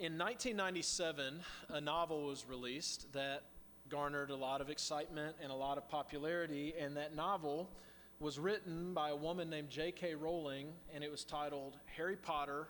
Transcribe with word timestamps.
in 0.00 0.16
1997, 0.16 1.40
a 1.68 1.80
novel 1.80 2.24
was 2.24 2.46
released 2.48 3.12
that 3.12 3.42
garnered 3.90 4.30
a 4.30 4.36
lot 4.36 4.62
of 4.62 4.70
excitement 4.70 5.36
and 5.42 5.52
a 5.52 5.54
lot 5.54 5.76
of 5.76 5.86
popularity, 5.90 6.72
and 6.80 6.96
that 6.96 7.14
novel 7.14 7.68
was 8.18 8.38
written 8.38 8.94
by 8.94 9.10
a 9.10 9.16
woman 9.16 9.50
named 9.50 9.68
J.K. 9.68 10.14
Rowling, 10.14 10.68
and 10.94 11.04
it 11.04 11.10
was 11.10 11.22
titled 11.22 11.76
Harry 11.84 12.16
Potter 12.16 12.68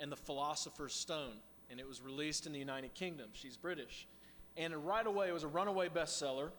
and 0.00 0.10
the 0.10 0.16
Philosopher's 0.16 0.92
Stone, 0.92 1.34
and 1.70 1.78
it 1.78 1.86
was 1.86 2.02
released 2.02 2.46
in 2.46 2.52
the 2.52 2.58
United 2.58 2.94
Kingdom. 2.94 3.28
She's 3.32 3.56
British. 3.56 4.08
And 4.56 4.74
right 4.84 5.06
away, 5.06 5.28
it 5.28 5.32
was 5.32 5.44
a 5.44 5.48
runaway 5.48 5.88
bestseller, 5.88 6.50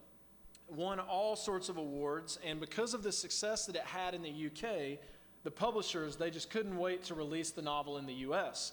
won 0.70 1.02
all 1.02 1.36
sorts 1.36 1.68
of 1.68 1.76
awards, 1.76 2.40
and 2.46 2.62
because 2.62 2.94
of 2.94 3.04
the 3.04 3.12
success 3.12 3.66
that 3.66 3.76
it 3.76 3.84
had 3.84 4.14
in 4.14 4.22
the 4.22 4.30
UK, 4.30 5.00
the 5.44 5.52
publishers, 5.52 6.16
they 6.16 6.32
just 6.32 6.50
couldn't 6.50 6.78
wait 6.78 7.04
to 7.04 7.14
release 7.14 7.52
the 7.52 7.62
novel 7.62 7.98
in 7.98 8.06
the 8.06 8.14
US. 8.14 8.72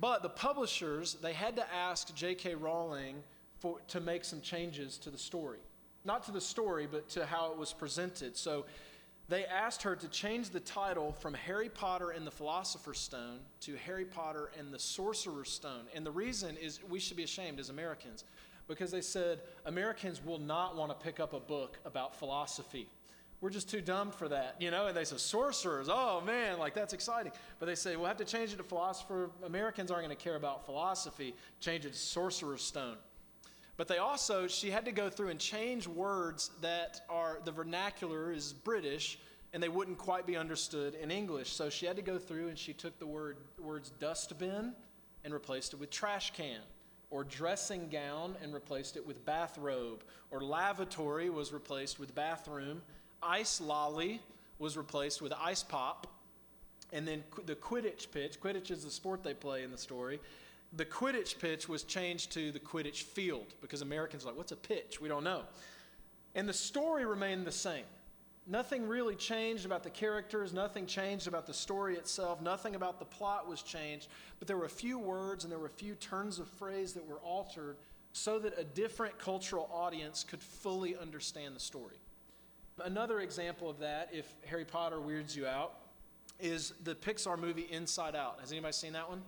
But 0.00 0.22
the 0.22 0.28
publishers, 0.28 1.14
they 1.22 1.32
had 1.32 1.56
to 1.56 1.74
ask 1.74 2.14
J.K. 2.14 2.54
Rowling 2.54 3.22
for, 3.58 3.80
to 3.88 4.00
make 4.00 4.24
some 4.24 4.40
changes 4.40 4.98
to 4.98 5.10
the 5.10 5.18
story. 5.18 5.58
Not 6.04 6.24
to 6.24 6.32
the 6.32 6.40
story, 6.40 6.86
but 6.90 7.08
to 7.10 7.26
how 7.26 7.50
it 7.50 7.58
was 7.58 7.72
presented. 7.72 8.36
So 8.36 8.66
they 9.28 9.44
asked 9.44 9.82
her 9.82 9.96
to 9.96 10.08
change 10.08 10.50
the 10.50 10.60
title 10.60 11.12
from 11.12 11.34
Harry 11.34 11.68
Potter 11.68 12.10
and 12.10 12.26
the 12.26 12.30
Philosopher's 12.30 13.00
Stone 13.00 13.40
to 13.62 13.74
Harry 13.76 14.04
Potter 14.04 14.50
and 14.58 14.72
the 14.72 14.78
Sorcerer's 14.78 15.50
Stone. 15.50 15.86
And 15.94 16.06
the 16.06 16.12
reason 16.12 16.56
is 16.56 16.80
we 16.88 17.00
should 17.00 17.16
be 17.16 17.24
ashamed 17.24 17.58
as 17.58 17.70
Americans 17.70 18.24
because 18.68 18.90
they 18.90 19.00
said 19.00 19.40
Americans 19.64 20.24
will 20.24 20.38
not 20.38 20.76
want 20.76 20.90
to 20.90 21.04
pick 21.04 21.18
up 21.18 21.32
a 21.32 21.40
book 21.40 21.78
about 21.84 22.14
philosophy. 22.14 22.88
We're 23.40 23.50
just 23.50 23.68
too 23.68 23.80
dumb 23.80 24.10
for 24.10 24.28
that, 24.28 24.56
you 24.60 24.70
know? 24.70 24.86
And 24.86 24.96
they 24.96 25.04
say, 25.04 25.16
sorcerers, 25.18 25.88
oh 25.90 26.22
man, 26.24 26.58
like 26.58 26.74
that's 26.74 26.94
exciting. 26.94 27.32
But 27.58 27.66
they 27.66 27.74
say, 27.74 27.96
we'll 27.96 28.06
have 28.06 28.16
to 28.16 28.24
change 28.24 28.52
it 28.52 28.56
to 28.56 28.62
philosopher. 28.62 29.30
Americans 29.44 29.90
aren't 29.90 30.04
going 30.04 30.16
to 30.16 30.22
care 30.22 30.36
about 30.36 30.64
philosophy. 30.64 31.34
Change 31.60 31.84
it 31.84 31.92
to 31.92 31.98
sorcerer's 31.98 32.62
stone. 32.62 32.96
But 33.76 33.88
they 33.88 33.98
also, 33.98 34.46
she 34.46 34.70
had 34.70 34.86
to 34.86 34.92
go 34.92 35.10
through 35.10 35.28
and 35.28 35.38
change 35.38 35.86
words 35.86 36.50
that 36.62 37.02
are, 37.10 37.40
the 37.44 37.52
vernacular 37.52 38.32
is 38.32 38.54
British, 38.54 39.18
and 39.52 39.62
they 39.62 39.68
wouldn't 39.68 39.98
quite 39.98 40.26
be 40.26 40.36
understood 40.36 40.94
in 40.94 41.10
English. 41.10 41.52
So 41.52 41.68
she 41.68 41.84
had 41.84 41.96
to 41.96 42.02
go 42.02 42.18
through 42.18 42.48
and 42.48 42.58
she 42.58 42.72
took 42.72 42.98
the 42.98 43.06
word, 43.06 43.36
words 43.58 43.90
dustbin 44.00 44.72
and 45.24 45.34
replaced 45.34 45.74
it 45.74 45.80
with 45.80 45.90
trash 45.90 46.32
can 46.32 46.60
or 47.10 47.22
dressing 47.22 47.88
gown 47.88 48.34
and 48.42 48.52
replaced 48.52 48.96
it 48.96 49.06
with 49.06 49.24
bathrobe, 49.24 50.02
or 50.30 50.40
lavatory 50.40 51.30
was 51.30 51.52
replaced 51.52 52.00
with 52.00 52.14
bathroom, 52.14 52.82
ice 53.26 53.60
lolly 53.60 54.20
was 54.58 54.76
replaced 54.76 55.20
with 55.20 55.32
ice 55.32 55.62
pop. 55.62 56.06
And 56.92 57.06
then 57.06 57.24
the 57.44 57.56
Quidditch 57.56 58.10
pitch, 58.12 58.40
Quidditch 58.40 58.70
is 58.70 58.84
the 58.84 58.90
sport 58.90 59.22
they 59.24 59.34
play 59.34 59.64
in 59.64 59.70
the 59.70 59.78
story. 59.78 60.20
The 60.72 60.84
Quidditch 60.84 61.38
pitch 61.38 61.68
was 61.68 61.82
changed 61.82 62.32
to 62.32 62.52
the 62.52 62.60
Quidditch 62.60 63.02
field 63.02 63.54
because 63.60 63.82
Americans 63.82 64.24
are 64.24 64.28
like, 64.28 64.36
what's 64.36 64.52
a 64.52 64.56
pitch? 64.56 65.00
We 65.00 65.08
don't 65.08 65.24
know. 65.24 65.42
And 66.34 66.48
the 66.48 66.52
story 66.52 67.04
remained 67.04 67.46
the 67.46 67.52
same. 67.52 67.84
Nothing 68.46 68.86
really 68.86 69.16
changed 69.16 69.66
about 69.66 69.82
the 69.82 69.90
characters, 69.90 70.52
nothing 70.52 70.86
changed 70.86 71.26
about 71.26 71.46
the 71.46 71.54
story 71.54 71.96
itself, 71.96 72.40
nothing 72.40 72.76
about 72.76 73.00
the 73.00 73.04
plot 73.04 73.48
was 73.48 73.60
changed, 73.60 74.06
but 74.38 74.46
there 74.46 74.56
were 74.56 74.66
a 74.66 74.68
few 74.68 75.00
words 75.00 75.42
and 75.42 75.50
there 75.50 75.58
were 75.58 75.66
a 75.66 75.70
few 75.70 75.96
turns 75.96 76.38
of 76.38 76.46
phrase 76.46 76.92
that 76.92 77.04
were 77.04 77.18
altered 77.18 77.76
so 78.12 78.38
that 78.38 78.56
a 78.56 78.62
different 78.62 79.18
cultural 79.18 79.68
audience 79.72 80.22
could 80.22 80.40
fully 80.40 80.96
understand 80.96 81.56
the 81.56 81.60
story. 81.60 81.96
Another 82.84 83.20
example 83.20 83.70
of 83.70 83.78
that, 83.78 84.10
if 84.12 84.26
Harry 84.44 84.66
Potter 84.66 85.00
weirds 85.00 85.34
you 85.34 85.46
out, 85.46 85.76
is 86.38 86.74
the 86.84 86.94
Pixar 86.94 87.38
movie 87.38 87.66
Inside 87.70 88.14
Out. 88.14 88.38
Has 88.40 88.52
anybody 88.52 88.74
seen 88.74 88.92
that 88.92 89.08
one? 89.08 89.22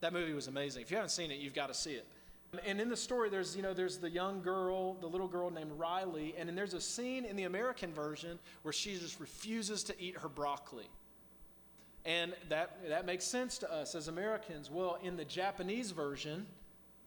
That 0.00 0.14
movie 0.14 0.32
was 0.32 0.48
amazing. 0.48 0.80
If 0.82 0.90
you 0.90 0.96
haven't 0.96 1.10
seen 1.10 1.30
it, 1.30 1.38
you've 1.38 1.54
got 1.54 1.66
to 1.66 1.74
see 1.74 1.92
it. 1.92 2.06
And 2.66 2.80
in 2.80 2.88
the 2.88 2.96
story, 2.96 3.28
there's 3.28 3.54
you 3.54 3.62
know 3.62 3.74
there's 3.74 3.98
the 3.98 4.10
young 4.10 4.40
girl, 4.40 4.94
the 4.94 5.06
little 5.06 5.28
girl 5.28 5.50
named 5.50 5.70
Riley, 5.76 6.34
and 6.38 6.48
then 6.48 6.56
there's 6.56 6.74
a 6.74 6.80
scene 6.80 7.24
in 7.24 7.36
the 7.36 7.44
American 7.44 7.92
version 7.92 8.38
where 8.62 8.72
she 8.72 8.98
just 8.98 9.20
refuses 9.20 9.84
to 9.84 10.02
eat 10.02 10.16
her 10.16 10.28
broccoli. 10.28 10.88
And 12.06 12.34
that 12.48 12.78
that 12.88 13.04
makes 13.04 13.24
sense 13.24 13.58
to 13.58 13.72
us 13.72 13.94
as 13.94 14.08
Americans. 14.08 14.70
Well, 14.70 14.98
in 15.02 15.16
the 15.16 15.24
Japanese 15.24 15.92
version, 15.92 16.46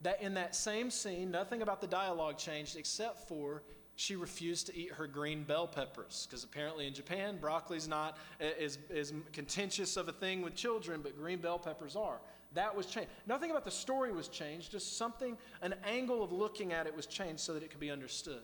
that 0.01 0.22
in 0.22 0.35
that 0.35 0.56
same 0.56 0.91
scene, 0.91 1.31
nothing 1.31 1.62
about 1.62 1.81
the 1.81 1.88
dialogue 1.88 2.38
changed 2.38 2.78
except 2.78 3.28
for 3.28 3.63
she 3.96 4.16
refused 4.16 4.68
to 4.68 4.76
eat 4.76 4.92
her 4.94 5.08
green 5.08 5.44
bell 5.44 5.68
peppers 5.68 6.28
because 6.28 6.44
apparently 6.44 6.88
in 6.88 6.94
Japan, 6.94 7.38
broccoli's 7.40 7.88
not 7.88 8.18
as, 8.40 8.78
as 8.94 9.14
contentious 9.31 9.98
of 9.98 10.08
a 10.08 10.12
thing 10.12 10.42
with 10.42 10.56
children, 10.56 11.02
but 11.04 11.18
green 11.18 11.40
bell 11.40 11.59
peppers 11.59 11.96
are. 11.96 12.20
That 12.54 12.76
was 12.76 12.86
changed. 12.86 13.09
Nothing 13.28 13.52
about 13.52 13.66
the 13.66 13.72
story 13.72 14.12
was 14.12 14.28
changed, 14.28 14.72
just 14.72 14.98
something, 14.98 15.38
an 15.62 15.76
angle 15.86 16.24
of 16.24 16.31
looking 16.31 16.74
at 16.74 16.88
it 16.88 16.96
was 16.96 17.06
changed 17.06 17.40
so 17.42 17.54
that 17.54 17.64
it 17.64 17.70
could 17.70 17.80
be 17.80 17.92
understood. 17.92 18.42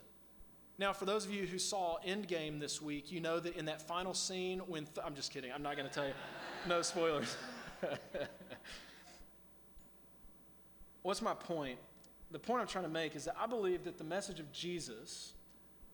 Now, 0.78 0.94
for 0.94 1.06
those 1.06 1.26
of 1.26 1.32
you 1.32 1.46
who 1.46 1.60
saw 1.60 1.98
Endgame 2.08 2.60
this 2.60 2.82
week, 2.82 3.12
you 3.12 3.20
know 3.20 3.40
that 3.40 3.56
in 3.58 3.66
that 3.66 3.82
final 3.82 4.14
scene, 4.14 4.60
when 4.60 4.86
th- 4.86 5.06
I'm 5.06 5.14
just 5.14 5.32
kidding, 5.32 5.52
I'm 5.52 5.62
not 5.62 5.76
going 5.76 5.88
to 5.88 5.94
tell 5.94 6.08
you, 6.08 6.14
no 6.68 6.82
spoilers. 6.82 7.36
What's 11.02 11.22
my 11.22 11.34
point? 11.34 11.80
The 12.32 12.40
point 12.40 12.62
I'm 12.62 12.68
trying 12.68 12.86
to 12.86 12.90
make 12.90 13.16
is 13.16 13.26
that 13.26 13.36
I 13.40 13.46
believe 13.46 13.84
that 13.84 13.98
the 13.98 14.04
message 14.04 14.40
of 14.40 14.52
Jesus 14.54 15.34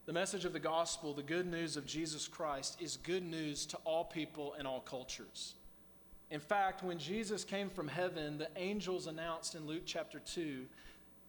the 0.06 0.14
message 0.14 0.46
of 0.46 0.54
the 0.54 0.60
gospel, 0.60 1.14
the 1.14 1.24
good 1.24 1.48
news 1.48 1.78
of 1.78 1.86
Jesus 1.86 2.28
Christ, 2.28 2.80
is 2.80 2.98
good 2.98 3.24
news 3.24 3.66
to 3.68 3.78
all 3.86 4.06
people 4.06 4.54
and 4.58 4.68
all 4.68 4.82
cultures. 4.82 5.56
In 6.30 6.40
fact, 6.40 6.84
when 6.84 7.00
Jesus 7.00 7.44
came 7.44 7.70
from 7.70 7.88
heaven, 7.88 8.38
the 8.38 8.50
angels 8.56 9.08
announced 9.08 9.56
in 9.56 9.66
Luke 9.66 9.84
chapter 9.86 10.20
2, 10.20 10.66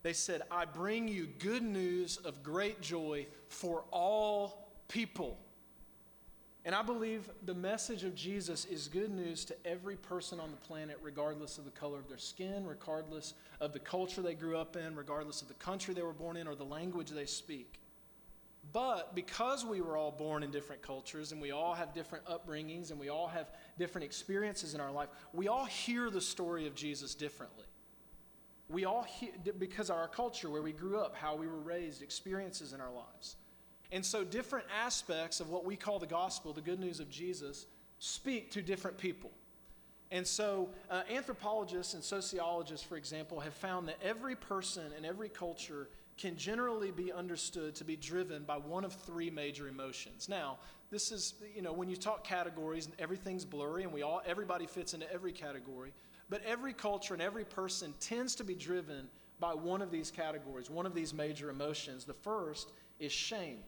they 0.03 0.13
said, 0.13 0.43
I 0.51 0.67
bring 0.67 1.09
you 1.09 1.27
good 1.39 1.63
news 1.63 2.19
of 2.19 2.43
great 2.43 2.83
joy 2.83 3.27
for 3.49 3.85
all 3.91 4.69
people. 4.89 5.39
And 6.67 6.75
I 6.75 6.83
believe 6.83 7.31
the 7.45 7.55
message 7.55 8.05
of 8.05 8.15
Jesus 8.15 8.67
is 8.67 8.89
good 8.89 9.11
news 9.11 9.45
to 9.47 9.57
every 9.65 9.97
person 9.97 10.39
on 10.39 10.51
the 10.51 10.57
planet, 10.59 10.99
regardless 11.01 11.57
of 11.57 11.65
the 11.65 11.71
color 11.71 11.99
of 11.99 12.09
their 12.09 12.19
skin, 12.19 12.67
regardless 12.67 13.35
of 13.61 13.73
the 13.73 13.79
culture 13.79 14.21
they 14.21 14.35
grew 14.35 14.57
up 14.57 14.77
in, 14.77 14.97
regardless 14.97 15.41
of 15.41 15.49
the 15.49 15.55
country 15.55 15.95
they 15.95 16.03
were 16.03 16.13
born 16.13 16.37
in, 16.37 16.47
or 16.47 16.55
the 16.55 16.65
language 16.65 17.11
they 17.11 17.25
speak. 17.25 17.81
But 18.77 19.15
because 19.15 19.65
we 19.65 19.81
were 19.81 19.97
all 19.97 20.11
born 20.13 20.43
in 20.43 20.51
different 20.51 20.83
cultures 20.83 21.33
and 21.33 21.41
we 21.41 21.51
all 21.51 21.73
have 21.73 21.95
different 21.95 22.27
upbringings 22.27 22.91
and 22.91 23.01
we 23.01 23.09
all 23.09 23.27
have 23.27 23.47
different 23.79 24.05
experiences 24.05 24.75
in 24.75 24.83
our 24.83 24.93
life, 24.93 25.09
we 25.33 25.49
all 25.49 25.65
hear 25.65 26.11
the 26.11 26.21
story 26.21 26.67
of 26.67 26.75
Jesus 26.75 27.15
differently. 27.15 27.65
We 28.69 28.85
all 28.85 29.05
hear, 29.05 29.31
because 29.59 29.89
of 29.89 29.97
our 29.97 30.09
culture, 30.09 30.51
where 30.51 30.61
we 30.61 30.73
grew 30.73 30.99
up, 30.99 31.17
how 31.17 31.37
we 31.37 31.47
were 31.47 31.59
raised, 31.59 32.03
experiences 32.03 32.75
in 32.75 32.83
our 32.83 32.93
lives. 32.93 33.37
And 33.93 34.05
so, 34.05 34.25
different 34.25 34.67
aspects 34.79 35.41
of 35.41 35.49
what 35.49 35.65
we 35.65 35.75
call 35.75 35.99
the 35.99 36.07
gospel, 36.07 36.53
the 36.53 36.61
good 36.61 36.79
news 36.79 37.01
of 37.01 37.09
Jesus, 37.09 37.65
speak 37.99 38.51
to 38.51 38.61
different 38.61 38.99
people. 38.99 39.31
And 40.11 40.27
so, 40.27 40.69
uh, 40.91 41.01
anthropologists 41.11 41.95
and 41.95 42.05
sociologists, 42.05 42.85
for 42.85 42.99
example, 42.99 43.41
have 43.41 43.55
found 43.55 43.89
that 43.89 43.97
every 44.03 44.37
person 44.37 44.93
in 44.99 45.07
every 45.07 45.31
culture 45.31 45.89
can 46.17 46.37
generally 46.37 46.91
be 46.91 47.13
understood 47.13 47.75
to 47.75 47.85
be 47.85 47.97
driven 47.97 48.45
by 48.45 48.57
one 48.57 48.85
of 48.85 48.93
three 48.93 49.31
major 49.31 49.69
emotions. 49.69 50.29
Now, 50.29 50.59
this 50.91 51.13
is, 51.13 51.35
you 51.55 51.63
know, 51.63 51.73
when 51.73 51.89
you 51.89 51.97
talk 51.97 52.25
categories, 52.25 52.87
and 52.87 52.95
everything's 52.99 53.45
blurry 53.45 53.83
and 53.83 53.93
we 53.93 54.03
all 54.03 54.23
everybody 54.25 54.67
fits 54.67 54.95
into 54.95 55.11
every 55.13 55.33
category, 55.33 55.93
but 56.31 56.43
every 56.45 56.73
culture 56.73 57.15
and 57.15 57.23
every 57.23 57.45
person 57.45 57.93
tends 58.01 58.35
to 58.37 58.45
be 58.45 58.55
driven 58.55 59.09
by 59.39 59.53
one 59.53 59.83
of 59.83 59.91
these 59.91 60.11
categories, 60.11 60.71
one 60.71 60.87
of 60.87 60.95
these 60.95 61.13
major 61.13 61.51
emotions. 61.51 62.05
The 62.05 62.15
first 62.15 62.73
is 62.99 63.13
shame. 63.13 63.59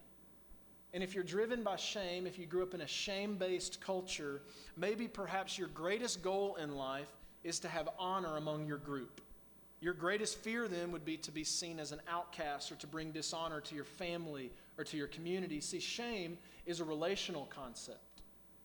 And 0.94 1.03
if 1.03 1.15
you're 1.15 1.25
driven 1.25 1.62
by 1.62 1.76
shame, 1.76 2.26
if 2.26 2.38
you 2.38 2.47
grew 2.47 2.62
up 2.62 2.72
in 2.72 2.80
a 2.80 2.86
shame 2.86 3.36
based 3.36 3.80
culture, 3.80 4.41
maybe 4.76 5.06
perhaps 5.06 5.59
your 5.59 5.69
greatest 5.69 6.22
goal 6.22 6.56
in 6.56 6.75
life 6.75 7.15
is 7.44 7.60
to 7.60 7.69
have 7.69 7.88
honor 7.98 8.36
among 8.36 8.66
your 8.66 8.78
group. 8.78 9.20
Your 9.80 9.95
greatest 9.95 10.39
fear 10.39 10.66
then 10.66 10.91
would 10.91 11.04
be 11.04 11.16
to 11.19 11.30
be 11.30 11.45
seen 11.45 11.78
as 11.78 11.92
an 11.92 12.01
outcast 12.09 12.72
or 12.72 12.75
to 12.77 12.86
bring 12.86 13.13
dishonor 13.13 13.60
to 13.60 13.75
your 13.75 13.84
family 13.84 14.51
or 14.77 14.84
to 14.84 14.97
your 14.97 15.07
community. 15.07 15.60
See, 15.60 15.78
shame 15.78 16.36
is 16.66 16.80
a 16.80 16.84
relational 16.84 17.47
concept. 17.47 18.01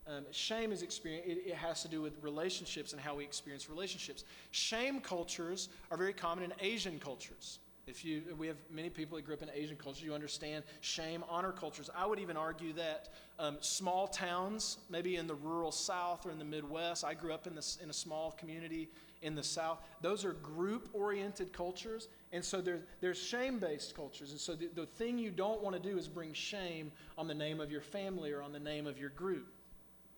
Um, 0.06 0.26
shame 0.32 0.72
is 0.72 0.82
experience, 0.82 1.26
it, 1.28 1.50
it, 1.50 1.56
has 1.56 1.82
to 1.84 1.88
do 1.88 2.02
with 2.02 2.22
relationships 2.22 2.92
and 2.92 3.02
how 3.02 3.16
we 3.16 3.24
experience 3.24 3.70
relationships. 3.70 4.26
Shame 4.52 5.00
cultures 5.00 5.70
are 5.92 5.98
very 5.98 6.12
common 6.12 6.44
in 6.44 6.54
Asian 6.60 7.00
cultures. 7.00 7.60
If 7.88 8.04
you, 8.04 8.22
we 8.38 8.48
have 8.48 8.58
many 8.70 8.90
people 8.90 9.16
that 9.16 9.26
grew 9.26 9.36
up 9.36 9.42
in 9.42 9.50
Asian 9.54 9.78
cultures, 9.78 10.04
you 10.04 10.14
understand 10.14 10.66
shame, 10.82 11.24
honor 11.30 11.54
cultures. 11.54 11.90
I 11.96 12.06
would 12.06 12.20
even 12.20 12.36
argue 12.36 12.74
that 12.74 13.10
um, 13.40 13.58
small 13.62 14.08
towns, 14.08 14.78
maybe 14.90 15.16
in 15.16 15.28
the 15.28 15.36
rural 15.36 15.72
South 15.72 16.26
or 16.26 16.32
in 16.32 16.40
the 16.40 16.46
Midwest, 16.46 17.06
I 17.06 17.14
grew 17.14 17.34
up 17.34 17.48
in, 17.48 17.56
this, 17.56 17.78
in 17.82 17.90
a 17.90 17.94
small 17.94 18.32
community 18.32 18.90
in 19.24 19.36
the 19.36 19.44
South. 19.44 19.80
Those 20.02 20.24
are 20.26 20.34
group 20.34 20.90
oriented 20.94 21.54
cultures. 21.54 22.10
And 22.32 22.44
so 22.44 22.62
there, 22.62 22.82
there's 23.02 23.18
shame 23.18 23.58
based 23.58 23.96
cultures. 23.96 24.32
And 24.32 24.40
so 24.40 24.54
the, 24.54 24.70
the 24.76 24.86
thing 24.86 25.18
you 25.18 25.32
don't 25.32 25.64
want 25.64 25.76
to 25.76 25.82
do 25.82 25.98
is 25.98 26.08
bring 26.08 26.34
shame 26.34 26.92
on 27.18 27.28
the 27.28 27.34
name 27.34 27.60
of 27.60 27.72
your 27.72 27.82
family 27.82 28.32
or 28.32 28.42
on 28.42 28.52
the 28.52 28.60
name 28.60 28.86
of 28.86 29.00
your 29.00 29.10
group. 29.10 29.48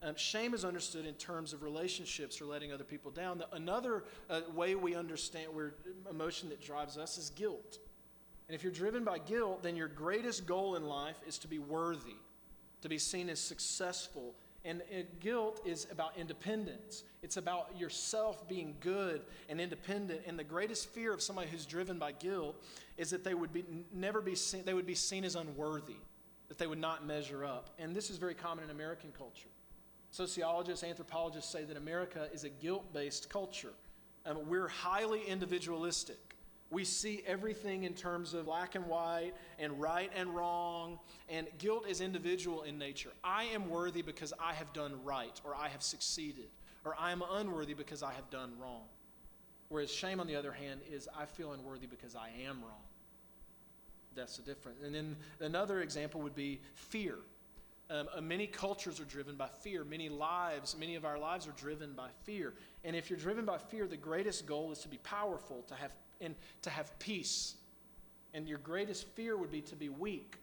Um, 0.04 0.16
shame 0.16 0.54
is 0.54 0.66
understood 0.66 1.06
in 1.06 1.13
terms 1.16 1.54
of 1.54 1.63
relationships 1.63 2.42
or 2.42 2.46
letting 2.46 2.72
other 2.72 2.84
people 2.84 3.12
down. 3.12 3.38
The, 3.38 3.48
another 3.56 4.04
uh, 4.30 4.42
way 4.54 4.75
we 4.75 4.94
understand 4.96 5.54
where 5.54 5.74
emotion 6.10 6.50
that 6.50 6.62
drives 6.62 6.98
us 6.98 7.18
is 7.18 7.30
guilt. 7.30 7.80
And 8.48 8.56
if 8.56 8.62
you're 8.62 8.72
driven 8.72 9.04
by 9.04 9.18
guilt, 9.19 9.63
then 9.63 9.75
your 9.75 9.88
greatest 9.88 10.46
goal 10.46 10.75
in 10.75 10.86
life 10.86 11.18
is 11.25 11.40
to 11.40 11.48
be 11.48 11.57
worthy, 11.57 12.18
to 12.81 12.90
be 12.90 13.00
seen 13.00 13.30
as 13.30 13.40
successful. 13.40 14.36
And 14.65 14.81
it, 14.89 15.19
guilt 15.19 15.62
is 15.63 15.88
about 15.91 16.17
independence. 16.17 17.03
It's 17.21 17.38
about 17.38 17.77
yourself 17.77 18.50
being 18.50 18.75
good 18.79 19.21
and 19.47 19.62
independent. 19.62 20.21
And 20.25 20.38
the 20.38 20.44
greatest 20.44 20.89
fear 20.89 21.13
of 21.13 21.21
somebody 21.21 21.47
who's 21.50 21.67
driven 21.67 22.00
by 22.00 22.13
guilt 22.13 22.56
is 22.97 23.12
that 23.12 23.23
they 23.23 23.35
would 23.35 23.53
be 23.53 23.63
never 23.94 24.21
be 24.21 24.33
seen, 24.33 24.65
they 24.65 24.73
would 24.73 24.88
be 24.88 24.95
seen 24.95 25.23
as 25.23 25.35
unworthy, 25.35 25.97
that 26.47 26.57
they 26.57 26.65
would 26.65 26.79
not 26.79 27.06
measure 27.06 27.45
up. 27.45 27.69
And 27.77 27.95
this 27.95 28.09
is 28.09 28.17
very 28.17 28.33
common 28.33 28.63
in 28.63 28.71
American 28.71 29.12
culture. 29.15 29.50
Sociologists, 30.09 30.83
anthropologists 30.83 31.51
say 31.51 31.63
that 31.65 31.77
America 31.77 32.27
is 32.33 32.44
a 32.44 32.50
guilt 32.50 32.91
based 32.91 33.29
culture. 33.29 33.73
Um, 34.25 34.50
we're 34.50 34.68
highly 34.68 35.21
individualistic. 35.27 36.25
We 36.75 36.83
see 36.83 37.24
everything 37.25 37.86
in 37.86 37.94
terms 37.94 38.33
of 38.33 38.48
black 38.48 38.75
and 38.75 38.86
white 38.88 39.31
and 39.60 39.80
right 39.80 40.12
and 40.13 40.36
wrong, 40.36 41.00
and 41.30 41.48
guilt 41.57 41.88
is 41.88 42.01
individual 42.01 42.63
in 42.63 42.77
nature. 42.77 43.12
I 43.24 43.45
am 43.45 43.69
worthy 43.69 44.01
because 44.01 44.33
I 44.42 44.51
have 44.51 44.74
done 44.74 45.00
right, 45.06 45.39
or 45.45 45.56
I 45.56 45.69
have 45.69 45.81
succeeded, 45.81 46.50
or 46.83 46.94
I 47.00 47.13
am 47.13 47.24
unworthy 47.31 47.75
because 47.75 48.04
I 48.04 48.12
have 48.12 48.30
done 48.30 48.51
wrong. 48.60 48.81
Whereas 49.69 49.89
shame, 49.89 50.19
on 50.19 50.27
the 50.27 50.36
other 50.36 50.51
hand, 50.51 50.81
is 50.92 51.07
I 51.18 51.24
feel 51.24 51.54
unworthy 51.54 51.88
because 51.88 52.13
I 52.13 52.27
am 52.45 52.60
wrong. 52.62 52.83
That's 54.13 54.36
the 54.36 54.44
difference. 54.44 54.81
And 54.83 54.94
then 54.94 55.16
another 55.39 55.80
example 55.80 56.19
would 56.24 56.36
be 56.36 56.60
fear. 56.74 57.19
Um, 57.89 58.10
uh, 58.13 58.19
many 58.19 58.48
cultures 58.48 59.00
are 59.00 59.06
driven 59.06 59.38
by 59.38 59.48
fear. 59.48 59.86
Many 59.86 60.10
lives, 60.10 60.75
many 60.78 60.95
of 60.95 61.06
our 61.06 61.19
lives 61.19 61.48
are 61.48 61.54
driven 61.56 61.94
by 61.94 62.10
fear. 62.24 62.54
And 62.83 62.98
if 62.98 63.10
you're 63.10 63.19
driven 63.19 63.45
by 63.45 63.60
fear, 63.60 63.88
the 63.88 63.95
greatest 63.95 64.45
goal 64.45 64.74
is 64.74 64.80
to 64.80 64.89
be 64.89 64.98
powerful, 64.98 65.63
to 65.69 65.75
have 65.75 65.94
and 66.21 66.35
to 66.62 66.69
have 66.69 66.97
peace. 67.00 67.56
And 68.33 68.47
your 68.47 68.57
greatest 68.59 69.07
fear 69.09 69.38
would 69.38 69.51
be 69.51 69.62
to 69.62 69.75
be 69.75 69.89
weak. 69.89 70.38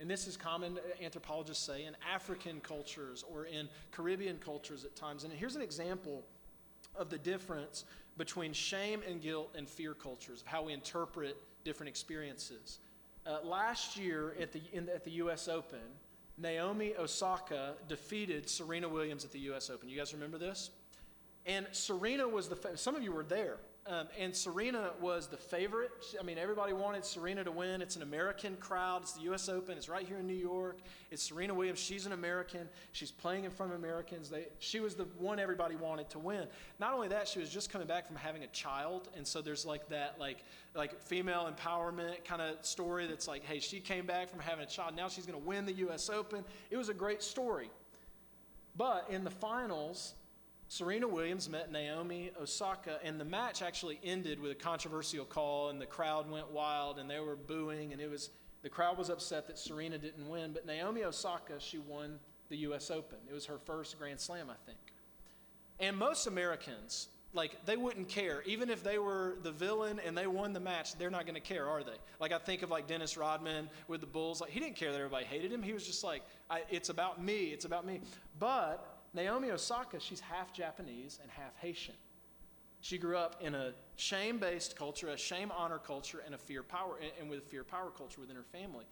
And 0.00 0.10
this 0.10 0.26
is 0.26 0.36
common, 0.36 0.78
uh, 0.78 1.04
anthropologists 1.04 1.64
say, 1.64 1.84
in 1.84 1.96
African 2.12 2.60
cultures 2.60 3.24
or 3.32 3.44
in 3.46 3.68
Caribbean 3.92 4.38
cultures 4.38 4.84
at 4.84 4.94
times. 4.94 5.24
And 5.24 5.32
here's 5.32 5.56
an 5.56 5.62
example 5.62 6.24
of 6.94 7.08
the 7.08 7.18
difference 7.18 7.84
between 8.18 8.52
shame 8.52 9.02
and 9.08 9.22
guilt 9.22 9.54
and 9.56 9.68
fear 9.68 9.94
cultures, 9.94 10.40
of 10.40 10.46
how 10.46 10.62
we 10.64 10.72
interpret 10.72 11.36
different 11.64 11.88
experiences. 11.88 12.78
Uh, 13.26 13.38
last 13.42 13.96
year 13.96 14.34
at 14.40 14.52
the, 14.52 14.60
in, 14.72 14.88
at 14.88 15.04
the 15.04 15.10
U.S. 15.12 15.48
Open, 15.48 15.80
Naomi 16.38 16.94
Osaka 16.98 17.74
defeated 17.88 18.48
Serena 18.48 18.88
Williams 18.88 19.24
at 19.24 19.32
the 19.32 19.38
U.S. 19.40 19.70
Open. 19.70 19.88
You 19.88 19.98
guys 19.98 20.12
remember 20.12 20.38
this? 20.38 20.70
And 21.46 21.66
Serena 21.72 22.28
was 22.28 22.48
the, 22.48 22.56
fa- 22.56 22.76
some 22.76 22.94
of 22.94 23.02
you 23.02 23.12
were 23.12 23.24
there. 23.24 23.56
Um, 23.88 24.08
and 24.18 24.34
Serena 24.34 24.90
was 25.00 25.28
the 25.28 25.36
favorite. 25.36 25.92
I 26.18 26.24
mean, 26.24 26.38
everybody 26.38 26.72
wanted 26.72 27.04
Serena 27.04 27.44
to 27.44 27.52
win. 27.52 27.80
It's 27.80 27.94
an 27.94 28.02
American 28.02 28.56
crowd. 28.56 29.02
It's 29.02 29.12
the 29.12 29.22
U.S. 29.22 29.48
Open. 29.48 29.76
It's 29.76 29.88
right 29.88 30.04
here 30.04 30.18
in 30.18 30.26
New 30.26 30.34
York. 30.34 30.78
It's 31.12 31.22
Serena 31.22 31.54
Williams. 31.54 31.78
She's 31.78 32.04
an 32.04 32.10
American. 32.10 32.68
She's 32.90 33.12
playing 33.12 33.44
in 33.44 33.52
front 33.52 33.72
of 33.72 33.78
Americans. 33.78 34.28
They, 34.28 34.46
she 34.58 34.80
was 34.80 34.96
the 34.96 35.04
one 35.18 35.38
everybody 35.38 35.76
wanted 35.76 36.10
to 36.10 36.18
win. 36.18 36.48
Not 36.80 36.94
only 36.94 37.06
that, 37.08 37.28
she 37.28 37.38
was 37.38 37.48
just 37.48 37.70
coming 37.70 37.86
back 37.86 38.08
from 38.08 38.16
having 38.16 38.42
a 38.42 38.48
child, 38.48 39.08
and 39.16 39.24
so 39.24 39.40
there's 39.40 39.64
like 39.64 39.88
that, 39.90 40.16
like 40.18 40.42
like 40.74 41.00
female 41.00 41.48
empowerment 41.48 42.24
kind 42.24 42.42
of 42.42 42.66
story. 42.66 43.06
That's 43.06 43.28
like, 43.28 43.44
hey, 43.44 43.60
she 43.60 43.78
came 43.78 44.04
back 44.04 44.28
from 44.28 44.40
having 44.40 44.64
a 44.64 44.68
child. 44.68 44.96
Now 44.96 45.08
she's 45.08 45.26
going 45.26 45.40
to 45.40 45.46
win 45.46 45.64
the 45.64 45.74
U.S. 45.74 46.10
Open. 46.10 46.44
It 46.70 46.76
was 46.76 46.88
a 46.88 46.94
great 46.94 47.22
story. 47.22 47.70
But 48.76 49.06
in 49.10 49.22
the 49.22 49.30
finals, 49.30 50.14
Serena 50.68 51.06
Williams 51.06 51.48
met 51.48 51.70
Naomi 51.70 52.32
Osaka, 52.40 52.98
and 53.04 53.20
the 53.20 53.24
match 53.24 53.62
actually 53.62 54.00
ended 54.02 54.40
with 54.40 54.50
a 54.50 54.56
controversial 54.56 55.24
call, 55.24 55.68
and 55.68 55.80
the 55.80 55.86
crowd 55.86 56.28
went 56.30 56.50
wild, 56.50 56.98
and 56.98 57.08
they 57.08 57.20
were 57.20 57.36
booing, 57.36 57.92
and 57.92 58.00
it 58.00 58.10
was 58.10 58.30
the 58.62 58.68
crowd 58.68 58.98
was 58.98 59.10
upset 59.10 59.46
that 59.46 59.58
Serena 59.58 59.96
didn't 59.96 60.28
win. 60.28 60.52
But 60.52 60.66
Naomi 60.66 61.04
Osaka, 61.04 61.60
she 61.60 61.78
won 61.78 62.18
the 62.48 62.56
U.S. 62.58 62.90
Open. 62.90 63.18
It 63.30 63.32
was 63.32 63.46
her 63.46 63.58
first 63.58 63.96
Grand 63.96 64.18
Slam, 64.18 64.50
I 64.50 64.56
think. 64.66 64.78
And 65.78 65.96
most 65.96 66.26
Americans, 66.26 67.08
like, 67.32 67.64
they 67.64 67.76
wouldn't 67.76 68.08
care. 68.08 68.42
Even 68.44 68.68
if 68.68 68.82
they 68.82 68.98
were 68.98 69.36
the 69.42 69.52
villain 69.52 70.00
and 70.04 70.18
they 70.18 70.26
won 70.26 70.52
the 70.52 70.58
match, 70.58 70.96
they're 70.96 71.10
not 71.10 71.26
going 71.26 71.34
to 71.36 71.40
care, 71.40 71.68
are 71.68 71.84
they? 71.84 71.96
Like, 72.18 72.32
I 72.32 72.38
think 72.38 72.62
of 72.62 72.70
like 72.70 72.88
Dennis 72.88 73.16
Rodman 73.16 73.68
with 73.86 74.00
the 74.00 74.06
Bulls. 74.06 74.40
Like, 74.40 74.50
he 74.50 74.58
didn't 74.58 74.74
care 74.74 74.90
that 74.90 74.98
everybody 74.98 75.26
hated 75.26 75.52
him. 75.52 75.62
He 75.62 75.72
was 75.72 75.86
just 75.86 76.02
like, 76.02 76.22
it's 76.68 76.88
about 76.88 77.22
me. 77.22 77.46
It's 77.52 77.66
about 77.66 77.86
me. 77.86 78.00
But 78.40 78.95
Naomi 79.16 79.50
Osaka, 79.50 79.98
she's 79.98 80.20
half 80.20 80.52
Japanese 80.52 81.18
and 81.22 81.30
half 81.30 81.56
Haitian. 81.56 81.94
She 82.82 82.98
grew 82.98 83.16
up 83.16 83.36
in 83.40 83.54
a 83.54 83.72
shame 83.96 84.38
based 84.38 84.76
culture, 84.76 85.08
a 85.08 85.16
shame 85.16 85.50
honor 85.56 85.78
culture, 85.78 86.22
and 86.24 86.34
a 86.34 86.38
fear 86.38 86.62
power, 86.62 86.98
and 87.18 87.30
with 87.30 87.38
a 87.38 87.42
fear 87.42 87.64
power 87.64 87.90
culture 87.90 88.20
within 88.20 88.36
her 88.36 88.44
family. 88.44 88.84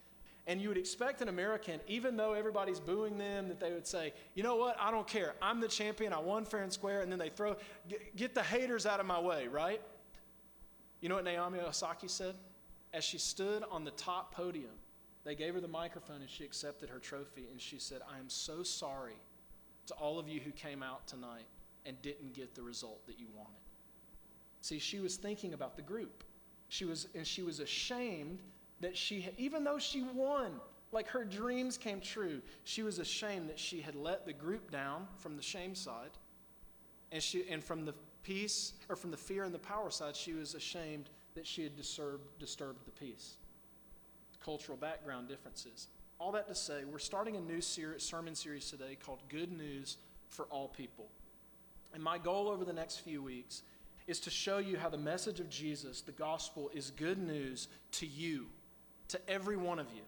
And 0.47 0.61
you 0.61 0.69
would 0.69 0.79
expect 0.79 1.21
an 1.21 1.29
American, 1.29 1.79
even 1.87 2.17
though 2.17 2.33
everybody's 2.33 2.81
booing 2.81 3.19
them, 3.19 3.49
that 3.49 3.61
they 3.61 3.73
would 3.73 3.87
say, 3.87 4.13
you 4.35 4.43
know 4.43 4.57
what, 4.57 4.77
I 4.81 4.91
don't 4.91 5.07
care. 5.07 5.35
I'm 5.41 5.61
the 5.61 5.69
champion. 5.69 6.13
I 6.13 6.19
won 6.19 6.45
fair 6.45 6.63
and 6.63 6.73
square. 6.73 7.03
And 7.03 7.13
then 7.13 7.19
they 7.19 7.31
throw, 7.31 7.57
get, 8.17 8.35
the 8.35 8.43
haters 8.43 8.85
out 8.85 9.01
of 9.01 9.07
my 9.07 9.21
way, 9.21 9.47
right? 9.47 9.81
You 11.01 11.09
know 11.09 11.15
what 11.15 11.25
Naomi 11.25 11.61
Osaka 11.61 12.09
said? 12.09 12.35
As 12.93 13.05
she 13.05 13.17
stood 13.19 13.63
on 13.71 13.85
the 13.85 13.91
top 13.93 14.35
podium, 14.35 14.75
they 15.25 15.35
gave 15.35 15.55
her 15.55 15.61
the 15.61 15.69
microphone 15.69 16.21
and 16.21 16.29
she 16.29 16.45
accepted 16.45 16.91
her 16.91 16.99
trophy. 16.99 17.47
And 17.51 17.61
she 17.61 17.79
said, 17.79 18.01
I 18.11 18.19
am 18.19 18.29
so 18.29 18.63
sorry 18.63 19.17
to 19.87 19.95
all 19.95 20.19
of 20.19 20.29
you 20.29 20.41
who 20.41 20.51
came 20.51 20.83
out 20.83 21.07
tonight 21.07 21.47
and 21.87 22.01
didn't 22.03 22.33
get 22.33 22.55
the 22.55 22.63
result 22.63 23.07
that 23.07 23.19
you 23.19 23.27
wanted. 23.35 23.53
See, 24.61 24.79
she 24.79 25.01
was 25.01 25.17
thinking 25.17 25.53
about 25.53 25.77
the 25.77 25.83
group. 25.83 26.25
She 26.69 26.85
was, 26.85 27.09
and 27.15 27.27
she 27.27 27.43
was 27.43 27.61
ashamed 27.61 28.39
that 28.81 28.97
she, 28.97 29.21
had, 29.21 29.35
even 29.37 29.65
though 29.65 29.79
she 29.79 30.03
won, 30.03 30.53
like 30.93 31.09
her 31.09 31.25
dreams 31.25 31.77
came 31.77 32.01
true, 32.01 32.41
she 32.65 32.83
was 32.83 32.99
ashamed 32.99 33.49
that 33.49 33.59
she 33.59 33.81
had 33.81 33.95
let 33.95 34.25
the 34.25 34.33
group 34.33 34.71
down 34.71 35.07
from 35.19 35.37
the 35.37 35.43
shame 35.43 35.75
side, 35.75 36.11
and 37.13 37.23
she, 37.23 37.45
and 37.51 37.63
from 37.63 37.85
the 37.85 37.95
peace 38.23 38.73
or 38.89 38.97
from 38.97 39.11
the 39.11 39.17
fear 39.17 39.45
and 39.45 39.55
the 39.55 39.59
power 39.59 39.91
side, 39.91 40.17
she 40.17 40.33
was 40.33 40.55
ashamed 40.55 41.11
that 41.35 41.47
she 41.47 41.63
had 41.63 41.77
disturbed, 41.77 42.39
disturbed 42.39 42.87
the 42.87 42.91
peace. 42.93 43.37
Cultural 44.43 44.77
background 44.77 45.29
differences 45.29 45.89
all 46.19 46.33
that 46.33 46.49
to 46.49 46.55
say, 46.55 46.85
we're 46.91 46.99
starting 46.99 47.37
a 47.37 47.41
new 47.41 47.61
ser- 47.61 47.99
sermon 47.99 48.35
series 48.35 48.71
today 48.71 48.97
called 49.05 49.21
Good 49.29 49.53
News 49.53 49.97
for 50.29 50.47
All 50.47 50.69
People. 50.69 51.07
And 51.93 52.03
my 52.03 52.19
goal 52.19 52.49
over 52.49 52.65
the 52.65 52.73
next 52.73 52.99
few 52.99 53.23
weeks 53.23 53.63
is 54.07 54.21
to 54.21 54.31
show 54.31 54.59
you 54.59 54.77
how 54.77 54.89
the 54.89 54.99
message 54.99 55.41
of 55.41 55.49
Jesus, 55.49 56.01
the 56.01 56.13
gospel, 56.13 56.71
is 56.75 56.91
good 56.91 57.19
news 57.19 57.69
to 57.93 58.07
you, 58.07 58.47
to 59.09 59.21
every 59.29 59.57
one 59.57 59.79
of 59.79 59.87
you. 59.95 60.03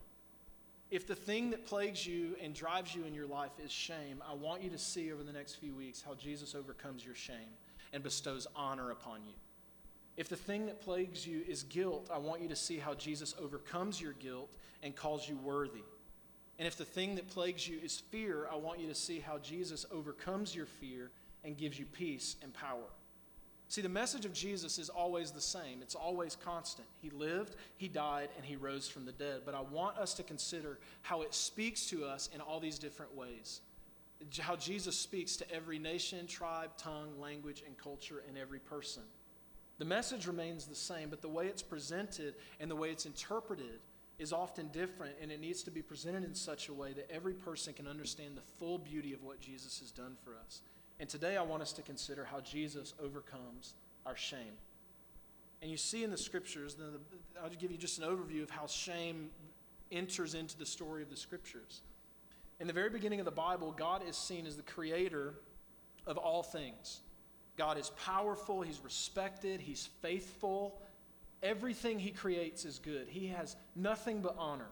If 0.90 1.06
the 1.06 1.14
thing 1.14 1.50
that 1.50 1.66
plagues 1.66 2.06
you 2.06 2.36
and 2.42 2.54
drives 2.54 2.94
you 2.94 3.04
in 3.04 3.14
your 3.14 3.26
life 3.26 3.52
is 3.64 3.72
shame, 3.72 4.22
I 4.28 4.34
want 4.34 4.62
you 4.62 4.70
to 4.70 4.78
see 4.78 5.12
over 5.12 5.22
the 5.22 5.32
next 5.32 5.54
few 5.56 5.74
weeks 5.74 6.02
how 6.06 6.14
Jesus 6.14 6.54
overcomes 6.54 7.04
your 7.04 7.14
shame 7.14 7.56
and 7.92 8.02
bestows 8.02 8.46
honor 8.54 8.90
upon 8.90 9.24
you. 9.24 9.34
If 10.16 10.28
the 10.28 10.36
thing 10.36 10.66
that 10.66 10.80
plagues 10.80 11.26
you 11.26 11.42
is 11.46 11.64
guilt, 11.64 12.08
I 12.12 12.18
want 12.18 12.40
you 12.40 12.48
to 12.48 12.56
see 12.56 12.78
how 12.78 12.94
Jesus 12.94 13.34
overcomes 13.40 14.00
your 14.00 14.12
guilt 14.14 14.50
and 14.82 14.94
calls 14.94 15.28
you 15.28 15.36
worthy. 15.36 15.82
And 16.58 16.66
if 16.66 16.76
the 16.76 16.84
thing 16.84 17.16
that 17.16 17.28
plagues 17.28 17.68
you 17.68 17.78
is 17.82 17.98
fear, 17.98 18.48
I 18.50 18.56
want 18.56 18.80
you 18.80 18.88
to 18.88 18.94
see 18.94 19.20
how 19.20 19.38
Jesus 19.38 19.84
overcomes 19.90 20.54
your 20.54 20.66
fear 20.66 21.10
and 21.44 21.56
gives 21.56 21.78
you 21.78 21.84
peace 21.84 22.36
and 22.42 22.52
power. 22.54 22.88
See, 23.68 23.82
the 23.82 23.88
message 23.88 24.24
of 24.24 24.32
Jesus 24.32 24.78
is 24.78 24.88
always 24.88 25.32
the 25.32 25.40
same. 25.40 25.82
It's 25.82 25.96
always 25.96 26.36
constant. 26.36 26.86
He 27.02 27.10
lived, 27.10 27.56
he 27.76 27.88
died, 27.88 28.28
and 28.36 28.44
he 28.44 28.54
rose 28.54 28.88
from 28.88 29.04
the 29.04 29.12
dead. 29.12 29.40
But 29.44 29.56
I 29.56 29.60
want 29.60 29.98
us 29.98 30.14
to 30.14 30.22
consider 30.22 30.78
how 31.02 31.22
it 31.22 31.34
speaks 31.34 31.86
to 31.86 32.04
us 32.04 32.30
in 32.32 32.40
all 32.40 32.60
these 32.60 32.78
different 32.78 33.16
ways. 33.16 33.60
How 34.38 34.56
Jesus 34.56 34.96
speaks 34.96 35.36
to 35.36 35.50
every 35.52 35.78
nation, 35.78 36.26
tribe, 36.26 36.70
tongue, 36.78 37.20
language, 37.20 37.64
and 37.66 37.76
culture, 37.76 38.22
and 38.28 38.38
every 38.38 38.60
person. 38.60 39.02
The 39.78 39.84
message 39.84 40.26
remains 40.26 40.66
the 40.66 40.74
same, 40.74 41.10
but 41.10 41.20
the 41.20 41.28
way 41.28 41.48
it's 41.48 41.62
presented 41.62 42.34
and 42.60 42.70
the 42.70 42.76
way 42.76 42.90
it's 42.90 43.04
interpreted 43.04 43.80
is 44.18 44.32
often 44.32 44.68
different, 44.68 45.14
and 45.20 45.30
it 45.30 45.40
needs 45.40 45.62
to 45.64 45.70
be 45.70 45.82
presented 45.82 46.24
in 46.24 46.34
such 46.34 46.68
a 46.68 46.72
way 46.72 46.92
that 46.94 47.10
every 47.10 47.34
person 47.34 47.74
can 47.74 47.86
understand 47.86 48.36
the 48.36 48.42
full 48.58 48.78
beauty 48.78 49.12
of 49.12 49.22
what 49.22 49.40
Jesus 49.40 49.78
has 49.80 49.90
done 49.90 50.16
for 50.24 50.32
us. 50.44 50.62
And 50.98 51.08
today 51.08 51.36
I 51.36 51.42
want 51.42 51.62
us 51.62 51.72
to 51.74 51.82
consider 51.82 52.24
how 52.24 52.40
Jesus 52.40 52.94
overcomes 53.02 53.74
our 54.06 54.16
shame. 54.16 54.56
And 55.60 55.70
you 55.70 55.76
see 55.76 56.04
in 56.04 56.10
the 56.10 56.16
scriptures, 56.16 56.76
I'll 57.42 57.50
give 57.50 57.70
you 57.70 57.76
just 57.76 57.98
an 57.98 58.04
overview 58.04 58.42
of 58.42 58.50
how 58.50 58.66
shame 58.66 59.30
enters 59.92 60.34
into 60.34 60.56
the 60.58 60.66
story 60.66 61.02
of 61.02 61.10
the 61.10 61.16
scriptures. 61.16 61.82
In 62.58 62.66
the 62.66 62.72
very 62.72 62.88
beginning 62.88 63.20
of 63.20 63.26
the 63.26 63.30
Bible, 63.30 63.74
God 63.76 64.02
is 64.08 64.16
seen 64.16 64.46
as 64.46 64.56
the 64.56 64.62
creator 64.62 65.34
of 66.06 66.16
all 66.16 66.42
things. 66.42 67.00
God 67.56 67.78
is 67.78 67.90
powerful, 68.02 68.62
He's 68.62 68.80
respected, 68.82 69.60
He's 69.60 69.88
faithful, 70.00 70.80
Everything 71.46 72.00
he 72.00 72.10
creates 72.10 72.64
is 72.64 72.80
good. 72.80 73.06
He 73.08 73.28
has 73.28 73.54
nothing 73.76 74.20
but 74.20 74.34
honor. 74.36 74.66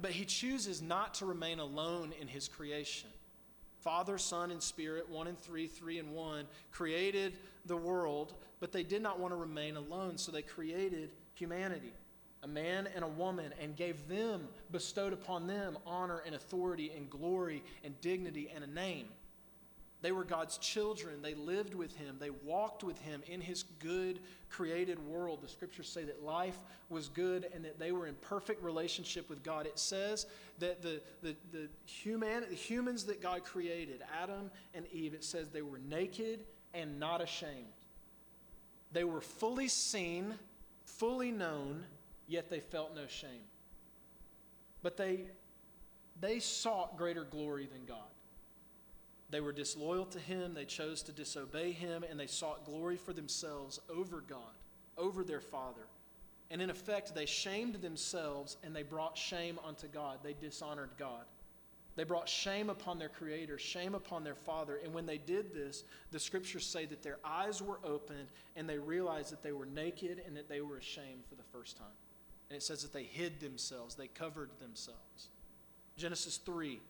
But 0.00 0.12
he 0.12 0.24
chooses 0.24 0.80
not 0.80 1.12
to 1.14 1.26
remain 1.26 1.58
alone 1.58 2.14
in 2.18 2.26
his 2.26 2.48
creation. 2.48 3.10
Father, 3.80 4.16
Son, 4.16 4.50
and 4.50 4.62
Spirit, 4.62 5.10
one 5.10 5.26
and 5.26 5.38
three, 5.38 5.66
three 5.66 5.98
and 5.98 6.12
one, 6.14 6.46
created 6.70 7.34
the 7.66 7.76
world, 7.76 8.32
but 8.60 8.72
they 8.72 8.82
did 8.82 9.02
not 9.02 9.20
want 9.20 9.32
to 9.32 9.36
remain 9.36 9.76
alone, 9.76 10.16
so 10.16 10.32
they 10.32 10.40
created 10.40 11.10
humanity, 11.34 11.92
a 12.42 12.48
man 12.48 12.88
and 12.94 13.04
a 13.04 13.08
woman, 13.08 13.52
and 13.60 13.76
gave 13.76 14.08
them, 14.08 14.48
bestowed 14.70 15.12
upon 15.12 15.46
them 15.46 15.76
honor 15.86 16.22
and 16.24 16.34
authority 16.34 16.92
and 16.96 17.10
glory 17.10 17.62
and 17.84 18.00
dignity 18.00 18.50
and 18.54 18.64
a 18.64 18.68
name. 18.68 19.08
They 20.02 20.10
were 20.10 20.24
God's 20.24 20.58
children. 20.58 21.22
They 21.22 21.34
lived 21.34 21.74
with 21.74 21.96
Him. 21.96 22.16
They 22.18 22.30
walked 22.30 22.82
with 22.82 22.98
Him 22.98 23.22
in 23.28 23.40
His 23.40 23.62
good 23.78 24.18
created 24.50 24.98
world. 25.06 25.40
The 25.40 25.48
scriptures 25.48 25.88
say 25.88 26.02
that 26.04 26.24
life 26.24 26.58
was 26.90 27.08
good 27.08 27.48
and 27.54 27.64
that 27.64 27.78
they 27.78 27.92
were 27.92 28.08
in 28.08 28.14
perfect 28.16 28.62
relationship 28.64 29.30
with 29.30 29.44
God. 29.44 29.64
It 29.64 29.78
says 29.78 30.26
that 30.58 30.82
the, 30.82 31.00
the, 31.22 31.36
the, 31.52 31.68
human, 31.86 32.44
the 32.48 32.56
humans 32.56 33.04
that 33.04 33.22
God 33.22 33.44
created, 33.44 34.02
Adam 34.20 34.50
and 34.74 34.86
Eve, 34.92 35.14
it 35.14 35.22
says 35.22 35.50
they 35.50 35.62
were 35.62 35.78
naked 35.88 36.40
and 36.74 36.98
not 36.98 37.22
ashamed. 37.22 37.52
They 38.92 39.04
were 39.04 39.20
fully 39.20 39.68
seen, 39.68 40.34
fully 40.84 41.30
known, 41.30 41.84
yet 42.26 42.50
they 42.50 42.60
felt 42.60 42.94
no 42.94 43.06
shame. 43.06 43.46
But 44.82 44.96
they, 44.96 45.26
they 46.20 46.40
sought 46.40 46.96
greater 46.98 47.22
glory 47.22 47.68
than 47.72 47.84
God. 47.86 47.98
They 49.32 49.40
were 49.40 49.52
disloyal 49.52 50.04
to 50.06 50.18
him, 50.18 50.52
they 50.52 50.66
chose 50.66 51.02
to 51.04 51.12
disobey 51.12 51.72
him, 51.72 52.04
and 52.08 52.20
they 52.20 52.26
sought 52.26 52.66
glory 52.66 52.98
for 52.98 53.14
themselves 53.14 53.80
over 53.88 54.20
God, 54.20 54.54
over 54.98 55.24
their 55.24 55.40
Father. 55.40 55.86
And 56.50 56.60
in 56.60 56.68
effect, 56.68 57.14
they 57.14 57.24
shamed 57.24 57.76
themselves 57.76 58.58
and 58.62 58.76
they 58.76 58.82
brought 58.82 59.16
shame 59.16 59.58
unto 59.66 59.88
God. 59.88 60.18
They 60.22 60.34
dishonored 60.34 60.90
God. 60.98 61.24
They 61.96 62.04
brought 62.04 62.28
shame 62.28 62.68
upon 62.68 62.98
their 62.98 63.08
Creator, 63.08 63.56
shame 63.58 63.94
upon 63.94 64.22
their 64.22 64.34
Father. 64.34 64.78
And 64.84 64.92
when 64.92 65.06
they 65.06 65.16
did 65.16 65.54
this, 65.54 65.84
the 66.10 66.20
scriptures 66.20 66.66
say 66.66 66.84
that 66.86 67.02
their 67.02 67.18
eyes 67.24 67.62
were 67.62 67.80
opened 67.82 68.28
and 68.54 68.68
they 68.68 68.78
realized 68.78 69.32
that 69.32 69.42
they 69.42 69.52
were 69.52 69.64
naked 69.64 70.22
and 70.26 70.36
that 70.36 70.50
they 70.50 70.60
were 70.60 70.76
ashamed 70.76 71.24
for 71.26 71.36
the 71.36 71.42
first 71.42 71.78
time. 71.78 71.86
And 72.50 72.56
it 72.58 72.62
says 72.62 72.82
that 72.82 72.92
they 72.92 73.04
hid 73.04 73.40
themselves, 73.40 73.94
they 73.94 74.08
covered 74.08 74.50
themselves. 74.58 75.30
Genesis 75.96 76.36
3 76.36 76.80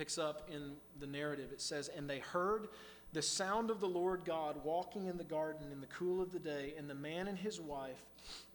picks 0.00 0.16
up 0.16 0.48
in 0.50 0.72
the 0.98 1.06
narrative. 1.06 1.52
It 1.52 1.60
says, 1.60 1.90
And 1.94 2.08
they 2.08 2.20
heard 2.20 2.68
the 3.12 3.20
sound 3.20 3.70
of 3.70 3.80
the 3.80 3.86
Lord 3.86 4.24
God 4.24 4.56
walking 4.64 5.08
in 5.08 5.18
the 5.18 5.24
garden 5.24 5.70
in 5.70 5.82
the 5.82 5.86
cool 5.88 6.22
of 6.22 6.32
the 6.32 6.38
day, 6.38 6.72
and 6.78 6.88
the 6.88 6.94
man 6.94 7.28
and 7.28 7.36
his 7.36 7.60
wife 7.60 8.02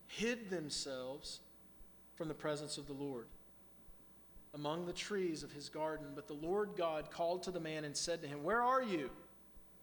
hid 0.07 0.49
themselves 0.49 1.41
from 2.15 2.29
the 2.29 2.33
presence 2.33 2.79
of 2.79 2.87
the 2.87 2.93
Lord 2.93 3.27
among 4.55 4.87
the 4.87 4.93
trees 4.93 5.43
of 5.43 5.51
his 5.51 5.69
garden. 5.69 6.07
But 6.15 6.27
the 6.27 6.33
Lord 6.33 6.71
God 6.75 7.11
called 7.11 7.43
to 7.43 7.51
the 7.51 7.59
man 7.59 7.85
and 7.85 7.95
said 7.95 8.23
to 8.23 8.27
him, 8.27 8.41
Where 8.41 8.63
are 8.63 8.81
you? 8.81 9.11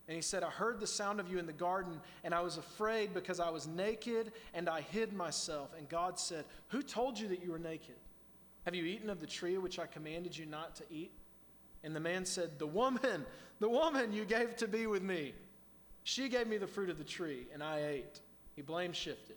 And 0.08 0.16
he 0.16 0.22
said, 0.22 0.42
I 0.42 0.50
heard 0.50 0.80
the 0.80 0.86
sound 0.88 1.20
of 1.20 1.30
you 1.30 1.38
in 1.38 1.46
the 1.46 1.52
garden, 1.52 2.00
and 2.24 2.34
I 2.34 2.40
was 2.40 2.56
afraid 2.56 3.14
because 3.14 3.38
I 3.38 3.50
was 3.50 3.68
naked 3.68 4.32
and 4.52 4.68
I 4.68 4.80
hid 4.80 5.12
myself. 5.12 5.70
And 5.78 5.88
God 5.88 6.18
said, 6.18 6.44
Who 6.70 6.82
told 6.82 7.20
you 7.20 7.28
that 7.28 7.40
you 7.40 7.52
were 7.52 7.58
naked? 7.60 7.94
Have 8.64 8.74
you 8.74 8.84
eaten 8.84 9.10
of 9.10 9.20
the 9.20 9.28
tree 9.28 9.58
which 9.58 9.78
I 9.78 9.86
commanded 9.86 10.36
you 10.36 10.46
not 10.46 10.74
to 10.76 10.84
eat? 10.90 11.12
And 11.84 11.94
the 11.94 12.00
man 12.00 12.24
said, 12.24 12.58
The 12.58 12.66
woman, 12.66 13.26
the 13.60 13.68
woman 13.68 14.12
you 14.12 14.24
gave 14.24 14.56
to 14.56 14.68
be 14.68 14.86
with 14.86 15.02
me, 15.02 15.34
she 16.04 16.28
gave 16.28 16.46
me 16.46 16.58
the 16.58 16.66
fruit 16.66 16.90
of 16.90 16.98
the 16.98 17.04
tree, 17.04 17.46
and 17.52 17.62
I 17.62 17.84
ate. 17.84 18.20
He 18.54 18.62
blame 18.62 18.92
shifted. 18.92 19.36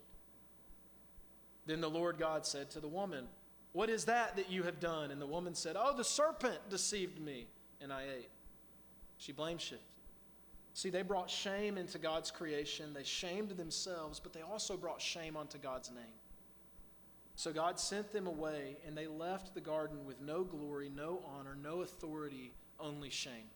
Then 1.65 1.81
the 1.81 1.89
Lord 1.89 2.17
God 2.17 2.45
said 2.45 2.69
to 2.71 2.79
the 2.79 2.87
woman, 2.87 3.25
What 3.71 3.89
is 3.89 4.05
that 4.05 4.35
that 4.35 4.51
you 4.51 4.63
have 4.63 4.79
done? 4.79 5.11
And 5.11 5.21
the 5.21 5.27
woman 5.27 5.55
said, 5.55 5.75
Oh, 5.77 5.95
the 5.95 6.03
serpent 6.03 6.59
deceived 6.69 7.19
me, 7.19 7.47
and 7.81 7.91
I 7.91 8.03
ate. 8.17 8.29
She 9.17 9.31
blame 9.31 9.57
shifted. 9.57 9.85
See, 10.73 10.89
they 10.89 11.03
brought 11.03 11.29
shame 11.29 11.77
into 11.77 11.97
God's 11.97 12.31
creation. 12.31 12.93
They 12.93 13.03
shamed 13.03 13.51
themselves, 13.51 14.19
but 14.19 14.33
they 14.33 14.41
also 14.41 14.75
brought 14.75 15.01
shame 15.01 15.37
onto 15.37 15.57
God's 15.57 15.89
name. 15.89 16.03
So 17.35 17.51
God 17.51 17.79
sent 17.79 18.13
them 18.13 18.27
away, 18.27 18.77
and 18.87 18.97
they 18.97 19.07
left 19.07 19.53
the 19.53 19.61
garden 19.61 20.05
with 20.05 20.21
no 20.21 20.43
glory, 20.43 20.89
no 20.95 21.21
honor, 21.25 21.57
no 21.61 21.81
authority, 21.81 22.53
only 22.79 23.09
shame. 23.09 23.49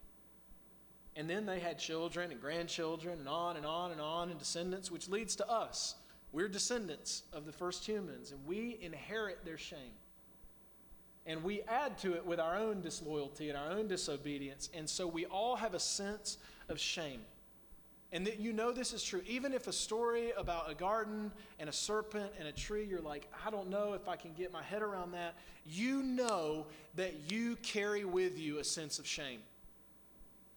And 1.15 1.29
then 1.29 1.45
they 1.45 1.59
had 1.59 1.79
children 1.79 2.31
and 2.31 2.41
grandchildren, 2.41 3.19
and 3.19 3.27
on 3.27 3.57
and 3.57 3.65
on 3.65 3.91
and 3.91 4.01
on, 4.01 4.29
and 4.29 4.37
descendants, 4.37 4.91
which 4.91 5.07
leads 5.07 5.35
to 5.37 5.49
us. 5.49 5.95
We're 6.31 6.49
descendants 6.49 7.23
of 7.33 7.45
the 7.45 7.51
first 7.51 7.85
humans, 7.85 8.31
and 8.31 8.45
we 8.45 8.77
inherit 8.81 9.43
their 9.45 9.57
shame. 9.57 9.97
And 11.25 11.43
we 11.43 11.61
add 11.61 11.97
to 11.99 12.13
it 12.15 12.25
with 12.25 12.39
our 12.39 12.57
own 12.57 12.81
disloyalty 12.81 13.49
and 13.49 13.57
our 13.57 13.71
own 13.71 13.87
disobedience. 13.87 14.69
And 14.73 14.89
so 14.89 15.07
we 15.07 15.25
all 15.25 15.55
have 15.55 15.73
a 15.73 15.79
sense 15.79 16.37
of 16.69 16.79
shame. 16.79 17.21
And 18.11 18.25
that 18.25 18.39
you 18.39 18.53
know 18.53 18.71
this 18.71 18.91
is 18.91 19.03
true. 19.03 19.21
Even 19.27 19.53
if 19.53 19.67
a 19.67 19.73
story 19.73 20.31
about 20.35 20.69
a 20.69 20.73
garden 20.73 21.31
and 21.59 21.69
a 21.69 21.71
serpent 21.71 22.31
and 22.39 22.47
a 22.47 22.51
tree, 22.51 22.83
you're 22.83 23.01
like, 23.01 23.31
I 23.45 23.51
don't 23.51 23.69
know 23.69 23.93
if 23.93 24.07
I 24.07 24.15
can 24.15 24.33
get 24.33 24.51
my 24.51 24.63
head 24.63 24.81
around 24.81 25.11
that. 25.11 25.35
You 25.65 26.01
know 26.01 26.65
that 26.95 27.31
you 27.31 27.55
carry 27.57 28.05
with 28.05 28.39
you 28.39 28.57
a 28.57 28.63
sense 28.63 28.97
of 28.97 29.05
shame. 29.05 29.41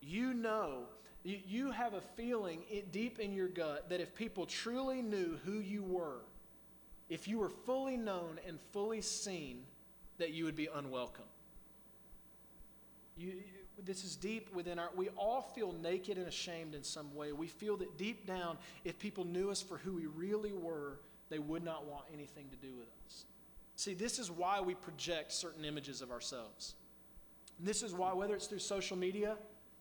You 0.00 0.32
know, 0.32 0.84
you, 1.24 1.38
you 1.46 1.70
have 1.70 1.92
a 1.92 2.00
feeling 2.00 2.62
deep 2.90 3.18
in 3.18 3.34
your 3.34 3.48
gut 3.48 3.90
that 3.90 4.00
if 4.00 4.14
people 4.14 4.46
truly 4.46 5.02
knew 5.02 5.38
who 5.44 5.60
you 5.60 5.82
were, 5.82 6.22
if 7.10 7.28
you 7.28 7.38
were 7.38 7.50
fully 7.50 7.98
known 7.98 8.40
and 8.46 8.58
fully 8.72 9.02
seen, 9.02 9.64
that 10.16 10.32
you 10.32 10.46
would 10.46 10.56
be 10.56 10.68
unwelcome. 10.74 11.26
You, 13.16 13.34
this 13.84 14.04
is 14.04 14.16
deep 14.16 14.54
within 14.54 14.78
our 14.78 14.90
we 14.96 15.08
all 15.10 15.42
feel 15.42 15.72
naked 15.72 16.18
and 16.18 16.28
ashamed 16.28 16.74
in 16.74 16.82
some 16.82 17.14
way. 17.14 17.32
We 17.32 17.46
feel 17.46 17.76
that 17.78 17.96
deep 17.96 18.26
down 18.26 18.58
if 18.84 18.98
people 18.98 19.24
knew 19.24 19.50
us 19.50 19.62
for 19.62 19.78
who 19.78 19.94
we 19.94 20.06
really 20.06 20.52
were 20.52 21.00
they 21.30 21.38
would 21.38 21.64
not 21.64 21.86
want 21.86 22.04
anything 22.12 22.46
to 22.50 22.56
do 22.56 22.74
with 22.76 22.88
us. 23.06 23.24
See 23.76 23.94
this 23.94 24.18
is 24.18 24.30
why 24.30 24.60
we 24.60 24.74
project 24.74 25.32
certain 25.32 25.64
images 25.64 26.02
of 26.02 26.10
ourselves. 26.10 26.74
And 27.58 27.66
this 27.66 27.82
is 27.82 27.94
why 27.94 28.12
whether 28.12 28.34
it's 28.34 28.46
through 28.46 28.58
social 28.58 28.96
media 28.96 29.36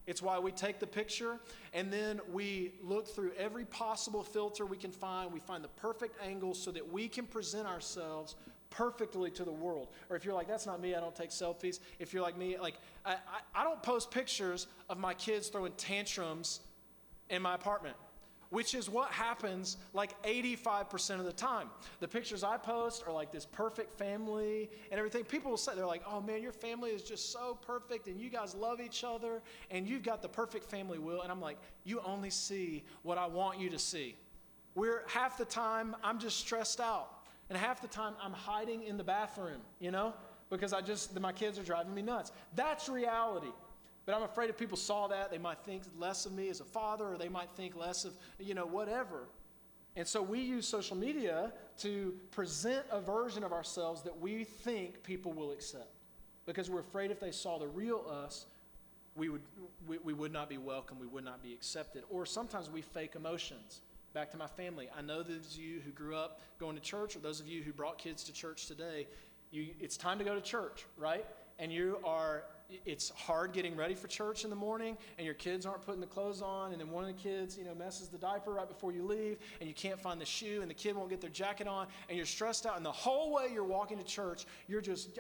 it's 0.08 0.22
why 0.22 0.40
we 0.40 0.52
take 0.52 0.80
the 0.80 0.88
picture 0.88 1.40
and 1.74 1.92
then 1.94 2.20
we 2.32 2.74
look 2.84 3.08
through 3.08 3.34
every 3.38 3.66
possible 3.66 4.24
filter 4.24 4.66
we 4.66 4.78
can 4.78 4.92
find. 4.92 5.32
We 5.32 5.40
find 5.40 5.64
the 5.64 5.70
perfect 5.70 6.16
angle 6.26 6.54
so 6.56 6.72
that 6.72 6.92
we 6.92 7.08
can 7.08 7.26
present 7.26 7.68
ourselves 7.68 8.36
perfectly 8.72 9.30
to 9.32 9.44
the 9.44 9.52
world. 9.52 9.90
Or 10.10 10.16
if 10.16 10.26
you're 10.26 10.34
like, 10.34 10.48
that's 10.48 10.66
not 10.66 10.82
me, 10.82 10.96
I 10.96 11.00
don't 11.00 11.16
take 11.16 11.30
selfies. 11.30 11.80
If 12.00 12.14
you're 12.14 12.24
like 12.24 12.38
me, 12.38 12.58
like, 12.58 12.76
I, 13.06 13.14
I, 13.14 13.62
I 13.62 13.64
don't 13.64 13.82
post 13.84 14.10
pictures 14.10 14.66
of 14.90 14.98
my 14.98 15.14
kids 15.14 15.50
throwing 15.50 15.74
tantrums 15.74 16.62
in 17.30 17.42
my 17.44 17.54
apartment 17.54 17.96
which 18.52 18.76
is 18.76 18.90
what 18.90 19.10
happens 19.12 19.78
like 19.94 20.22
85% 20.24 21.20
of 21.20 21.26
the 21.26 21.32
time. 21.32 21.70
The 22.02 22.08
pictures 22.08 22.44
I 22.44 22.58
post 22.58 23.04
are 23.08 23.14
like 23.14 23.32
this 23.32 23.46
perfect 23.46 23.94
family 23.94 24.70
and 24.92 25.00
everything. 25.00 25.24
People 25.24 25.52
will 25.52 25.58
say, 25.58 25.72
they're 25.74 25.86
like, 25.86 26.04
oh 26.06 26.20
man, 26.22 26.42
your 26.42 26.52
family 26.52 26.92
is 26.92 27.02
just 27.02 27.32
so 27.32 27.58
perfect 27.66 28.08
and 28.08 28.20
you 28.20 28.30
guys 28.30 28.54
love 28.54 28.82
each 28.82 29.06
other 29.06 29.42
and 29.72 29.88
you've 29.88 30.04
got 30.04 30.22
the 30.22 30.28
perfect 30.28 30.70
family 30.70 31.00
will. 31.00 31.22
And 31.22 31.32
I'm 31.32 31.40
like, 31.40 31.58
you 31.86 32.02
only 32.06 32.30
see 32.30 32.84
what 33.04 33.18
I 33.18 33.26
want 33.26 33.58
you 33.58 33.70
to 33.70 33.80
see. 33.80 34.16
We're 34.76 35.08
half 35.08 35.38
the 35.38 35.46
time, 35.46 35.96
I'm 36.04 36.20
just 36.20 36.38
stressed 36.38 36.82
out. 36.82 37.21
And 37.52 37.60
half 37.60 37.82
the 37.82 37.88
time 37.90 38.14
I'm 38.24 38.32
hiding 38.32 38.84
in 38.84 38.96
the 38.96 39.04
bathroom, 39.04 39.60
you 39.82 39.92
know, 39.92 40.14
because 40.50 40.72
I 40.72 40.80
just, 40.80 41.20
my 41.20 41.34
kids 41.34 41.60
are 41.60 41.64
driving 41.64 41.94
me 41.94 42.02
nuts. 42.02 42.32
That's 42.56 42.88
reality. 42.88 43.52
But 44.06 44.16
I'm 44.16 44.24
afraid 44.24 44.50
if 44.50 44.58
people 44.58 44.78
saw 44.78 45.10
that, 45.10 45.32
they 45.32 45.38
might 45.38 45.58
think 45.66 45.84
less 46.00 46.26
of 46.26 46.32
me 46.32 46.48
as 46.48 46.62
a 46.62 46.64
father, 46.64 47.04
or 47.04 47.18
they 47.18 47.28
might 47.28 47.50
think 47.50 47.76
less 47.76 48.06
of, 48.06 48.14
you 48.40 48.54
know, 48.54 48.66
whatever. 48.66 49.28
And 49.98 50.08
so 50.08 50.22
we 50.22 50.40
use 50.40 50.66
social 50.66 50.96
media 50.96 51.52
to 51.80 52.16
present 52.32 52.86
a 52.90 53.02
version 53.02 53.44
of 53.44 53.52
ourselves 53.52 54.02
that 54.04 54.18
we 54.18 54.46
think 54.46 55.04
people 55.04 55.34
will 55.34 55.52
accept. 55.52 55.92
Because 56.46 56.70
we're 56.70 56.80
afraid 56.80 57.12
if 57.12 57.20
they 57.20 57.32
saw 57.32 57.60
the 57.60 57.68
real 57.68 58.06
us, 58.10 58.46
we 59.18 59.28
would, 59.28 59.42
we, 59.86 59.98
we 59.98 60.14
would 60.14 60.32
not 60.32 60.48
be 60.48 60.58
welcome, 60.58 61.02
we 61.02 61.08
would 61.08 61.26
not 61.26 61.44
be 61.44 61.52
accepted. 61.52 62.06
Or 62.10 62.26
sometimes 62.26 62.70
we 62.70 62.82
fake 62.82 63.16
emotions 63.18 63.82
back 64.14 64.32
to 64.32 64.38
my 64.38 64.48
family. 64.48 64.90
I 64.98 65.02
know 65.02 65.24
those 65.24 65.56
of 65.56 65.62
you 65.62 65.80
who 65.80 65.92
grew 65.92 66.16
up 66.16 66.42
going 66.60 66.76
to 66.76 66.82
church, 66.82 67.16
or 67.16 67.20
those 67.20 67.40
of 67.40 67.48
you 67.48 67.64
who 67.64 67.72
brought 67.72 67.98
kids 67.98 68.24
to 68.26 68.34
church 68.34 68.68
today, 68.68 69.08
you, 69.52 69.68
it's 69.80 69.98
time 69.98 70.18
to 70.20 70.24
go 70.24 70.36
to 70.36 70.42
church, 70.42 70.86
right? 70.98 71.26
And 71.60 71.72
you 71.72 71.98
are 72.04 72.44
it's 72.86 73.10
hard 73.12 73.54
getting 73.54 73.76
ready 73.76 73.96
for 73.96 74.08
church 74.08 74.44
in 74.44 74.50
the 74.50 74.56
morning 74.56 74.98
and 75.18 75.26
your 75.26 75.34
kids 75.34 75.66
aren't 75.66 75.82
putting 75.82 76.02
the 76.02 76.08
clothes 76.08 76.42
on 76.42 76.72
and 76.72 76.80
then 76.80 76.90
one 76.90 77.04
of 77.04 77.16
the 77.16 77.22
kids 77.22 77.58
you 77.58 77.64
know 77.64 77.76
messes 77.76 78.10
the 78.10 78.18
diaper 78.18 78.52
right 78.52 78.68
before 78.68 78.92
you 78.92 79.04
leave 79.04 79.38
and 79.60 79.68
you 79.68 79.76
can't 79.76 80.00
find 80.00 80.20
the 80.20 80.26
shoe 80.26 80.60
and 80.62 80.70
the 80.70 80.76
kid 80.76 80.96
won't 80.96 81.10
get 81.10 81.22
their 81.22 81.30
jacket 81.30 81.68
on 81.68 81.88
and 82.10 82.18
you're 82.18 82.26
stressed 82.26 82.66
out 82.66 82.78
and 82.78 82.86
the 82.86 82.92
whole 82.92 83.34
way 83.34 83.48
you're 83.54 83.64
walking 83.64 83.98
to 83.98 84.04
church 84.04 84.46
you're 84.68 84.82
just 84.82 85.18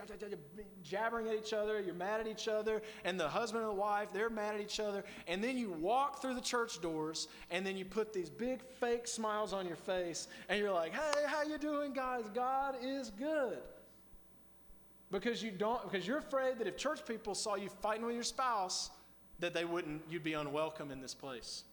jabbering 0.83 1.27
at 1.27 1.35
each 1.35 1.53
other 1.53 1.79
you're 1.79 1.93
mad 1.93 2.19
at 2.19 2.27
each 2.27 2.47
other 2.47 2.81
and 3.05 3.19
the 3.19 3.27
husband 3.27 3.63
and 3.63 3.71
the 3.71 3.75
wife 3.75 4.11
they're 4.13 4.29
mad 4.29 4.55
at 4.55 4.61
each 4.61 4.79
other 4.79 5.03
and 5.27 5.43
then 5.43 5.57
you 5.57 5.71
walk 5.71 6.21
through 6.21 6.33
the 6.33 6.41
church 6.41 6.81
doors 6.81 7.27
and 7.49 7.65
then 7.65 7.77
you 7.77 7.85
put 7.85 8.13
these 8.13 8.29
big 8.29 8.61
fake 8.79 9.07
smiles 9.07 9.53
on 9.53 9.65
your 9.67 9.75
face 9.75 10.27
and 10.49 10.59
you're 10.59 10.73
like 10.73 10.93
hey 10.93 11.23
how 11.27 11.43
you 11.43 11.57
doing 11.57 11.93
guys? 11.93 12.23
God 12.33 12.75
is 12.81 13.11
good 13.11 13.59
Because 15.11 15.43
you 15.43 15.51
don't 15.51 15.83
because 15.83 16.07
you're 16.07 16.19
afraid 16.19 16.57
that 16.59 16.67
if 16.67 16.77
church 16.77 17.05
people 17.05 17.35
saw 17.35 17.55
you 17.55 17.69
fighting 17.81 18.05
with 18.05 18.15
your 18.15 18.23
spouse, 18.23 18.89
that 19.39 19.53
they 19.53 19.65
wouldn't 19.65 20.01
you'd 20.09 20.23
be 20.23 20.33
unwelcome 20.33 20.91
in 20.91 21.01
this 21.01 21.13
place. 21.13 21.63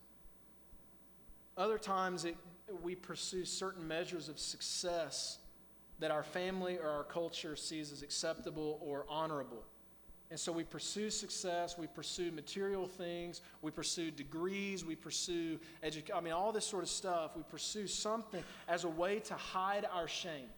Other 1.56 1.78
times 1.78 2.24
it, 2.24 2.36
we 2.82 2.94
pursue 2.94 3.44
certain 3.44 3.86
measures 3.86 4.28
of 4.28 4.38
success 4.38 5.38
that 6.00 6.10
our 6.10 6.22
family 6.22 6.78
or 6.78 6.88
our 6.88 7.04
culture 7.04 7.56
sees 7.56 7.92
as 7.92 8.02
acceptable 8.02 8.78
or 8.82 9.04
honorable. 9.08 9.64
And 10.30 10.38
so 10.38 10.52
we 10.52 10.62
pursue 10.62 11.10
success, 11.10 11.78
we 11.78 11.86
pursue 11.86 12.30
material 12.30 12.86
things, 12.86 13.40
we 13.62 13.70
pursue 13.70 14.10
degrees, 14.10 14.84
we 14.84 14.94
pursue 14.94 15.58
education. 15.82 16.14
I 16.14 16.20
mean, 16.20 16.34
all 16.34 16.52
this 16.52 16.66
sort 16.66 16.82
of 16.82 16.90
stuff. 16.90 17.34
We 17.34 17.42
pursue 17.44 17.86
something 17.86 18.44
as 18.68 18.84
a 18.84 18.88
way 18.88 19.20
to 19.20 19.34
hide 19.34 19.86
our 19.90 20.06
shame. 20.06 20.50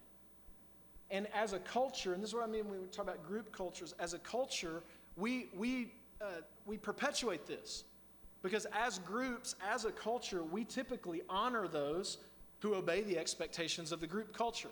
And 1.10 1.26
as 1.34 1.52
a 1.52 1.58
culture, 1.58 2.14
and 2.14 2.22
this 2.22 2.30
is 2.30 2.34
what 2.34 2.44
I 2.44 2.50
mean 2.50 2.68
when 2.68 2.80
we 2.80 2.86
talk 2.86 3.04
about 3.04 3.26
group 3.26 3.52
cultures, 3.52 3.94
as 3.98 4.14
a 4.14 4.18
culture, 4.18 4.82
we, 5.16 5.48
we, 5.56 5.92
uh, 6.20 6.42
we 6.66 6.76
perpetuate 6.76 7.46
this. 7.46 7.84
Because 8.42 8.66
as 8.72 8.98
groups, 9.00 9.54
as 9.68 9.84
a 9.84 9.92
culture, 9.92 10.42
we 10.42 10.64
typically 10.64 11.22
honor 11.28 11.68
those 11.68 12.18
who 12.60 12.74
obey 12.74 13.02
the 13.02 13.18
expectations 13.18 13.92
of 13.92 14.00
the 14.00 14.06
group 14.06 14.36
culture. 14.36 14.70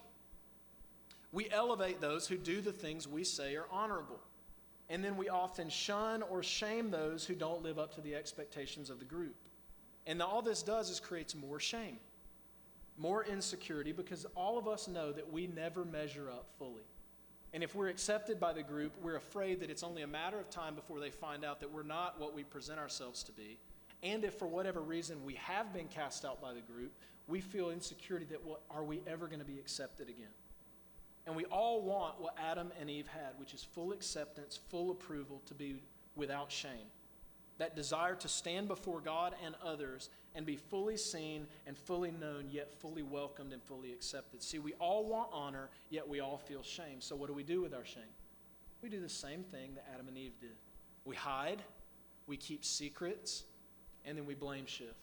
We 1.33 1.51
elevate 1.51 2.01
those 2.01 2.27
who 2.27 2.39
do 2.39 2.61
the 2.61 2.73
things 2.73 3.07
we 3.07 3.25
say 3.25 3.57
are 3.57 3.67
honorable. 3.71 4.21
And 4.89 5.05
then 5.05 5.17
we 5.17 5.29
often 5.29 5.69
shun 5.69 6.23
or 6.23 6.43
shame 6.43 6.91
those 6.91 7.27
who 7.27 7.35
don't 7.35 7.63
live 7.63 7.79
up 7.79 7.95
to 7.97 8.01
the 8.01 8.15
expectations 8.15 8.89
of 8.89 8.99
the 8.99 9.05
group. 9.05 9.35
And 10.07 10.23
all 10.23 10.41
this 10.41 10.63
does 10.63 10.89
is 10.89 11.01
creates 11.01 11.35
more 11.35 11.61
shame, 11.61 11.99
more 12.99 13.25
insecurity, 13.25 13.93
because 13.93 14.27
all 14.35 14.59
of 14.59 14.67
us 14.67 14.89
know 14.89 15.13
that 15.13 15.33
we 15.33 15.47
never 15.47 15.85
measure 15.85 16.29
up 16.31 16.47
fully. 16.59 16.83
And 17.55 17.63
if 17.63 17.75
we're 17.75 17.89
accepted 17.89 18.39
by 18.39 18.53
the 18.53 18.63
group, 18.63 18.93
we're 19.03 19.17
afraid 19.17 19.61
that 19.61 19.71
it's 19.71 19.83
only 19.83 20.03
a 20.03 20.07
matter 20.07 20.39
of 20.39 20.51
time 20.51 20.75
before 20.75 21.01
they 21.01 21.11
find 21.11 21.45
out 21.45 21.61
that 21.61 21.73
we're 21.73 21.83
not 21.83 22.21
what 22.21 22.35
we 22.35 22.45
present 22.45 22.79
ourselves 22.79 23.23
to 23.25 23.33
be. 23.33 23.57
And 24.03 24.23
if 24.25 24.35
for 24.35 24.47
whatever 24.47 24.81
reason 24.81 25.25
we 25.25 25.35
have 25.35 25.73
been 25.73 25.89
cast 25.89 26.25
out 26.25 26.43
by 26.43 26.53
the 26.53 26.61
group, 26.61 26.93
we 27.27 27.41
feel 27.41 27.71
insecurity 27.71 28.27
that 28.27 28.45
well, 28.45 28.61
are 28.71 28.85
we 28.85 29.01
ever 29.07 29.27
going 29.27 29.41
to 29.41 29.47
be 29.47 29.59
accepted 29.59 30.09
again? 30.09 30.29
And 31.27 31.37
we 31.37 31.45
all 31.47 31.83
want 31.83 32.21
what 32.21 32.35
Adam 32.39 32.73
and 32.81 32.89
Eve 32.89 33.07
had, 33.07 33.39
which 33.39 33.55
is 33.55 33.63
full 33.63 33.93
acceptance, 33.93 34.59
full 34.69 34.91
approval, 34.91 35.43
to 35.47 35.55
be 35.55 35.77
without 36.17 36.51
shame. 36.51 36.89
That 37.59 37.75
desire 37.75 38.15
to 38.17 38.29
stand 38.29 38.69
before 38.69 39.01
God 39.01 39.35
and 39.45 39.55
others 39.65 40.11
and 40.35 40.47
be 40.47 40.57
fully 40.57 40.97
seen 40.97 41.47
and 41.67 41.77
fully 41.77 42.13
known, 42.13 42.47
yet 42.51 42.73
fully 42.73 43.03
welcomed 43.03 43.53
and 43.53 43.63
fully 43.63 43.93
accepted. 43.93 44.43
See, 44.43 44.59
we 44.59 44.75
all 44.75 45.05
want 45.05 45.31
honor, 45.33 45.69
yet 45.91 46.09
we 46.09 46.21
all 46.21 46.39
feel 46.39 46.63
shame. 46.63 47.01
So, 47.01 47.17
what 47.17 47.27
do 47.29 47.35
we 47.35 47.43
do 47.43 47.61
with 47.61 47.75
our 47.75 47.85
shame? 47.85 48.03
We 48.81 48.89
do 48.89 49.01
the 49.01 49.09
same 49.09 49.43
thing 49.43 49.75
that 49.75 49.87
Adam 49.93 50.07
and 50.07 50.17
Eve 50.17 50.39
did. 50.41 50.55
We 51.05 51.17
hide, 51.17 51.63
we 52.29 52.37
keep 52.37 52.65
secrets, 52.65 53.45
and 54.05 54.17
then 54.17 54.25
we 54.25 54.35
blame 54.35 54.67
shift. 54.67 54.95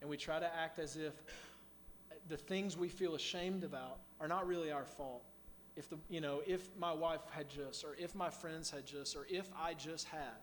And 0.00 0.08
we 0.08 0.16
try 0.16 0.38
to 0.38 0.54
act 0.54 0.78
as 0.78 0.96
if 0.96 1.14
the 2.28 2.36
things 2.36 2.76
we 2.76 2.88
feel 2.88 3.16
ashamed 3.16 3.64
about 3.64 3.98
are 4.20 4.28
not 4.28 4.46
really 4.46 4.70
our 4.70 4.84
fault 4.84 5.24
if 5.76 5.88
the 5.88 5.96
you 6.08 6.20
know 6.20 6.42
if 6.46 6.68
my 6.76 6.92
wife 6.92 7.20
had 7.30 7.48
just 7.48 7.84
or 7.84 7.96
if 7.98 8.14
my 8.14 8.28
friends 8.28 8.70
had 8.70 8.84
just 8.84 9.16
or 9.16 9.26
if 9.28 9.48
i 9.58 9.72
just 9.72 10.06
had 10.06 10.38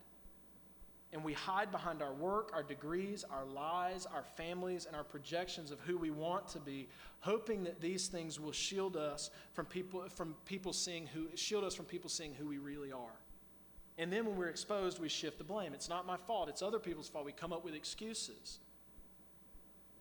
and 1.14 1.24
we 1.24 1.34
hide 1.34 1.72
behind 1.72 2.02
our 2.02 2.14
work 2.14 2.52
our 2.54 2.64
degrees 2.64 3.24
our 3.32 3.46
lies 3.46 4.06
our 4.14 4.24
families 4.24 4.86
and 4.86 4.96
our 4.96 5.04
projections 5.04 5.72
of 5.72 5.80
who 5.82 5.98
we 5.98 6.10
want 6.10 6.48
to 6.48 6.60
be 6.60 6.88
hoping 7.20 7.64
that 7.64 7.82
these 7.82 8.08
things 8.08 8.40
will 8.40 8.52
shield 8.52 8.96
us 8.96 9.30
from 9.54 9.66
people 9.66 10.08
from 10.14 10.36
people 10.46 10.74
seeing 10.74 11.08
who 11.08 11.28
shield 11.36 11.64
us 11.64 11.74
from 11.74 11.86
people 11.86 12.10
seeing 12.10 12.34
who 12.34 12.48
we 12.48 12.58
really 12.58 12.92
are. 12.92 13.20
And 13.98 14.14
then 14.14 14.26
when 14.26 14.36
we're 14.36 14.50
exposed 14.50 15.00
we 15.00 15.10
shift 15.10 15.38
the 15.38 15.44
blame. 15.44 15.74
It's 15.74 15.90
not 15.90 16.06
my 16.06 16.18
fault. 16.18 16.50
It's 16.50 16.62
other 16.62 16.80
people's 16.80 17.10
fault. 17.10 17.26
We 17.26 17.32
come 17.32 17.52
up 17.52 17.66
with 17.66 17.74
excuses. 17.74 18.60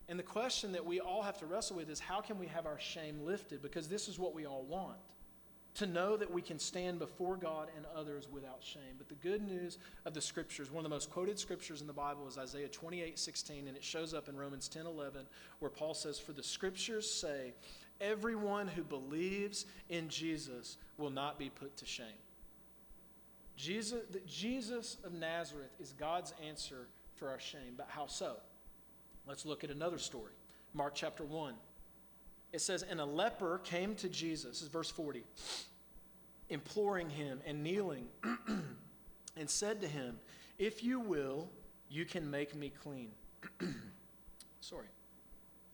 And 0.09 0.19
the 0.19 0.25
question 0.25 0.73
that 0.73 0.85
we 0.85 1.01
all 1.01 1.23
have 1.23 1.39
to 1.39 1.47
wrestle 1.47 1.77
with 1.77 1.91
is 1.91 1.99
how 1.99 2.21
can 2.21 2.39
we 2.39 2.47
have 2.47 2.67
our 2.67 2.79
shame 2.79 3.25
lifted? 3.25 3.61
Because 3.63 3.89
this 3.89 4.07
is 4.07 4.19
what 4.19 4.35
we 4.35 4.47
all 4.47 4.63
want 4.63 4.99
to 5.77 5.87
know 5.87 6.17
that 6.17 6.31
we 6.31 6.43
can 6.43 6.59
stand 6.59 6.99
before 6.99 7.37
God 7.37 7.69
and 7.77 7.85
others 7.95 8.29
without 8.31 8.63
shame. 8.63 8.97
But 8.99 9.09
the 9.09 9.15
good 9.17 9.47
news 9.47 9.79
of 10.05 10.15
the 10.15 10.21
scriptures, 10.21 10.71
one 10.71 10.85
of 10.85 10.91
the 10.91 10.95
most 10.95 11.11
quoted 11.11 11.39
scriptures 11.39 11.81
in 11.81 11.87
the 11.87 11.93
Bible 11.93 12.27
is 12.27 12.39
Isaiah 12.39 12.69
28 12.69 13.19
16, 13.19 13.69
and 13.69 13.77
it 13.77 13.85
shows 13.85 14.15
up 14.15 14.29
in 14.29 14.37
Romans 14.37 14.69
10 14.69 14.87
11, 14.87 15.27
where 15.59 15.71
Paul 15.71 15.95
says, 15.95 16.19
For 16.19 16.33
the 16.33 16.43
scriptures 16.43 17.11
say, 17.11 17.53
everyone 18.01 18.69
who 18.69 18.83
believes 18.83 19.67
in 19.89 20.09
Jesus 20.09 20.77
will 20.99 21.11
not 21.11 21.39
be 21.39 21.51
put 21.51 21.77
to 21.79 21.87
shame. 21.87 22.07
Jesus, 23.57 24.03
Jesus 24.27 24.99
of 25.05 25.13
Nazareth 25.13 25.75
is 25.81 25.93
God's 25.93 26.35
answer 26.47 26.89
for 27.15 27.31
our 27.31 27.41
shame. 27.41 27.75
But 27.77 27.87
how 27.89 28.07
so? 28.07 28.37
Let's 29.27 29.47
look 29.47 29.65
at 29.65 29.71
another 29.71 29.99
story. 29.99 30.33
Mark 30.75 30.95
chapter 30.95 31.25
1 31.25 31.55
it 32.53 32.61
says, 32.61 32.83
And 32.83 33.01
a 33.01 33.05
leper 33.05 33.61
came 33.65 33.95
to 33.97 34.09
Jesus, 34.09 34.51
this 34.51 34.63
is 34.63 34.69
verse 34.69 34.91
40, 34.91 35.25
imploring 36.49 37.11
him 37.11 37.41
and 37.47 37.63
kneeling, 37.63 38.07
and 39.37 39.49
said 39.49 39.81
to 39.81 39.89
him, 39.89 40.19
If 40.59 40.83
you 40.83 41.01
will, 41.01 41.49
you 41.89 42.05
can 42.05 42.31
make 42.31 42.55
me 42.55 42.73
clean. 42.83 43.11
Sorry. 44.61 44.87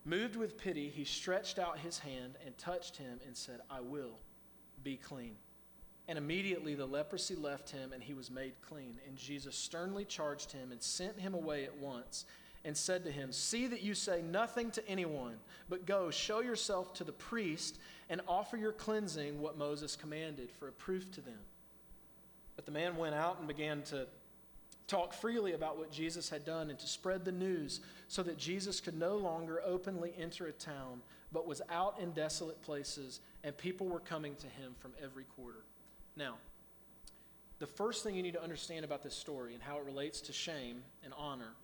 Moved 0.05 0.37
with 0.37 0.59
pity, 0.59 0.89
he 0.89 1.05
stretched 1.05 1.59
out 1.59 1.79
his 1.79 1.99
hand 1.99 2.35
and 2.45 2.57
touched 2.59 2.97
him 2.97 3.21
and 3.25 3.37
said, 3.37 3.61
I 3.71 3.81
will 3.81 4.19
be 4.83 4.97
clean. 4.97 5.37
And 6.09 6.19
immediately 6.19 6.75
the 6.75 6.87
leprosy 6.87 7.37
left 7.37 7.71
him 7.71 7.93
and 7.93 8.03
he 8.03 8.13
was 8.13 8.31
made 8.31 8.55
clean. 8.61 8.99
And 9.07 9.17
Jesus 9.17 9.55
sternly 9.55 10.05
charged 10.05 10.51
him 10.51 10.73
and 10.73 10.83
sent 10.83 11.21
him 11.21 11.35
away 11.35 11.65
at 11.65 11.77
once 11.77 12.25
and 12.65 12.77
said 12.77 13.05
to 13.05 13.11
him, 13.11 13.33
See 13.33 13.67
that 13.67 13.83
you 13.83 13.95
say 13.95 14.23
nothing 14.23 14.71
to 14.73 14.89
anyone, 14.89 15.35
but 15.69 15.87
go, 15.87 16.11
show 16.11 16.41
yourself 16.41 16.95
to 16.95 17.05
the 17.05 17.13
priest, 17.13 17.79
and 18.09 18.21
offer 18.29 18.57
your 18.57 18.73
cleansing 18.73 19.41
what 19.41 19.59
Moses 19.59 19.97
commanded 19.97 20.51
for 20.51 20.69
a 20.69 20.73
proof 20.73 21.11
to 21.13 21.21
them. 21.21 21.39
But 22.57 22.67
the 22.67 22.73
man 22.73 22.97
went 22.97 23.15
out 23.15 23.39
and 23.39 23.49
began 23.49 23.83
to 23.85 24.07
talk 24.87 25.15
freely 25.15 25.53
about 25.53 25.79
what 25.79 25.91
Jesus 25.91 26.29
had 26.29 26.45
done 26.45 26.69
and 26.69 26.79
to 26.79 26.87
spread 26.87 27.25
the 27.25 27.33
news 27.33 27.81
so 28.09 28.23
that 28.23 28.37
Jesus 28.37 28.81
could 28.81 28.99
no 28.99 29.17
longer 29.17 29.63
openly 29.65 30.13
enter 30.19 30.47
a 30.47 30.53
town, 30.53 31.01
but 31.33 31.47
was 31.47 31.63
out 31.71 31.99
in 31.99 32.11
desolate 32.13 32.61
places, 32.63 33.21
and 33.43 33.57
people 33.57 33.89
were 33.89 34.01
coming 34.01 34.35
to 34.37 34.47
him 34.47 34.75
from 34.79 34.93
every 35.03 35.25
quarter. 35.25 35.65
Now, 36.15 36.35
the 37.59 37.67
first 37.67 38.05
thing 38.05 38.15
you 38.15 38.23
need 38.23 38.35
to 38.35 38.43
understand 38.43 38.85
about 38.85 39.03
this 39.03 39.15
story 39.15 39.55
and 39.55 39.63
how 39.63 39.79
it 39.79 39.85
relates 39.85 40.21
to 40.23 40.33
shame 40.33 40.83
and 41.05 41.15
honor 41.17 41.55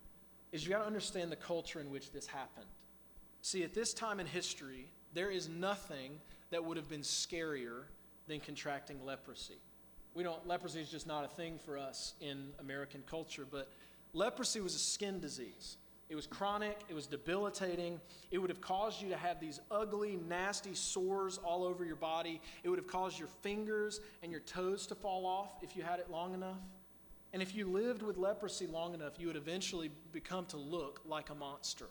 is 0.51 0.63
you 0.63 0.71
got 0.71 0.79
to 0.79 0.87
understand 0.87 1.31
the 1.31 1.35
culture 1.35 1.79
in 1.79 1.89
which 1.89 2.11
this 2.11 2.27
happened. 2.27 2.65
See, 3.41 3.63
at 3.63 3.73
this 3.73 3.93
time 3.93 4.19
in 4.19 4.25
history, 4.25 4.89
there 5.13 5.29
is 5.29 5.47
nothing 5.47 6.19
that 6.51 6.63
would 6.63 6.77
have 6.77 6.89
been 6.89 7.01
scarier 7.01 7.83
than 8.27 8.39
contracting 8.39 9.03
leprosy. 9.05 9.57
We 10.13 10.23
don't, 10.23 10.45
leprosy 10.47 10.81
is 10.81 10.89
just 10.89 11.07
not 11.07 11.23
a 11.23 11.27
thing 11.27 11.59
for 11.63 11.77
us 11.77 12.13
in 12.19 12.49
American 12.59 13.03
culture, 13.09 13.45
but 13.49 13.71
leprosy 14.13 14.59
was 14.59 14.75
a 14.75 14.79
skin 14.79 15.19
disease. 15.19 15.77
It 16.09 16.15
was 16.15 16.25
chronic, 16.25 16.79
it 16.89 16.95
was 16.95 17.05
debilitating. 17.05 18.01
It 18.31 18.39
would 18.39 18.49
have 18.49 18.61
caused 18.61 18.99
you 18.99 19.09
to 19.09 19.17
have 19.17 19.39
these 19.39 19.59
ugly, 19.69 20.17
nasty 20.27 20.73
sores 20.73 21.37
all 21.37 21.63
over 21.63 21.85
your 21.85 21.95
body. 21.95 22.41
It 22.63 22.69
would 22.69 22.79
have 22.79 22.87
caused 22.87 23.19
your 23.19 23.27
fingers 23.43 24.01
and 24.23 24.31
your 24.31 24.41
toes 24.41 24.87
to 24.87 24.95
fall 24.95 25.27
off 25.27 25.51
if 25.61 25.77
you 25.77 25.83
had 25.83 25.99
it 25.99 26.09
long 26.09 26.33
enough. 26.33 26.57
And 27.31 27.41
if 27.41 27.55
you 27.55 27.67
lived 27.67 28.01
with 28.01 28.17
leprosy 28.17 28.65
long 28.65 28.93
enough, 28.93 29.19
you 29.19 29.27
would 29.27 29.35
eventually 29.35 29.91
become 30.11 30.45
to 30.47 30.57
look 30.57 31.01
like 31.05 31.29
a 31.29 31.35
monster. 31.35 31.85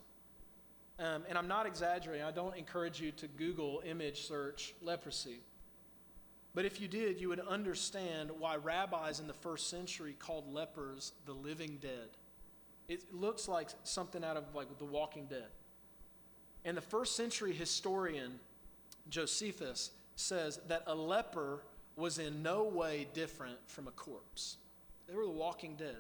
Um, 0.98 1.22
and 1.28 1.38
I'm 1.38 1.46
not 1.46 1.66
exaggerating. 1.66 2.24
I 2.24 2.32
don't 2.32 2.56
encourage 2.56 3.00
you 3.00 3.12
to 3.12 3.28
Google 3.28 3.82
image 3.86 4.26
search 4.26 4.74
leprosy. 4.82 5.40
But 6.54 6.64
if 6.64 6.80
you 6.80 6.88
did, 6.88 7.20
you 7.20 7.28
would 7.28 7.40
understand 7.40 8.30
why 8.36 8.56
rabbis 8.56 9.20
in 9.20 9.28
the 9.28 9.32
first 9.32 9.70
century 9.70 10.16
called 10.18 10.52
lepers 10.52 11.12
the 11.24 11.32
living 11.32 11.78
dead. 11.80 12.08
It 12.88 13.14
looks 13.14 13.46
like 13.46 13.68
something 13.84 14.24
out 14.24 14.36
of 14.36 14.54
like 14.54 14.76
The 14.78 14.84
Walking 14.84 15.26
Dead. 15.26 15.48
And 16.64 16.76
the 16.76 16.82
first 16.82 17.14
century 17.14 17.52
historian 17.52 18.40
Josephus 19.08 19.92
says 20.16 20.58
that 20.66 20.82
a 20.86 20.94
leper 20.94 21.62
was 21.96 22.18
in 22.18 22.42
no 22.42 22.64
way 22.64 23.06
different 23.14 23.58
from 23.66 23.86
a 23.86 23.92
corpse. 23.92 24.56
They 25.08 25.14
were 25.14 25.24
the 25.24 25.30
walking 25.30 25.74
dead. 25.76 25.96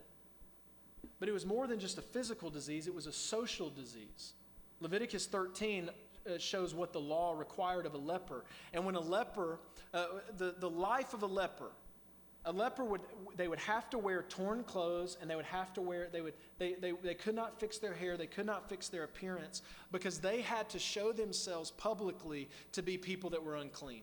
But 1.18 1.28
it 1.28 1.32
was 1.32 1.46
more 1.46 1.66
than 1.66 1.80
just 1.80 1.98
a 1.98 2.02
physical 2.02 2.50
disease, 2.50 2.86
it 2.86 2.94
was 2.94 3.06
a 3.06 3.12
social 3.12 3.70
disease. 3.70 4.34
Leviticus 4.80 5.26
13 5.26 5.88
uh, 5.88 6.38
shows 6.38 6.74
what 6.74 6.92
the 6.92 7.00
law 7.00 7.34
required 7.36 7.86
of 7.86 7.94
a 7.94 7.98
leper. 7.98 8.44
And 8.72 8.84
when 8.84 8.94
a 8.94 9.00
leper, 9.00 9.58
uh, 9.92 10.06
the, 10.36 10.54
the 10.58 10.70
life 10.70 11.14
of 11.14 11.22
a 11.22 11.26
leper, 11.26 11.70
a 12.44 12.52
leper 12.52 12.84
would 12.84 13.00
they 13.36 13.48
would 13.48 13.58
have 13.58 13.90
to 13.90 13.98
wear 13.98 14.22
torn 14.22 14.62
clothes 14.62 15.18
and 15.20 15.28
they 15.28 15.34
would 15.34 15.44
have 15.44 15.74
to 15.74 15.80
wear 15.82 16.08
they 16.10 16.20
would 16.20 16.34
they, 16.58 16.74
they, 16.74 16.92
they 16.92 17.12
could 17.12 17.34
not 17.34 17.58
fix 17.58 17.78
their 17.78 17.92
hair 17.92 18.16
they 18.16 18.28
could 18.28 18.46
not 18.46 18.68
fix 18.68 18.88
their 18.88 19.02
appearance 19.02 19.60
because 19.90 20.18
they 20.20 20.40
had 20.40 20.70
to 20.70 20.78
show 20.78 21.12
themselves 21.12 21.72
publicly 21.72 22.48
to 22.72 22.80
be 22.80 22.96
people 22.96 23.28
that 23.28 23.42
were 23.42 23.56
unclean 23.56 24.02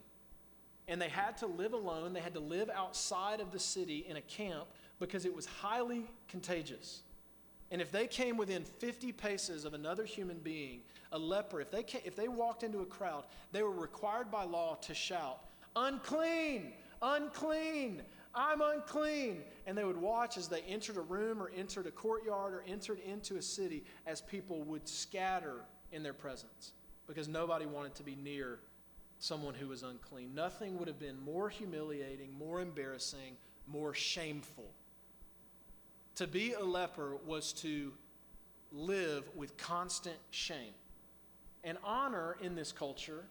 and 0.88 1.02
they 1.02 1.10
had 1.10 1.38
to 1.38 1.48
live 1.48 1.74
alone. 1.74 2.14
They 2.14 2.20
had 2.20 2.34
to 2.36 2.40
live 2.40 2.70
outside 2.70 3.40
of 3.40 3.52
the 3.52 3.60
city 3.60 4.06
in 4.08 4.18
a 4.18 4.22
camp 4.22 4.68
because 5.00 5.26
it 5.26 5.36
was 5.36 5.46
highly 5.46 6.06
contagious. 6.28 7.02
And 7.72 7.82
if 7.82 7.92
they 7.92 8.08
came 8.08 8.38
within 8.38 8.64
50 8.64 9.12
paces 9.12 9.66
of 9.66 9.74
another 9.74 10.06
human 10.06 10.38
being, 10.40 10.82
a 11.12 11.18
leper, 11.18 11.62
if 11.62 11.72
they, 11.72 11.84
came, 11.84 12.02
if 12.06 12.16
they 12.16 12.28
walked 12.28 12.64
into 12.64 12.80
a 12.80 12.86
crowd, 12.86 13.26
they 13.52 13.64
were 13.64 13.72
required 13.72 14.30
by 14.32 14.44
law 14.44 14.76
to 14.82 14.94
shout, 14.94 15.40
Unclean! 15.76 16.74
Unclean! 17.02 18.02
I'm 18.36 18.62
unclean. 18.62 19.44
And 19.66 19.78
they 19.78 19.86
would 19.86 19.98
watch 19.98 20.38
as 20.38 20.48
they 20.48 20.62
entered 20.62 20.98
a 20.98 21.02
room 21.02 21.42
or 21.42 21.52
entered 21.56 21.88
a 21.88 21.92
courtyard 21.92 22.54
or 22.54 22.64
entered 22.68 23.00
into 23.00 23.38
a 23.38 23.42
city 23.42 23.86
as 24.06 24.22
people 24.22 24.62
would 24.64 24.88
scatter 24.88 25.62
in 25.92 26.04
their 26.04 26.14
presence 26.14 26.74
because 27.08 27.28
nobody 27.28 27.66
wanted 27.66 27.96
to 27.96 28.04
be 28.04 28.16
near 28.16 28.60
someone 29.20 29.54
who 29.54 29.70
was 29.70 29.84
unclean. 29.84 30.36
Nothing 30.36 30.78
would 30.78 30.88
have 30.88 31.00
been 31.00 31.20
more 31.24 31.50
humiliating, 31.50 32.34
more 32.38 32.60
embarrassing, 32.62 33.38
more 33.68 33.94
shameful. 33.94 34.70
To 36.16 36.28
be 36.28 36.54
a 36.54 36.64
leper 36.64 37.18
was 37.26 37.52
to 37.54 37.92
live 38.72 39.30
with 39.36 39.58
constant 39.58 40.18
shame. 40.32 40.74
And 41.64 41.78
honor 41.84 42.38
in 42.42 42.56
this 42.56 42.72
culture, 42.72 43.26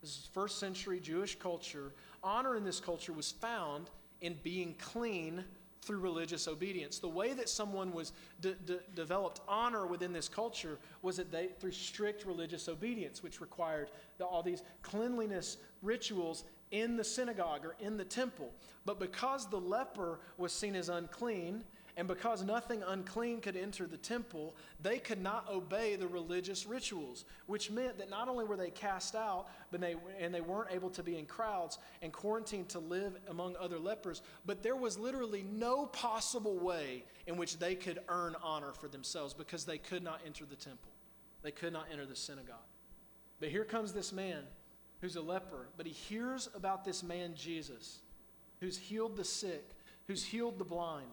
this 0.00 0.10
is 0.10 0.28
first 0.32 0.58
century 0.60 1.00
Jewish 1.00 1.38
culture, 1.38 1.92
honor 2.22 2.54
in 2.54 2.64
this 2.64 2.78
culture 2.80 3.12
was 3.12 3.32
found 3.32 3.90
in 4.20 4.36
being 4.42 4.74
clean 4.78 5.44
through 5.82 5.98
religious 5.98 6.46
obedience. 6.46 6.98
The 6.98 7.08
way 7.08 7.32
that 7.32 7.48
someone 7.48 7.92
was 7.92 8.12
de- 8.40 8.54
de- 8.54 8.80
developed 8.94 9.40
honor 9.48 9.86
within 9.86 10.12
this 10.12 10.28
culture 10.28 10.78
was 11.02 11.16
that 11.16 11.32
they 11.32 11.48
through 11.58 11.72
strict 11.72 12.26
religious 12.26 12.68
obedience, 12.68 13.22
which 13.22 13.40
required 13.40 13.90
the, 14.18 14.24
all 14.24 14.42
these 14.42 14.62
cleanliness 14.82 15.56
rituals 15.82 16.44
in 16.70 16.96
the 16.96 17.04
synagogue 17.04 17.64
or 17.64 17.74
in 17.80 17.96
the 17.96 18.04
temple. 18.04 18.52
But 18.84 19.00
because 19.00 19.48
the 19.48 19.60
leper 19.60 20.20
was 20.36 20.52
seen 20.52 20.76
as 20.76 20.88
unclean 20.88 21.64
and 21.98 22.06
because 22.06 22.44
nothing 22.44 22.84
unclean 22.86 23.40
could 23.40 23.56
enter 23.56 23.84
the 23.84 23.96
temple, 23.96 24.54
they 24.80 25.00
could 25.00 25.20
not 25.20 25.50
obey 25.50 25.96
the 25.96 26.06
religious 26.06 26.64
rituals, 26.64 27.24
which 27.46 27.72
meant 27.72 27.98
that 27.98 28.08
not 28.08 28.28
only 28.28 28.44
were 28.44 28.56
they 28.56 28.70
cast 28.70 29.16
out, 29.16 29.48
but 29.72 29.80
they, 29.80 29.96
and 30.20 30.32
they 30.32 30.40
weren't 30.40 30.70
able 30.70 30.90
to 30.90 31.02
be 31.02 31.18
in 31.18 31.26
crowds 31.26 31.78
and 32.00 32.12
quarantined 32.12 32.68
to 32.68 32.78
live 32.78 33.16
among 33.28 33.56
other 33.56 33.80
lepers, 33.80 34.22
but 34.46 34.62
there 34.62 34.76
was 34.76 34.96
literally 34.96 35.44
no 35.50 35.86
possible 35.86 36.56
way 36.60 37.02
in 37.26 37.36
which 37.36 37.58
they 37.58 37.74
could 37.74 37.98
earn 38.08 38.36
honor 38.44 38.72
for 38.72 38.86
themselves 38.86 39.34
because 39.34 39.64
they 39.64 39.78
could 39.78 40.04
not 40.04 40.20
enter 40.24 40.44
the 40.44 40.54
temple. 40.54 40.92
They 41.42 41.50
could 41.50 41.72
not 41.72 41.86
enter 41.90 42.06
the 42.06 42.14
synagogue. 42.14 42.56
But 43.40 43.48
here 43.48 43.64
comes 43.64 43.92
this 43.92 44.12
man 44.12 44.44
who's 45.00 45.16
a 45.16 45.20
leper, 45.20 45.66
but 45.76 45.84
he 45.84 45.92
hears 45.92 46.48
about 46.54 46.84
this 46.84 47.02
man, 47.02 47.34
Jesus, 47.34 47.98
who's 48.60 48.78
healed 48.78 49.16
the 49.16 49.24
sick, 49.24 49.70
who's 50.06 50.24
healed 50.24 50.60
the 50.60 50.64
blind 50.64 51.10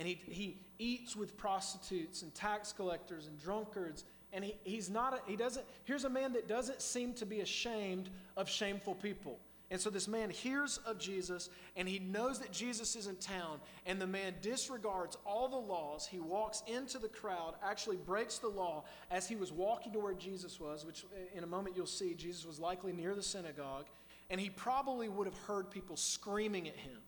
and 0.00 0.08
he, 0.08 0.18
he 0.26 0.56
eats 0.78 1.14
with 1.14 1.36
prostitutes 1.36 2.22
and 2.22 2.34
tax 2.34 2.72
collectors 2.72 3.26
and 3.26 3.38
drunkards. 3.38 4.04
And 4.32 4.42
he, 4.42 4.56
he's 4.64 4.88
not 4.88 5.12
a, 5.12 5.30
he 5.30 5.36
doesn't 5.36 5.66
here's 5.84 6.04
a 6.04 6.10
man 6.10 6.32
that 6.32 6.48
doesn't 6.48 6.80
seem 6.80 7.12
to 7.14 7.26
be 7.26 7.40
ashamed 7.40 8.08
of 8.36 8.48
shameful 8.48 8.94
people. 8.94 9.38
And 9.70 9.80
so 9.80 9.90
this 9.90 10.08
man 10.08 10.30
hears 10.30 10.78
of 10.86 10.98
jesus 10.98 11.50
and 11.76 11.86
he 11.86 11.98
knows 11.98 12.38
that 12.38 12.50
jesus 12.50 12.96
is 12.96 13.08
in 13.08 13.16
town 13.16 13.60
and 13.84 14.00
the 14.00 14.06
man 14.06 14.34
disregards 14.40 15.18
all 15.26 15.48
the 15.48 15.56
laws. 15.56 16.06
He 16.06 16.18
walks 16.18 16.62
into 16.66 16.98
the 16.98 17.08
crowd 17.08 17.56
actually 17.62 17.98
breaks 17.98 18.38
the 18.38 18.48
law 18.48 18.84
as 19.10 19.28
he 19.28 19.36
was 19.36 19.52
walking 19.52 19.92
to 19.92 19.98
where 19.98 20.14
jesus 20.14 20.58
was 20.58 20.86
which 20.86 21.04
uh, 21.04 21.36
in 21.36 21.44
a 21.44 21.46
moment 21.46 21.76
you'll 21.76 21.84
see 21.84 22.14
jesus 22.14 22.46
was 22.46 22.58
likely 22.58 22.92
near 22.92 23.14
the 23.14 23.22
synagogue 23.22 23.84
and 24.30 24.40
he 24.40 24.48
probably 24.48 25.10
would 25.10 25.26
have 25.26 25.38
heard 25.46 25.70
people 25.70 25.96
screaming 25.96 26.66
at 26.66 26.76
him 26.76 27.00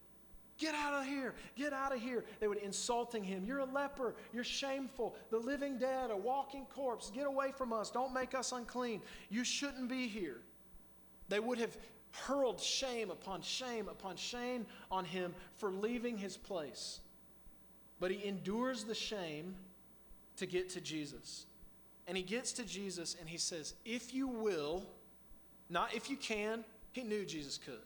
Get 0.63 0.77
out 0.77 0.95
of 0.95 1.05
here. 1.05 1.35
Get 1.57 1.73
out 1.73 1.93
of 1.93 2.01
here. 2.01 2.25
They 2.39 2.47
would 2.47 2.59
insulting 2.59 3.25
him. 3.25 3.45
You're 3.45 3.59
a 3.59 3.65
leper. 3.65 4.15
You're 4.33 4.45
shameful. 4.45 5.17
The 5.31 5.39
living 5.39 5.77
dead, 5.77 6.13
a 6.13 6.17
walking 6.17 6.67
corpse. 6.67 7.11
Get 7.11 7.27
away 7.27 7.51
from 7.51 7.73
us. 7.73 7.91
Don't 7.91 8.15
make 8.15 8.33
us 8.33 8.53
unclean. 8.53 9.03
You 9.29 9.43
shouldn't 9.43 9.89
be 9.89 10.07
here. 10.07 10.37
They 11.29 11.41
would 11.41 11.59
have 11.59 11.77
hurled 12.13 12.61
shame 12.61 13.11
upon 13.11 13.43
shame 13.43 13.89
upon 13.89 14.15
shame 14.15 14.67
on 14.89 15.05
him 15.05 15.35
for 15.57 15.73
leaving 15.73 16.17
his 16.17 16.37
place. 16.37 17.01
But 17.99 18.13
he 18.13 18.25
endures 18.25 18.85
the 18.85 18.95
shame 18.95 19.57
to 20.37 20.47
get 20.47 20.69
to 20.71 20.81
Jesus. 20.81 21.47
And 22.07 22.17
he 22.17 22.23
gets 22.23 22.53
to 22.53 22.65
Jesus 22.65 23.17
and 23.19 23.29
he 23.29 23.37
says, 23.37 23.75
If 23.85 24.15
you 24.15 24.29
will, 24.29 24.85
not 25.69 25.93
if 25.93 26.09
you 26.09 26.17
can, 26.17 26.63
he 26.93 27.03
knew 27.03 27.25
Jesus 27.25 27.59
could. 27.59 27.83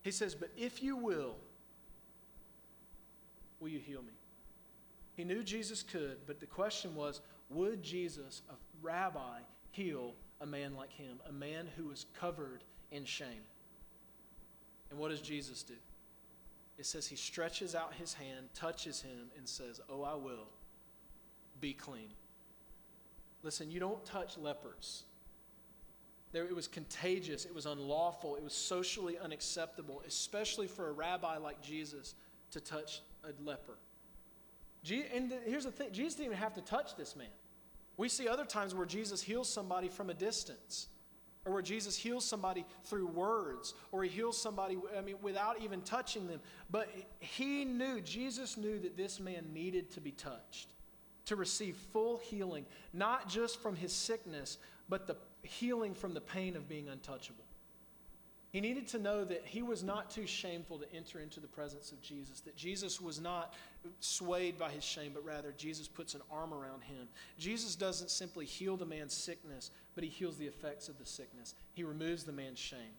He 0.00 0.10
says, 0.10 0.34
But 0.34 0.48
if 0.56 0.82
you 0.82 0.96
will, 0.96 1.34
Will 3.60 3.68
you 3.68 3.78
heal 3.78 4.02
me? 4.02 4.12
He 5.14 5.24
knew 5.24 5.42
Jesus 5.42 5.82
could, 5.82 6.18
but 6.26 6.40
the 6.40 6.46
question 6.46 6.94
was 6.94 7.20
would 7.50 7.82
Jesus, 7.82 8.42
a 8.48 8.54
rabbi, 8.80 9.40
heal 9.70 10.14
a 10.40 10.46
man 10.46 10.74
like 10.74 10.92
him, 10.92 11.18
a 11.28 11.32
man 11.32 11.68
who 11.76 11.88
was 11.88 12.06
covered 12.18 12.64
in 12.90 13.04
shame? 13.04 13.44
And 14.90 14.98
what 14.98 15.10
does 15.10 15.20
Jesus 15.20 15.62
do? 15.62 15.74
It 16.78 16.86
says 16.86 17.06
he 17.06 17.16
stretches 17.16 17.74
out 17.74 17.92
his 17.94 18.14
hand, 18.14 18.48
touches 18.54 19.02
him, 19.02 19.30
and 19.36 19.48
says, 19.48 19.80
Oh, 19.90 20.02
I 20.02 20.14
will. 20.14 20.48
Be 21.60 21.74
clean. 21.74 22.08
Listen, 23.42 23.70
you 23.70 23.80
don't 23.80 24.02
touch 24.04 24.38
lepers. 24.38 25.04
There, 26.32 26.44
it 26.44 26.54
was 26.54 26.68
contagious, 26.68 27.44
it 27.44 27.54
was 27.54 27.66
unlawful, 27.66 28.36
it 28.36 28.42
was 28.42 28.52
socially 28.52 29.18
unacceptable, 29.18 30.02
especially 30.06 30.68
for 30.68 30.88
a 30.88 30.92
rabbi 30.92 31.36
like 31.38 31.60
Jesus 31.60 32.14
to 32.52 32.60
touch 32.60 33.02
a 33.24 33.42
leper. 33.42 33.78
And 35.14 35.32
here's 35.44 35.64
the 35.64 35.70
thing 35.70 35.92
Jesus 35.92 36.14
didn't 36.14 36.26
even 36.26 36.38
have 36.38 36.54
to 36.54 36.62
touch 36.62 36.96
this 36.96 37.14
man. 37.16 37.28
We 37.96 38.08
see 38.08 38.28
other 38.28 38.44
times 38.44 38.74
where 38.74 38.86
Jesus 38.86 39.20
heals 39.20 39.48
somebody 39.48 39.88
from 39.88 40.08
a 40.08 40.14
distance, 40.14 40.88
or 41.44 41.52
where 41.52 41.62
Jesus 41.62 41.96
heals 41.96 42.24
somebody 42.24 42.64
through 42.84 43.06
words, 43.06 43.74
or 43.92 44.02
he 44.04 44.08
heals 44.08 44.40
somebody, 44.40 44.78
I 44.96 45.02
mean, 45.02 45.16
without 45.20 45.60
even 45.60 45.82
touching 45.82 46.26
them. 46.26 46.40
But 46.70 46.88
he 47.18 47.64
knew, 47.64 48.00
Jesus 48.00 48.56
knew 48.56 48.78
that 48.78 48.96
this 48.96 49.20
man 49.20 49.52
needed 49.52 49.90
to 49.92 50.00
be 50.00 50.12
touched 50.12 50.68
to 51.26 51.36
receive 51.36 51.76
full 51.92 52.18
healing, 52.18 52.64
not 52.92 53.28
just 53.28 53.60
from 53.60 53.76
his 53.76 53.92
sickness, 53.92 54.58
but 54.88 55.06
the 55.06 55.16
healing 55.42 55.94
from 55.94 56.14
the 56.14 56.20
pain 56.20 56.56
of 56.56 56.68
being 56.68 56.88
untouchable. 56.88 57.44
He 58.52 58.60
needed 58.60 58.88
to 58.88 58.98
know 58.98 59.24
that 59.24 59.42
he 59.44 59.62
was 59.62 59.84
not 59.84 60.10
too 60.10 60.26
shameful 60.26 60.78
to 60.78 60.92
enter 60.92 61.20
into 61.20 61.38
the 61.38 61.46
presence 61.46 61.92
of 61.92 62.02
Jesus, 62.02 62.40
that 62.40 62.56
Jesus 62.56 63.00
was 63.00 63.20
not 63.20 63.54
swayed 64.00 64.58
by 64.58 64.70
his 64.70 64.82
shame, 64.82 65.12
but 65.14 65.24
rather 65.24 65.52
Jesus 65.56 65.86
puts 65.86 66.14
an 66.14 66.20
arm 66.32 66.52
around 66.52 66.82
him. 66.82 67.06
Jesus 67.38 67.76
doesn't 67.76 68.10
simply 68.10 68.44
heal 68.44 68.76
the 68.76 68.84
man's 68.84 69.14
sickness, 69.14 69.70
but 69.94 70.02
he 70.02 70.10
heals 70.10 70.36
the 70.36 70.46
effects 70.46 70.88
of 70.88 70.98
the 70.98 71.06
sickness. 71.06 71.54
He 71.74 71.84
removes 71.84 72.24
the 72.24 72.32
man's 72.32 72.58
shame. 72.58 72.96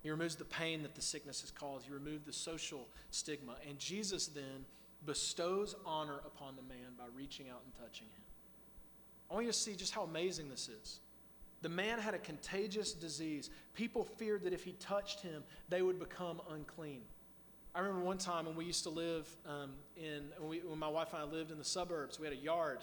He 0.00 0.10
removes 0.10 0.36
the 0.36 0.44
pain 0.44 0.82
that 0.84 0.94
the 0.94 1.02
sickness 1.02 1.40
has 1.40 1.50
caused. 1.50 1.86
He 1.86 1.92
removed 1.92 2.24
the 2.24 2.32
social 2.32 2.86
stigma. 3.10 3.56
And 3.68 3.80
Jesus 3.80 4.28
then 4.28 4.64
bestows 5.04 5.74
honor 5.84 6.20
upon 6.24 6.54
the 6.54 6.62
man 6.62 6.92
by 6.96 7.04
reaching 7.16 7.48
out 7.48 7.62
and 7.64 7.74
touching 7.74 8.06
him. 8.06 8.22
I 9.28 9.34
want 9.34 9.46
you 9.46 9.52
to 9.52 9.58
see 9.58 9.74
just 9.74 9.92
how 9.92 10.02
amazing 10.04 10.48
this 10.48 10.68
is. 10.68 11.00
The 11.62 11.68
man 11.68 11.98
had 11.98 12.14
a 12.14 12.18
contagious 12.18 12.92
disease. 12.92 13.50
People 13.74 14.04
feared 14.04 14.44
that 14.44 14.52
if 14.52 14.62
he 14.64 14.72
touched 14.72 15.20
him, 15.20 15.42
they 15.68 15.82
would 15.82 15.98
become 15.98 16.40
unclean. 16.50 17.02
I 17.74 17.80
remember 17.80 18.02
one 18.02 18.18
time 18.18 18.46
when 18.46 18.56
we 18.56 18.64
used 18.64 18.84
to 18.84 18.90
live 18.90 19.28
um, 19.46 19.70
in, 19.96 20.24
when, 20.38 20.48
we, 20.48 20.58
when 20.60 20.78
my 20.78 20.88
wife 20.88 21.12
and 21.12 21.22
I 21.22 21.24
lived 21.24 21.50
in 21.50 21.58
the 21.58 21.64
suburbs, 21.64 22.18
we 22.18 22.26
had 22.26 22.36
a 22.36 22.40
yard. 22.40 22.78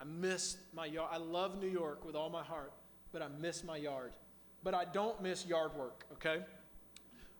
I 0.00 0.04
miss 0.04 0.58
my 0.72 0.86
yard. 0.86 1.08
I 1.12 1.18
love 1.18 1.60
New 1.60 1.68
York 1.68 2.04
with 2.04 2.14
all 2.14 2.30
my 2.30 2.42
heart, 2.42 2.72
but 3.12 3.22
I 3.22 3.28
miss 3.40 3.64
my 3.64 3.76
yard. 3.76 4.12
But 4.62 4.74
I 4.74 4.84
don't 4.84 5.20
miss 5.22 5.46
yard 5.46 5.74
work, 5.76 6.04
okay? 6.14 6.44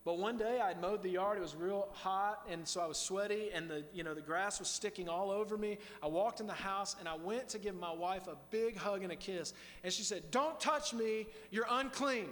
But 0.04 0.18
one 0.18 0.38
day 0.38 0.60
I'd 0.60 0.80
mowed 0.80 1.02
the 1.02 1.10
yard. 1.10 1.38
It 1.38 1.42
was 1.42 1.54
real 1.54 1.88
hot, 1.92 2.46
and 2.50 2.66
so 2.66 2.80
I 2.80 2.86
was 2.86 2.96
sweaty, 2.96 3.50
and 3.52 3.68
the 3.68 3.84
you 3.92 4.04
know 4.04 4.14
the 4.14 4.20
grass 4.20 4.58
was 4.58 4.68
sticking 4.68 5.08
all 5.08 5.30
over 5.30 5.58
me. 5.58 5.78
I 6.02 6.06
walked 6.06 6.40
in 6.40 6.46
the 6.46 6.52
house, 6.52 6.96
and 6.98 7.08
I 7.08 7.14
went 7.16 7.48
to 7.50 7.58
give 7.58 7.74
my 7.74 7.92
wife 7.92 8.26
a 8.26 8.36
big 8.50 8.76
hug 8.76 9.02
and 9.02 9.12
a 9.12 9.16
kiss, 9.16 9.52
and 9.82 9.92
she 9.92 10.02
said, 10.02 10.30
"Don't 10.30 10.58
touch 10.60 10.94
me. 10.94 11.26
You're 11.50 11.66
unclean." 11.68 12.28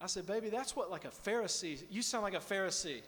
I 0.00 0.06
said, 0.06 0.26
"Baby, 0.26 0.48
that's 0.48 0.76
what 0.76 0.90
like 0.90 1.04
a 1.04 1.10
Pharisee. 1.10 1.82
You 1.90 2.02
sound 2.02 2.24
like 2.24 2.34
a 2.34 2.38
Pharisee." 2.38 3.02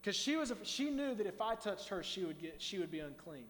Because 0.00 0.16
she 0.16 0.36
was, 0.36 0.52
she 0.64 0.90
knew 0.90 1.14
that 1.14 1.26
if 1.26 1.40
I 1.40 1.54
touched 1.54 1.88
her, 1.88 2.02
she 2.02 2.24
would 2.24 2.40
get, 2.40 2.60
she 2.60 2.78
would 2.78 2.90
be 2.90 2.98
unclean, 2.98 3.46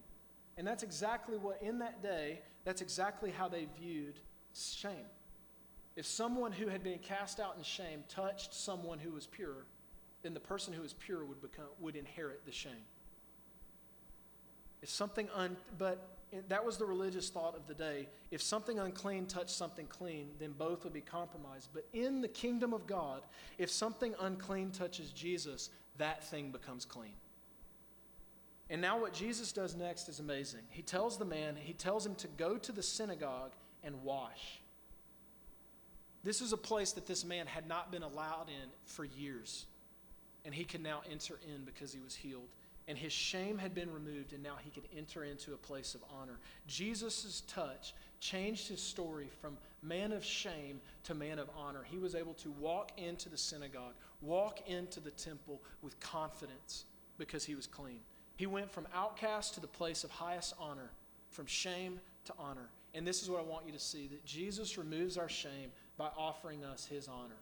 and 0.57 0.65
that's 0.65 0.83
exactly 0.83 1.37
what 1.37 1.61
in 1.61 1.79
that 1.79 2.01
day. 2.01 2.41
That's 2.63 2.81
exactly 2.81 3.29
how 3.29 3.49
they 3.49 3.67
viewed 3.79 4.19
shame. 4.53 5.05
If 5.95 6.05
someone 6.05 6.51
who 6.51 6.67
had 6.67 6.83
been 6.83 6.99
cast 6.99 7.39
out 7.39 7.55
in 7.57 7.63
shame 7.63 8.03
touched 8.09 8.53
someone 8.53 8.99
who 8.99 9.11
was 9.11 9.27
pure, 9.27 9.65
then 10.23 10.33
the 10.33 10.39
person 10.39 10.73
who 10.73 10.81
was 10.81 10.93
pure 10.93 11.23
would, 11.23 11.41
become, 11.41 11.65
would 11.79 11.95
inherit 11.95 12.45
the 12.45 12.51
shame. 12.51 12.85
If 14.81 14.89
something, 14.89 15.29
un, 15.35 15.55
but 15.77 16.17
that 16.49 16.65
was 16.65 16.77
the 16.77 16.85
religious 16.85 17.29
thought 17.29 17.55
of 17.55 17.67
the 17.67 17.73
day. 17.73 18.07
If 18.31 18.41
something 18.41 18.79
unclean 18.79 19.27
touched 19.27 19.51
something 19.51 19.85
clean, 19.85 20.29
then 20.39 20.53
both 20.57 20.83
would 20.83 20.93
be 20.93 21.01
compromised. 21.01 21.69
But 21.73 21.85
in 21.93 22.21
the 22.21 22.27
kingdom 22.27 22.73
of 22.73 22.87
God, 22.87 23.21
if 23.57 23.69
something 23.69 24.15
unclean 24.19 24.71
touches 24.71 25.11
Jesus, 25.11 25.69
that 25.97 26.23
thing 26.23 26.51
becomes 26.51 26.85
clean. 26.85 27.13
And 28.69 28.81
now, 28.81 28.99
what 28.99 29.13
Jesus 29.13 29.51
does 29.51 29.75
next 29.75 30.09
is 30.09 30.19
amazing. 30.19 30.61
He 30.69 30.81
tells 30.81 31.17
the 31.17 31.25
man, 31.25 31.55
he 31.55 31.73
tells 31.73 32.05
him 32.05 32.15
to 32.15 32.27
go 32.27 32.57
to 32.57 32.71
the 32.71 32.81
synagogue 32.81 33.51
and 33.83 34.01
wash. 34.03 34.61
This 36.23 36.41
is 36.41 36.53
a 36.53 36.57
place 36.57 36.93
that 36.93 37.05
this 37.05 37.25
man 37.25 37.47
had 37.47 37.67
not 37.67 37.91
been 37.91 38.03
allowed 38.03 38.47
in 38.47 38.69
for 38.85 39.05
years. 39.05 39.65
And 40.45 40.53
he 40.53 40.63
can 40.63 40.83
now 40.83 41.01
enter 41.09 41.39
in 41.53 41.63
because 41.63 41.93
he 41.93 41.99
was 41.99 42.15
healed 42.15 42.49
and 42.87 42.97
his 42.97 43.13
shame 43.13 43.57
had 43.57 43.73
been 43.73 43.91
removed, 43.91 44.33
and 44.33 44.43
now 44.43 44.55
he 44.61 44.69
could 44.69 44.87
enter 44.95 45.23
into 45.23 45.53
a 45.53 45.57
place 45.57 45.95
of 45.95 46.03
honor. 46.19 46.37
Jesus' 46.67 47.43
touch 47.47 47.93
changed 48.19 48.67
his 48.67 48.81
story 48.81 49.29
from 49.41 49.57
man 49.81 50.11
of 50.11 50.23
shame 50.23 50.81
to 51.03 51.13
man 51.13 51.39
of 51.39 51.49
honor. 51.57 51.83
He 51.85 51.97
was 51.97 52.15
able 52.15 52.33
to 52.35 52.51
walk 52.51 52.91
into 52.97 53.29
the 53.29 53.37
synagogue, 53.37 53.93
walk 54.21 54.67
into 54.67 54.99
the 54.99 55.11
temple 55.11 55.61
with 55.81 55.99
confidence 55.99 56.85
because 57.17 57.45
he 57.45 57.55
was 57.55 57.67
clean. 57.67 57.99
He 58.35 58.47
went 58.47 58.69
from 58.69 58.87
outcast 58.93 59.53
to 59.53 59.59
the 59.59 59.67
place 59.67 60.03
of 60.03 60.11
highest 60.11 60.53
honor, 60.59 60.89
from 61.29 61.45
shame 61.45 61.99
to 62.25 62.33
honor. 62.37 62.69
And 62.93 63.07
this 63.07 63.23
is 63.23 63.29
what 63.29 63.39
I 63.39 63.43
want 63.43 63.65
you 63.65 63.71
to 63.71 63.79
see 63.79 64.07
that 64.07 64.25
Jesus 64.25 64.77
removes 64.77 65.17
our 65.17 65.29
shame 65.29 65.71
by 65.97 66.09
offering 66.17 66.63
us 66.63 66.85
his 66.85 67.07
honor. 67.07 67.39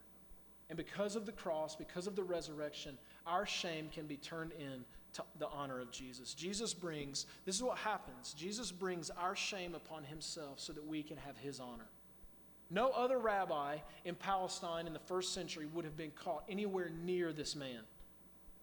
And 0.70 0.78
because 0.78 1.16
of 1.16 1.26
the 1.26 1.32
cross, 1.32 1.76
because 1.76 2.08
of 2.08 2.16
the 2.16 2.24
resurrection, 2.24 2.98
our 3.28 3.46
shame 3.46 3.90
can 3.94 4.06
be 4.08 4.18
turned 4.18 4.54
in 4.54 4.86
to 5.14 5.24
the 5.38 5.50
honor 5.50 5.82
of 5.82 5.92
Jesus. 5.92 6.34
Jesus 6.34 6.74
brings, 6.74 7.26
this 7.46 7.56
is 7.56 7.64
what 7.64 7.78
happens 7.78 8.34
Jesus 8.34 8.72
brings 8.72 9.10
our 9.10 9.36
shame 9.36 9.76
upon 9.76 10.04
himself 10.04 10.60
so 10.60 10.72
that 10.74 10.88
we 10.88 11.04
can 11.04 11.18
have 11.18 11.38
his 11.38 11.60
honor. 11.60 11.88
No 12.70 12.92
other 12.92 13.20
rabbi 13.20 13.78
in 14.06 14.16
Palestine 14.16 14.88
in 14.88 14.94
the 14.94 15.00
first 15.00 15.34
century 15.34 15.66
would 15.74 15.84
have 15.84 15.98
been 15.98 16.12
caught 16.12 16.46
anywhere 16.48 16.90
near 17.04 17.34
this 17.34 17.54
man. 17.54 17.82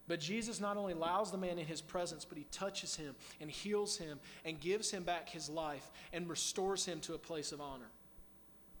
But 0.07 0.19
Jesus 0.19 0.59
not 0.59 0.75
only 0.75 0.93
allows 0.93 1.31
the 1.31 1.37
man 1.37 1.59
in 1.59 1.67
his 1.67 1.81
presence, 1.81 2.25
but 2.25 2.39
he 2.39 2.45
touches 2.45 2.95
him 2.95 3.13
and 3.39 3.51
heals 3.51 3.95
him 3.97 4.19
and 4.43 4.59
gives 4.59 4.89
him 4.89 5.03
back 5.03 5.29
his 5.29 5.47
life 5.47 5.91
and 6.11 6.27
restores 6.27 6.83
him 6.83 6.99
to 7.01 7.13
a 7.13 7.19
place 7.19 7.51
of 7.51 7.61
honor. 7.61 7.91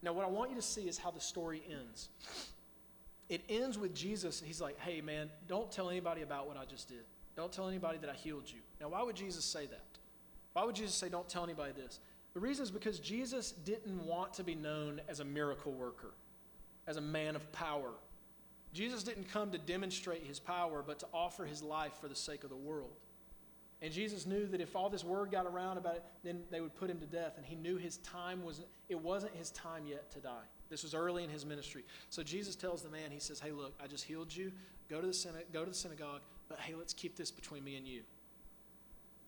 Now, 0.01 0.13
what 0.13 0.25
I 0.25 0.29
want 0.29 0.49
you 0.49 0.55
to 0.55 0.61
see 0.61 0.87
is 0.87 0.97
how 0.97 1.11
the 1.11 1.19
story 1.19 1.61
ends. 1.69 2.09
It 3.27 3.41
ends 3.49 3.77
with 3.77 3.93
Jesus. 3.93 4.41
He's 4.43 4.61
like, 4.61 4.79
hey, 4.79 5.01
man, 5.01 5.29
don't 5.47 5.71
tell 5.71 5.89
anybody 5.89 6.21
about 6.21 6.47
what 6.47 6.57
I 6.57 6.65
just 6.65 6.87
did. 6.87 7.03
Don't 7.35 7.51
tell 7.51 7.67
anybody 7.67 7.97
that 7.99 8.09
I 8.09 8.13
healed 8.13 8.43
you. 8.47 8.59
Now, 8.81 8.89
why 8.89 9.03
would 9.03 9.15
Jesus 9.15 9.45
say 9.45 9.65
that? 9.67 9.83
Why 10.53 10.65
would 10.65 10.75
Jesus 10.75 10.95
say, 10.95 11.09
Don't 11.09 11.29
tell 11.29 11.43
anybody 11.43 11.71
this? 11.71 11.99
The 12.33 12.39
reason 12.39 12.63
is 12.63 12.71
because 12.71 12.99
Jesus 12.99 13.51
didn't 13.51 14.05
want 14.05 14.33
to 14.33 14.43
be 14.43 14.55
known 14.55 15.01
as 15.07 15.19
a 15.19 15.25
miracle 15.25 15.71
worker, 15.71 16.11
as 16.85 16.97
a 16.97 17.01
man 17.01 17.35
of 17.35 17.49
power. 17.51 17.91
Jesus 18.73 19.03
didn't 19.03 19.29
come 19.29 19.51
to 19.51 19.57
demonstrate 19.57 20.23
his 20.23 20.39
power, 20.39 20.83
but 20.85 20.99
to 20.99 21.07
offer 21.13 21.45
his 21.45 21.63
life 21.63 21.93
for 21.99 22.07
the 22.07 22.15
sake 22.15 22.43
of 22.43 22.49
the 22.49 22.55
world. 22.55 22.91
And 23.81 23.93
Jesus 23.93 24.25
knew 24.25 24.45
that 24.47 24.59
if 24.59 24.75
all 24.75 24.89
this 24.89 25.05
word 25.05 25.31
got 25.31 25.45
around 25.45 25.77
about 25.77 25.95
it, 25.95 26.03
then 26.23 26.41
they 26.51 26.59
would 26.59 26.75
put 26.75 26.89
him 26.89 26.99
to 26.99 27.05
death. 27.05 27.33
And 27.37 27.45
he 27.45 27.55
knew 27.55 27.77
his 27.77 27.97
time 27.97 28.43
was 28.43 28.61
it 28.89 28.99
wasn't 28.99 29.35
his 29.35 29.51
time 29.51 29.85
yet 29.87 30.11
to 30.11 30.19
die. 30.19 30.43
This 30.69 30.83
was 30.83 30.93
early 30.93 31.23
in 31.23 31.29
his 31.29 31.45
ministry. 31.45 31.83
So 32.09 32.21
Jesus 32.21 32.55
tells 32.55 32.81
the 32.81 32.89
man, 32.89 33.09
he 33.09 33.19
says, 33.19 33.39
Hey, 33.39 33.51
look, 33.51 33.73
I 33.81 33.87
just 33.87 34.03
healed 34.03 34.35
you. 34.35 34.51
Go 34.89 34.99
to 34.99 35.07
the, 35.07 35.43
go 35.53 35.63
to 35.63 35.69
the 35.69 35.75
synagogue, 35.75 36.21
but 36.49 36.59
hey, 36.59 36.73
let's 36.75 36.93
keep 36.93 37.15
this 37.15 37.31
between 37.31 37.63
me 37.63 37.77
and 37.77 37.87
you. 37.87 38.01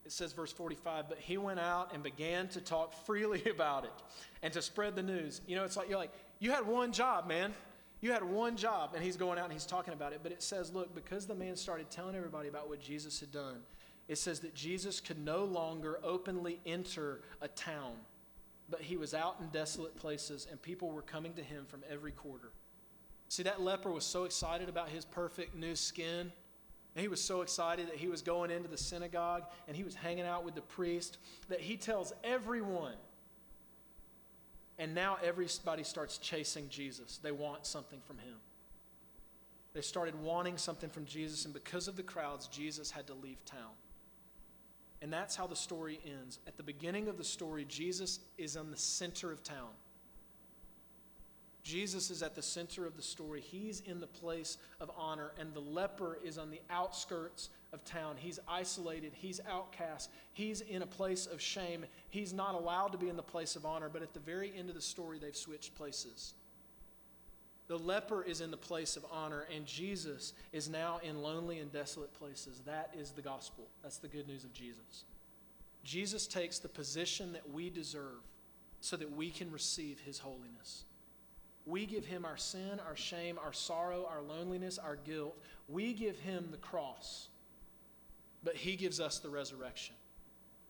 It 0.04 0.12
says, 0.12 0.34
verse 0.34 0.52
45, 0.52 1.08
but 1.08 1.20
he 1.20 1.38
went 1.38 1.60
out 1.60 1.94
and 1.94 2.02
began 2.02 2.48
to 2.50 2.62
talk 2.62 2.94
freely 3.06 3.44
about 3.50 3.86
it 3.86 3.94
and 4.42 4.52
to 4.54 4.62
spread 4.62 4.96
the 4.96 5.04
news. 5.04 5.42
You 5.48 5.56
know, 5.56 5.64
it's 5.64 5.78
like 5.78 5.90
you're 5.90 6.00
like, 6.00 6.12
you 6.40 6.52
had 6.52 6.66
one 6.66 6.92
job, 6.92 7.28
man. 7.28 7.54
You 8.02 8.12
had 8.12 8.24
one 8.24 8.58
job, 8.58 8.94
and 8.96 9.04
he's 9.04 9.16
going 9.16 9.38
out 9.38 9.44
and 9.44 9.54
he's 9.54 9.68
talking 9.68 9.94
about 9.94 10.12
it. 10.12 10.22
But 10.24 10.32
it 10.32 10.42
says, 10.42 10.74
look, 10.74 10.96
because 10.96 11.28
the 11.28 11.36
man 11.36 11.56
started 11.56 11.92
telling 11.92 12.16
everybody 12.16 12.50
about 12.50 12.68
what 12.68 12.82
Jesus 12.82 13.20
had 13.20 13.32
done, 13.32 13.60
it 14.12 14.18
says 14.18 14.42
that 14.42 14.54
Jesus 14.54 15.00
could 15.00 15.24
no 15.24 15.46
longer 15.46 15.98
openly 16.04 16.60
enter 16.66 17.22
a 17.40 17.48
town, 17.48 17.94
but 18.70 18.82
he 18.82 18.98
was 18.98 19.14
out 19.14 19.38
in 19.40 19.48
desolate 19.48 19.96
places, 19.96 20.48
and 20.52 20.62
people 20.62 20.90
were 20.90 21.02
coming 21.02 21.34
to 21.36 21.42
him 21.42 21.64
from 21.66 21.80
every 21.90 22.12
quarter. 22.12 22.52
See, 23.30 23.44
that 23.44 23.62
leper 23.62 23.90
was 23.90 24.04
so 24.04 24.26
excited 24.26 24.68
about 24.68 24.90
his 24.90 25.06
perfect 25.06 25.56
new 25.56 25.78
skin 25.78 26.34
and 26.94 27.02
he 27.02 27.08
was 27.08 27.22
so 27.24 27.40
excited 27.40 27.88
that 27.88 27.96
he 27.96 28.10
was 28.10 28.22
going 28.22 28.52
into 28.52 28.68
the 28.68 28.78
synagogue 28.78 29.44
and 29.66 29.78
he 29.78 29.84
was 29.84 29.96
hanging 29.96 30.26
out 30.26 30.44
with 30.44 30.56
the 30.56 30.62
priest 30.62 31.18
that 31.48 31.62
he 31.62 31.78
tells 31.78 32.12
everyone. 32.22 32.96
And 34.78 34.94
now 34.94 35.20
everybody 35.24 35.84
starts 35.84 36.18
chasing 36.18 36.68
Jesus. 36.68 37.18
They 37.24 37.32
want 37.32 37.66
something 37.66 38.02
from 38.06 38.18
him. 38.18 38.36
They 39.74 39.80
started 39.80 40.22
wanting 40.22 40.58
something 40.58 40.90
from 40.90 41.06
Jesus, 41.06 41.46
and 41.46 41.54
because 41.54 41.88
of 41.88 41.96
the 41.96 42.04
crowds, 42.04 42.48
Jesus 42.48 42.92
had 42.92 43.08
to 43.08 43.14
leave 43.14 43.46
town. 43.46 43.72
And 45.02 45.12
that's 45.12 45.36
how 45.36 45.48
the 45.48 45.56
story 45.56 46.00
ends. 46.06 46.40
At 46.48 46.58
the 46.58 46.64
beginning 46.64 47.08
of 47.08 47.18
the 47.18 47.24
story, 47.24 47.66
Jesus 47.68 48.20
is 48.38 48.56
in 48.56 48.70
the 48.70 48.78
center 48.78 49.32
of 49.32 49.44
town. 49.44 49.70
Jesus 51.64 52.10
is 52.10 52.24
at 52.24 52.36
the 52.36 52.42
center 52.42 52.86
of 52.86 52.96
the 52.96 53.04
story. 53.04 53.40
He's 53.40 53.82
in 53.82 54.00
the 54.00 54.08
place 54.08 54.58
of 54.80 54.92
honor, 54.98 55.32
and 55.40 55.54
the 55.54 55.60
leper 55.60 56.18
is 56.24 56.38
on 56.38 56.50
the 56.50 56.62
outskirts 56.70 57.50
of 57.72 57.84
town. 57.86 58.16
He's 58.18 58.40
isolated, 58.48 59.14
he's 59.14 59.40
outcast, 59.50 60.10
he's 60.34 60.62
in 60.62 60.82
a 60.82 60.88
place 60.88 61.28
of 61.28 61.40
shame. 61.40 61.86
He's 62.10 62.34
not 62.34 62.56
allowed 62.56 62.92
to 62.94 62.98
be 62.98 63.10
in 63.10 63.16
the 63.16 63.24
place 63.24 63.56
of 63.56 63.66
honor, 63.66 63.90
but 63.90 64.02
at 64.02 64.14
the 64.14 64.20
very 64.20 64.52
end 64.58 64.70
of 64.70 64.76
the 64.76 64.82
story, 64.82 65.20
they've 65.20 65.36
switched 65.36 65.76
places. 65.76 66.34
The 67.68 67.78
leper 67.78 68.24
is 68.24 68.42
in 68.42 68.52
the 68.52 68.58
place 68.58 68.98
of 68.98 69.06
honor, 69.12 69.46
and 69.56 69.66
Jesus 69.66 70.34
is 70.52 70.70
now 70.70 71.00
in 71.04 71.22
lonely 71.22 71.60
and 71.60 71.72
desolate 71.72 72.14
places. 72.14 72.62
That 72.66 72.94
is 72.98 73.12
the 73.12 73.22
gospel. 73.22 73.66
That's 73.82 73.98
the 73.98 74.08
good 74.08 74.28
news 74.28 74.44
of 74.44 74.54
Jesus. 74.54 75.06
Jesus 75.84 76.28
takes 76.28 76.60
the 76.60 76.70
position 76.70 77.34
that 77.34 77.50
we 77.50 77.70
deserve 77.70 78.22
so 78.82 78.98
that 78.98 79.16
we 79.16 79.30
can 79.30 79.52
receive 79.52 80.00
his 80.00 80.20
holiness. 80.20 80.84
We 81.66 81.86
give 81.86 82.06
him 82.06 82.26
our 82.26 82.38
sin, 82.38 82.80
our 82.88 82.96
shame, 82.96 83.40
our 83.44 83.54
sorrow, 83.54 84.08
our 84.10 84.22
loneliness, 84.22 84.78
our 84.78 84.96
guilt. 84.96 85.38
We 85.70 85.94
give 85.94 86.20
him 86.20 86.48
the 86.52 86.58
cross. 86.58 87.30
But 88.44 88.56
he 88.56 88.76
gives 88.76 89.00
us 89.00 89.20
the 89.20 89.30
resurrection. 89.30 89.96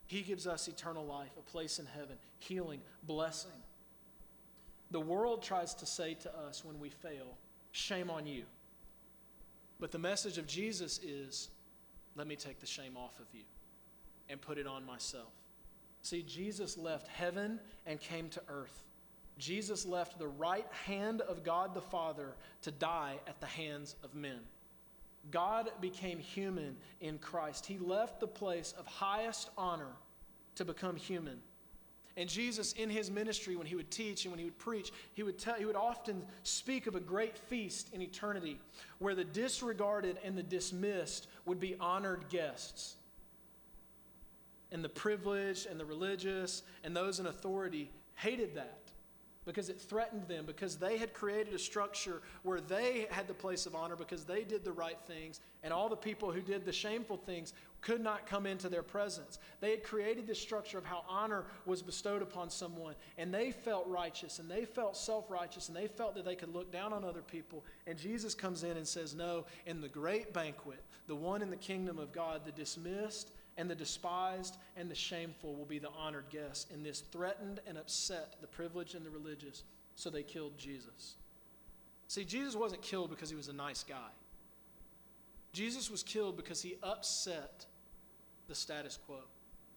He 0.07 0.21
gives 0.21 0.45
us 0.45 0.67
eternal 0.67 1.05
life, 1.05 1.31
a 1.37 1.41
place 1.41 1.79
in 1.79 1.85
heaven, 1.85 2.17
healing, 2.39 2.81
blessing. 3.03 3.51
The 4.91 4.99
world 4.99 5.41
tries 5.41 5.73
to 5.75 5.85
say 5.85 6.13
to 6.15 6.37
us 6.37 6.63
when 6.65 6.79
we 6.79 6.89
fail, 6.89 7.37
shame 7.71 8.09
on 8.09 8.27
you. 8.27 8.43
But 9.79 9.91
the 9.91 9.99
message 9.99 10.37
of 10.37 10.45
Jesus 10.45 10.99
is, 10.99 11.49
let 12.15 12.27
me 12.27 12.35
take 12.35 12.59
the 12.59 12.67
shame 12.67 12.97
off 12.97 13.19
of 13.19 13.25
you 13.33 13.43
and 14.29 14.39
put 14.39 14.57
it 14.57 14.67
on 14.67 14.85
myself. 14.85 15.31
See, 16.03 16.23
Jesus 16.23 16.77
left 16.77 17.07
heaven 17.07 17.59
and 17.85 17.99
came 17.99 18.29
to 18.29 18.41
earth. 18.47 18.83
Jesus 19.37 19.85
left 19.85 20.19
the 20.19 20.27
right 20.27 20.67
hand 20.85 21.21
of 21.21 21.43
God 21.43 21.73
the 21.73 21.81
Father 21.81 22.35
to 22.63 22.71
die 22.71 23.15
at 23.27 23.39
the 23.39 23.47
hands 23.47 23.95
of 24.03 24.13
men. 24.13 24.39
God 25.29 25.71
became 25.79 26.19
human 26.19 26.75
in 26.99 27.17
Christ. 27.19 27.65
He 27.65 27.77
left 27.77 28.19
the 28.19 28.27
place 28.27 28.73
of 28.77 28.85
highest 28.87 29.49
honor 29.57 29.93
to 30.55 30.65
become 30.65 30.95
human. 30.95 31.39
And 32.21 32.29
Jesus, 32.29 32.73
in 32.73 32.91
his 32.91 33.09
ministry, 33.09 33.55
when 33.55 33.65
he 33.65 33.75
would 33.75 33.89
teach 33.89 34.25
and 34.25 34.31
when 34.31 34.37
he 34.37 34.45
would 34.45 34.59
preach, 34.59 34.91
he 35.15 35.23
would, 35.23 35.39
tell, 35.39 35.55
he 35.55 35.65
would 35.65 35.75
often 35.75 36.21
speak 36.43 36.85
of 36.85 36.93
a 36.93 36.99
great 36.99 37.35
feast 37.35 37.91
in 37.93 38.01
eternity 38.03 38.59
where 38.99 39.15
the 39.15 39.23
disregarded 39.23 40.19
and 40.23 40.37
the 40.37 40.43
dismissed 40.43 41.25
would 41.45 41.59
be 41.59 41.75
honored 41.79 42.29
guests. 42.29 42.95
And 44.71 44.83
the 44.83 44.89
privileged 44.89 45.65
and 45.65 45.79
the 45.79 45.85
religious 45.85 46.61
and 46.83 46.95
those 46.95 47.19
in 47.19 47.25
authority 47.25 47.89
hated 48.13 48.53
that 48.53 48.90
because 49.45 49.69
it 49.69 49.81
threatened 49.81 50.27
them, 50.27 50.45
because 50.45 50.77
they 50.77 50.97
had 50.97 51.13
created 51.13 51.53
a 51.53 51.59
structure 51.59 52.21
where 52.43 52.61
they 52.61 53.07
had 53.09 53.27
the 53.27 53.33
place 53.33 53.65
of 53.65 53.75
honor 53.75 53.95
because 53.95 54.23
they 54.23 54.43
did 54.43 54.63
the 54.63 54.71
right 54.71 54.99
things, 55.07 55.39
and 55.63 55.73
all 55.73 55.89
the 55.89 55.95
people 55.95 56.31
who 56.31 56.41
did 56.41 56.63
the 56.63 56.71
shameful 56.71 57.17
things 57.17 57.53
could 57.81 58.01
not 58.01 58.27
come 58.27 58.45
into 58.45 58.69
their 58.69 58.83
presence. 58.83 59.39
They 59.59 59.71
had 59.71 59.83
created 59.83 60.27
this 60.27 60.39
structure 60.39 60.77
of 60.77 60.85
how 60.85 61.03
honor 61.09 61.45
was 61.65 61.81
bestowed 61.81 62.21
upon 62.21 62.51
someone, 62.51 62.93
and 63.17 63.33
they 63.33 63.51
felt 63.51 63.87
righteous, 63.87 64.37
and 64.37 64.49
they 64.49 64.65
felt 64.65 64.95
self 64.95 65.31
righteous, 65.31 65.67
and 65.67 65.75
they 65.75 65.87
felt 65.87 66.13
that 66.15 66.25
they 66.25 66.35
could 66.35 66.53
look 66.53 66.71
down 66.71 66.93
on 66.93 67.03
other 67.03 67.21
people. 67.21 67.63
And 67.87 67.97
Jesus 67.97 68.35
comes 68.35 68.63
in 68.63 68.77
and 68.77 68.87
says, 68.87 69.15
No, 69.15 69.45
in 69.65 69.81
the 69.81 69.89
great 69.89 70.33
banquet, 70.33 70.83
the 71.07 71.15
one 71.15 71.41
in 71.41 71.49
the 71.49 71.55
kingdom 71.57 71.97
of 71.97 72.11
God, 72.11 72.41
the 72.45 72.51
dismissed, 72.51 73.31
and 73.61 73.69
the 73.69 73.75
despised 73.75 74.57
and 74.75 74.89
the 74.89 74.95
shameful 74.95 75.53
will 75.53 75.65
be 75.65 75.77
the 75.77 75.91
honored 75.91 76.25
guests. 76.31 76.65
And 76.73 76.83
this 76.83 77.01
threatened 77.11 77.59
and 77.67 77.77
upset 77.77 78.33
the 78.41 78.47
privileged 78.47 78.95
and 78.95 79.05
the 79.05 79.11
religious, 79.11 79.63
so 79.95 80.09
they 80.09 80.23
killed 80.23 80.57
Jesus. 80.57 81.13
See, 82.07 82.25
Jesus 82.25 82.55
wasn't 82.55 82.81
killed 82.81 83.11
because 83.11 83.29
he 83.29 83.35
was 83.35 83.49
a 83.49 83.53
nice 83.53 83.83
guy. 83.83 84.09
Jesus 85.53 85.91
was 85.91 86.01
killed 86.01 86.37
because 86.37 86.59
he 86.59 86.77
upset 86.81 87.67
the 88.47 88.55
status 88.55 88.97
quo. 89.05 89.19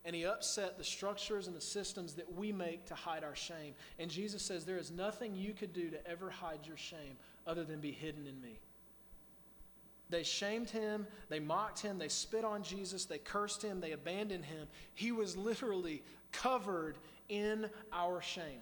and 0.06 0.16
he 0.16 0.24
upset 0.24 0.76
the 0.78 0.84
structures 0.84 1.46
and 1.46 1.54
the 1.54 1.60
systems 1.60 2.14
that 2.14 2.30
we 2.34 2.52
make 2.52 2.86
to 2.86 2.94
hide 2.94 3.22
our 3.22 3.34
shame. 3.34 3.74
And 3.98 4.10
Jesus 4.10 4.42
says, 4.42 4.64
There 4.64 4.78
is 4.78 4.90
nothing 4.90 5.34
you 5.34 5.52
could 5.52 5.74
do 5.74 5.90
to 5.90 6.06
ever 6.06 6.30
hide 6.30 6.60
your 6.66 6.76
shame 6.76 7.16
other 7.46 7.64
than 7.64 7.80
be 7.80 7.92
hidden 7.92 8.26
in 8.26 8.40
me. 8.40 8.58
They 10.14 10.22
shamed 10.22 10.70
him, 10.70 11.08
they 11.28 11.40
mocked 11.40 11.80
him, 11.80 11.98
they 11.98 12.06
spit 12.06 12.44
on 12.44 12.62
Jesus, 12.62 13.04
they 13.04 13.18
cursed 13.18 13.60
him, 13.62 13.80
they 13.80 13.90
abandoned 13.90 14.44
him. 14.44 14.68
He 14.94 15.10
was 15.10 15.36
literally 15.36 16.04
covered 16.30 16.98
in 17.28 17.68
our 17.92 18.22
shame. 18.22 18.60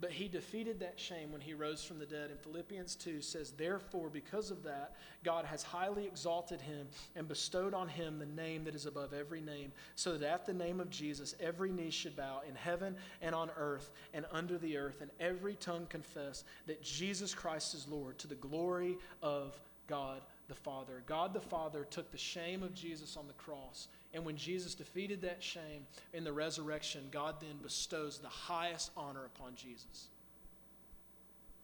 But 0.00 0.10
he 0.10 0.26
defeated 0.26 0.80
that 0.80 0.98
shame 0.98 1.32
when 1.32 1.42
he 1.42 1.52
rose 1.52 1.84
from 1.84 1.98
the 1.98 2.06
dead. 2.06 2.30
And 2.30 2.40
Philippians 2.40 2.94
2 2.94 3.20
says, 3.20 3.50
Therefore, 3.50 4.08
because 4.08 4.50
of 4.50 4.62
that, 4.62 4.96
God 5.22 5.44
has 5.44 5.62
highly 5.62 6.06
exalted 6.06 6.62
him 6.62 6.86
and 7.14 7.28
bestowed 7.28 7.74
on 7.74 7.86
him 7.86 8.18
the 8.18 8.24
name 8.24 8.64
that 8.64 8.74
is 8.74 8.86
above 8.86 9.12
every 9.12 9.42
name, 9.42 9.70
so 9.96 10.16
that 10.16 10.32
at 10.32 10.46
the 10.46 10.54
name 10.54 10.80
of 10.80 10.88
Jesus 10.88 11.34
every 11.40 11.70
knee 11.70 11.90
should 11.90 12.16
bow 12.16 12.40
in 12.48 12.54
heaven 12.54 12.96
and 13.20 13.34
on 13.34 13.50
earth 13.58 13.90
and 14.14 14.24
under 14.32 14.56
the 14.56 14.78
earth, 14.78 15.02
and 15.02 15.10
every 15.20 15.56
tongue 15.56 15.84
confess 15.90 16.44
that 16.66 16.82
Jesus 16.82 17.34
Christ 17.34 17.74
is 17.74 17.86
Lord 17.86 18.16
to 18.20 18.26
the 18.26 18.34
glory 18.34 18.96
of 19.22 19.60
God 19.86 20.22
the 20.48 20.54
Father. 20.54 21.02
God 21.06 21.32
the 21.32 21.40
Father 21.40 21.84
took 21.84 22.10
the 22.10 22.18
shame 22.18 22.62
of 22.62 22.74
Jesus 22.74 23.16
on 23.16 23.26
the 23.26 23.32
cross 23.34 23.88
and 24.14 24.24
when 24.24 24.36
Jesus 24.36 24.74
defeated 24.74 25.20
that 25.22 25.42
shame 25.42 25.86
in 26.12 26.22
the 26.22 26.32
resurrection, 26.32 27.02
God 27.10 27.34
then 27.40 27.56
bestows 27.60 28.18
the 28.18 28.28
highest 28.28 28.92
honor 28.96 29.24
upon 29.24 29.56
Jesus. 29.56 30.08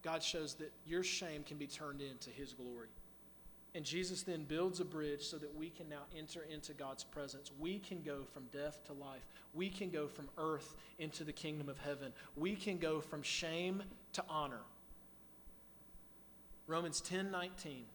God 0.03 0.21
shows 0.21 0.55
that 0.55 0.73
your 0.85 1.01
shame 1.01 1.43
can 1.43 1.57
be 1.57 1.67
turned 1.67 2.01
into 2.01 2.29
his 2.29 2.53
glory. 2.53 2.89
And 3.73 3.85
Jesus 3.85 4.23
then 4.23 4.43
builds 4.43 4.81
a 4.81 4.85
bridge 4.85 5.21
so 5.23 5.37
that 5.37 5.55
we 5.55 5.69
can 5.69 5.87
now 5.87 6.01
enter 6.17 6.45
into 6.53 6.73
God's 6.73 7.05
presence. 7.05 7.51
We 7.57 7.79
can 7.79 8.01
go 8.01 8.25
from 8.33 8.43
death 8.51 8.83
to 8.87 8.93
life. 8.93 9.25
We 9.53 9.69
can 9.69 9.89
go 9.89 10.09
from 10.09 10.27
earth 10.37 10.75
into 10.99 11.23
the 11.23 11.31
kingdom 11.31 11.69
of 11.69 11.77
heaven. 11.79 12.11
We 12.35 12.55
can 12.57 12.79
go 12.79 12.99
from 12.99 13.23
shame 13.23 13.81
to 14.11 14.25
honor. 14.27 14.59
Romans 16.67 16.99
10 16.99 17.31
19 17.31 17.85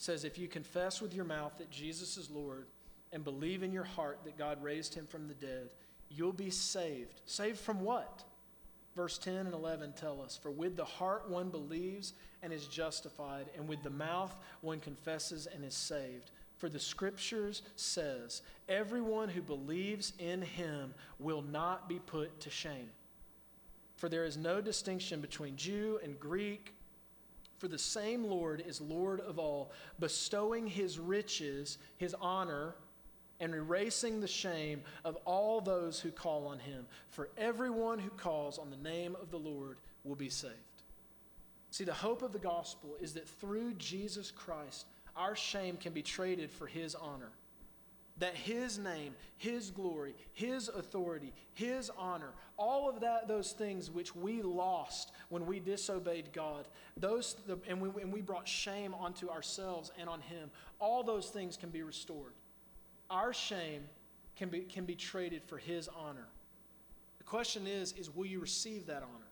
says, 0.00 0.24
If 0.24 0.38
you 0.38 0.48
confess 0.48 1.00
with 1.00 1.14
your 1.14 1.24
mouth 1.24 1.58
that 1.58 1.70
Jesus 1.70 2.16
is 2.16 2.30
Lord, 2.30 2.66
and 3.12 3.24
believe 3.24 3.62
in 3.62 3.72
your 3.72 3.84
heart 3.84 4.20
that 4.24 4.38
God 4.38 4.62
raised 4.62 4.94
him 4.94 5.06
from 5.06 5.28
the 5.28 5.34
dead, 5.34 5.68
you'll 6.08 6.32
be 6.32 6.50
saved. 6.50 7.20
Saved 7.26 7.58
from 7.58 7.80
what? 7.80 8.24
Verse 8.96 9.18
10 9.18 9.46
and 9.46 9.54
11 9.54 9.92
tell 9.92 10.22
us 10.22 10.38
For 10.40 10.50
with 10.50 10.76
the 10.76 10.84
heart 10.84 11.28
one 11.28 11.50
believes 11.50 12.14
and 12.42 12.52
is 12.52 12.66
justified, 12.66 13.46
and 13.56 13.68
with 13.68 13.82
the 13.82 13.90
mouth 13.90 14.34
one 14.60 14.80
confesses 14.80 15.46
and 15.46 15.64
is 15.64 15.74
saved. 15.74 16.30
For 16.56 16.68
the 16.68 16.78
scriptures 16.78 17.62
says, 17.76 18.42
Everyone 18.68 19.28
who 19.28 19.42
believes 19.42 20.12
in 20.18 20.42
him 20.42 20.94
will 21.18 21.42
not 21.42 21.88
be 21.88 21.98
put 21.98 22.40
to 22.40 22.50
shame. 22.50 22.90
For 23.96 24.08
there 24.08 24.24
is 24.24 24.36
no 24.36 24.60
distinction 24.60 25.20
between 25.20 25.56
Jew 25.56 26.00
and 26.02 26.18
Greek. 26.18 26.74
For 27.60 27.68
the 27.68 27.78
same 27.78 28.24
Lord 28.24 28.64
is 28.66 28.80
Lord 28.80 29.20
of 29.20 29.38
all, 29.38 29.70
bestowing 29.98 30.66
his 30.66 30.98
riches, 30.98 31.76
his 31.98 32.16
honor, 32.18 32.74
and 33.38 33.54
erasing 33.54 34.18
the 34.18 34.26
shame 34.26 34.80
of 35.04 35.16
all 35.26 35.60
those 35.60 36.00
who 36.00 36.10
call 36.10 36.46
on 36.46 36.58
him. 36.58 36.86
For 37.10 37.28
everyone 37.36 37.98
who 37.98 38.08
calls 38.08 38.58
on 38.58 38.70
the 38.70 38.78
name 38.78 39.14
of 39.20 39.30
the 39.30 39.38
Lord 39.38 39.76
will 40.04 40.14
be 40.14 40.30
saved. 40.30 40.54
See, 41.70 41.84
the 41.84 41.92
hope 41.92 42.22
of 42.22 42.32
the 42.32 42.38
gospel 42.38 42.96
is 42.98 43.12
that 43.12 43.28
through 43.28 43.74
Jesus 43.74 44.30
Christ, 44.30 44.86
our 45.14 45.36
shame 45.36 45.76
can 45.76 45.92
be 45.92 46.02
traded 46.02 46.50
for 46.50 46.66
his 46.66 46.94
honor. 46.94 47.30
That 48.20 48.36
his 48.36 48.78
name, 48.78 49.14
his 49.38 49.70
glory, 49.70 50.14
his 50.32 50.68
authority, 50.68 51.32
his 51.54 51.90
honor, 51.98 52.32
all 52.56 52.88
of 52.88 53.00
that, 53.00 53.26
those 53.26 53.52
things 53.52 53.90
which 53.90 54.14
we 54.14 54.42
lost 54.42 55.10
when 55.30 55.46
we 55.46 55.58
disobeyed 55.58 56.32
God, 56.32 56.68
those, 56.96 57.36
and, 57.66 57.80
we, 57.80 57.88
and 58.00 58.12
we 58.12 58.20
brought 58.20 58.46
shame 58.46 58.94
onto 58.94 59.28
ourselves 59.28 59.90
and 59.98 60.08
on 60.08 60.20
him, 60.20 60.50
all 60.78 61.02
those 61.02 61.30
things 61.30 61.56
can 61.56 61.70
be 61.70 61.82
restored. 61.82 62.34
Our 63.10 63.32
shame 63.32 63.82
can 64.36 64.48
be, 64.48 64.60
can 64.60 64.84
be 64.84 64.94
traded 64.94 65.42
for 65.42 65.58
his 65.58 65.88
honor. 65.88 66.28
The 67.18 67.24
question 67.24 67.66
is, 67.66 67.92
is 67.92 68.14
will 68.14 68.26
you 68.26 68.40
receive 68.40 68.86
that 68.86 69.02
honor? 69.02 69.30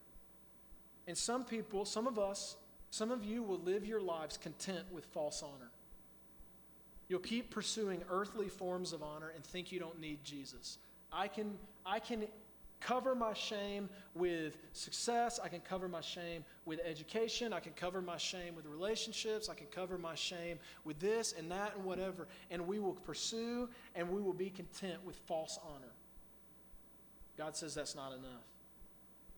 And 1.06 1.16
some 1.16 1.44
people, 1.44 1.84
some 1.84 2.06
of 2.06 2.18
us, 2.18 2.56
some 2.90 3.10
of 3.10 3.24
you 3.24 3.42
will 3.42 3.58
live 3.58 3.86
your 3.86 4.00
lives 4.00 4.36
content 4.36 4.84
with 4.90 5.04
false 5.06 5.42
honor. 5.42 5.70
You'll 7.08 7.20
keep 7.20 7.50
pursuing 7.50 8.02
earthly 8.10 8.48
forms 8.48 8.92
of 8.92 9.02
honor 9.02 9.32
and 9.34 9.42
think 9.42 9.72
you 9.72 9.80
don't 9.80 9.98
need 10.00 10.22
Jesus. 10.24 10.78
I 11.12 11.28
can, 11.28 11.58
I 11.86 12.00
can 12.00 12.26
cover 12.80 13.14
my 13.14 13.32
shame 13.32 13.88
with 14.14 14.56
success. 14.72 15.40
I 15.42 15.48
can 15.48 15.60
cover 15.60 15.88
my 15.88 16.00
shame 16.00 16.44
with 16.64 16.80
education. 16.84 17.52
I 17.52 17.60
can 17.60 17.72
cover 17.72 18.02
my 18.02 18.18
shame 18.18 18.54
with 18.54 18.66
relationships. 18.66 19.48
I 19.48 19.54
can 19.54 19.66
cover 19.68 19.98
my 19.98 20.14
shame 20.14 20.58
with 20.84 20.98
this 21.00 21.34
and 21.36 21.50
that 21.50 21.74
and 21.76 21.84
whatever. 21.84 22.28
And 22.50 22.66
we 22.66 22.78
will 22.78 22.92
pursue 22.92 23.68
and 23.94 24.10
we 24.10 24.20
will 24.20 24.34
be 24.34 24.50
content 24.50 25.04
with 25.04 25.16
false 25.26 25.58
honor. 25.64 25.92
God 27.36 27.56
says 27.56 27.74
that's 27.74 27.94
not 27.94 28.12
enough. 28.12 28.44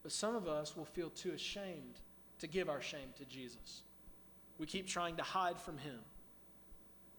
But 0.03 0.13
some 0.13 0.35
of 0.35 0.49
us 0.49 0.77
will 0.77 0.87
feel 0.87 1.11
too 1.11 1.33
ashamed 1.33 2.01
to 2.39 2.47
give 2.47 2.69
our 2.69 2.81
shame 2.81 3.11
to 3.19 3.25
Jesus. 3.27 3.83
We 4.59 4.67
keep 4.67 4.87
trying 4.87 5.17
to 5.17 5.23
hide 5.23 5.61
from 5.61 5.79
Him. 5.79 5.99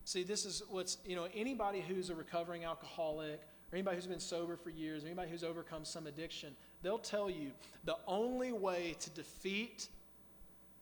See, 0.06 0.24
this 0.24 0.46
is 0.46 0.64
what's, 0.70 0.98
you 1.06 1.16
know, 1.16 1.28
anybody 1.36 1.82
who's 1.82 2.10
a 2.10 2.16
recovering 2.16 2.66
alcoholic 2.66 3.42
or 3.72 3.76
anybody 3.76 3.96
who's 3.96 4.08
been 4.08 4.20
sober 4.20 4.58
for 4.58 4.70
years, 4.70 5.04
or 5.04 5.08
anybody 5.08 5.30
who's 5.32 5.44
overcome 5.44 5.86
some 5.86 6.08
addiction, 6.08 6.54
they'll 6.82 6.98
tell 6.98 7.30
you 7.30 7.52
the 7.86 7.96
only 8.06 8.52
way 8.52 8.96
to 9.00 9.10
defeat 9.12 9.88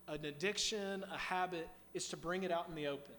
an 0.07 0.25
addiction, 0.25 1.03
a 1.13 1.17
habit, 1.17 1.69
is 1.93 2.07
to 2.09 2.17
bring 2.17 2.43
it 2.43 2.51
out 2.51 2.67
in 2.67 2.73
the 2.73 2.87
open. 2.87 3.13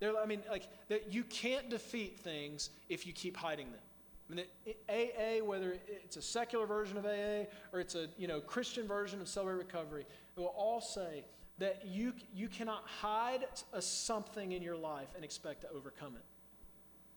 They're, 0.00 0.16
I 0.16 0.24
mean, 0.24 0.42
like, 0.50 0.68
that 0.88 1.12
you 1.12 1.24
can't 1.24 1.68
defeat 1.68 2.18
things 2.18 2.70
if 2.88 3.06
you 3.06 3.12
keep 3.12 3.36
hiding 3.36 3.70
them. 3.70 3.80
I 4.30 4.34
mean, 4.34 4.46
AA, 4.88 5.44
whether 5.44 5.76
it's 5.86 6.16
a 6.16 6.22
secular 6.22 6.64
version 6.64 6.96
of 6.96 7.04
AA 7.04 7.44
or 7.72 7.80
it's 7.80 7.94
a 7.94 8.08
you 8.16 8.26
know 8.26 8.40
Christian 8.40 8.86
version 8.86 9.20
of 9.20 9.28
Celebrate 9.28 9.56
Recovery, 9.56 10.06
it 10.36 10.40
will 10.40 10.54
all 10.56 10.80
say 10.80 11.24
that 11.58 11.82
you, 11.86 12.12
you 12.34 12.48
cannot 12.48 12.84
hide 12.86 13.46
a 13.72 13.82
something 13.82 14.52
in 14.52 14.62
your 14.62 14.76
life 14.76 15.08
and 15.14 15.24
expect 15.24 15.62
to 15.62 15.70
overcome 15.70 16.16
it. 16.16 16.24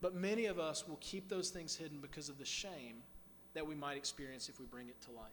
But 0.01 0.13
many 0.13 0.45
of 0.45 0.59
us 0.59 0.87
will 0.87 0.99
keep 1.01 1.29
those 1.29 1.49
things 1.49 1.75
hidden 1.75 1.99
because 2.01 2.29
of 2.29 2.37
the 2.37 2.45
shame 2.45 2.97
that 3.53 3.65
we 3.65 3.75
might 3.75 3.97
experience 3.97 4.49
if 4.49 4.59
we 4.59 4.65
bring 4.65 4.89
it 4.89 5.01
to 5.01 5.11
light. 5.11 5.31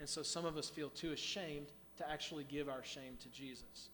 And 0.00 0.08
so 0.08 0.22
some 0.22 0.44
of 0.44 0.56
us 0.56 0.68
feel 0.68 0.90
too 0.90 1.12
ashamed 1.12 1.68
to 1.98 2.10
actually 2.10 2.44
give 2.44 2.68
our 2.68 2.82
shame 2.82 3.16
to 3.20 3.28
Jesus. 3.28 3.90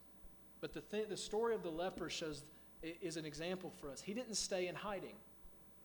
But 0.61 0.73
the, 0.73 0.81
th- 0.81 1.09
the 1.09 1.17
story 1.17 1.55
of 1.55 1.63
the 1.63 1.71
leper 1.71 2.09
shows 2.09 2.45
is 2.83 3.17
an 3.17 3.25
example 3.25 3.71
for 3.81 3.91
us. 3.91 4.01
He 4.01 4.15
didn't 4.15 4.37
stay 4.37 4.69
in 4.69 4.75
hiding. 4.75 5.17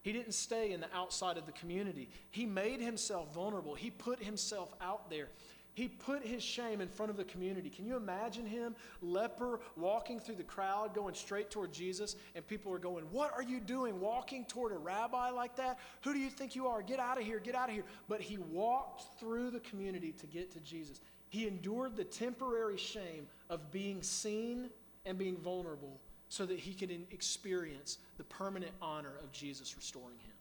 He 0.01 0.11
didn't 0.11 0.33
stay 0.33 0.71
in 0.71 0.79
the 0.79 0.87
outside 0.95 1.37
of 1.37 1.45
the 1.45 1.51
community. 1.51 2.09
He 2.31 2.45
made 2.45 2.81
himself 2.81 3.33
vulnerable. 3.33 3.75
He 3.75 3.91
put 3.91 4.23
himself 4.23 4.73
out 4.81 5.09
there. 5.09 5.29
He 5.73 5.87
put 5.87 6.25
his 6.25 6.43
shame 6.43 6.81
in 6.81 6.89
front 6.89 7.09
of 7.09 7.17
the 7.17 7.23
community. 7.23 7.69
Can 7.69 7.85
you 7.85 7.95
imagine 7.95 8.45
him, 8.45 8.75
leper, 9.01 9.61
walking 9.77 10.19
through 10.19 10.35
the 10.35 10.43
crowd, 10.43 10.93
going 10.93 11.15
straight 11.15 11.49
toward 11.49 11.71
Jesus, 11.71 12.17
and 12.35 12.45
people 12.45 12.73
are 12.73 12.79
going, 12.79 13.05
What 13.11 13.33
are 13.33 13.43
you 13.43 13.59
doing 13.61 14.01
walking 14.01 14.43
toward 14.45 14.73
a 14.73 14.77
rabbi 14.77 15.29
like 15.29 15.55
that? 15.55 15.79
Who 16.03 16.13
do 16.13 16.19
you 16.19 16.29
think 16.29 16.55
you 16.55 16.67
are? 16.67 16.81
Get 16.81 16.99
out 16.99 17.17
of 17.17 17.23
here, 17.23 17.39
get 17.39 17.55
out 17.55 17.69
of 17.69 17.75
here. 17.75 17.85
But 18.09 18.19
he 18.19 18.37
walked 18.37 19.19
through 19.19 19.51
the 19.51 19.61
community 19.61 20.11
to 20.19 20.27
get 20.27 20.51
to 20.51 20.59
Jesus. 20.59 20.99
He 21.29 21.47
endured 21.47 21.95
the 21.95 22.03
temporary 22.03 22.77
shame 22.77 23.27
of 23.49 23.71
being 23.71 24.03
seen 24.03 24.69
and 25.05 25.17
being 25.17 25.37
vulnerable 25.37 26.01
so 26.27 26.45
that 26.45 26.59
he 26.59 26.73
could 26.73 26.91
experience 27.11 27.97
the 28.17 28.23
permanent 28.25 28.73
honor 28.81 29.13
of 29.23 29.31
Jesus 29.31 29.75
restoring 29.77 30.19
him. 30.19 30.33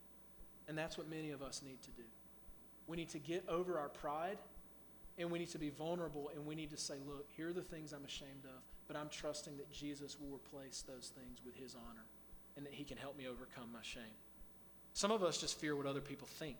And 0.66 0.76
that's 0.76 0.98
what 0.98 1.08
many 1.08 1.30
of 1.30 1.42
us 1.42 1.62
need 1.64 1.80
to 1.82 1.90
do. 1.90 2.02
We 2.88 2.96
need 2.96 3.08
to 3.10 3.20
get 3.20 3.48
over 3.48 3.78
our 3.78 3.88
pride 3.88 4.38
and 5.20 5.30
we 5.30 5.38
need 5.38 5.50
to 5.50 5.58
be 5.58 5.70
vulnerable 5.70 6.30
and 6.34 6.46
we 6.46 6.54
need 6.54 6.70
to 6.70 6.76
say, 6.76 6.94
look, 7.06 7.26
here 7.36 7.50
are 7.50 7.52
the 7.52 7.62
things 7.62 7.92
I'm 7.92 8.04
ashamed 8.04 8.44
of, 8.44 8.62
but 8.88 8.96
I'm 8.96 9.08
trusting 9.10 9.56
that 9.58 9.70
Jesus 9.70 10.16
will 10.18 10.34
replace 10.34 10.82
those 10.82 11.12
things 11.14 11.40
with 11.44 11.54
his 11.54 11.74
honor 11.74 12.06
and 12.56 12.64
that 12.64 12.72
he 12.72 12.84
can 12.84 12.96
help 12.96 13.16
me 13.16 13.26
overcome 13.28 13.70
my 13.72 13.82
shame. 13.82 14.02
Some 14.94 15.10
of 15.10 15.22
us 15.22 15.38
just 15.38 15.60
fear 15.60 15.76
what 15.76 15.86
other 15.86 16.00
people 16.00 16.26
think. 16.26 16.56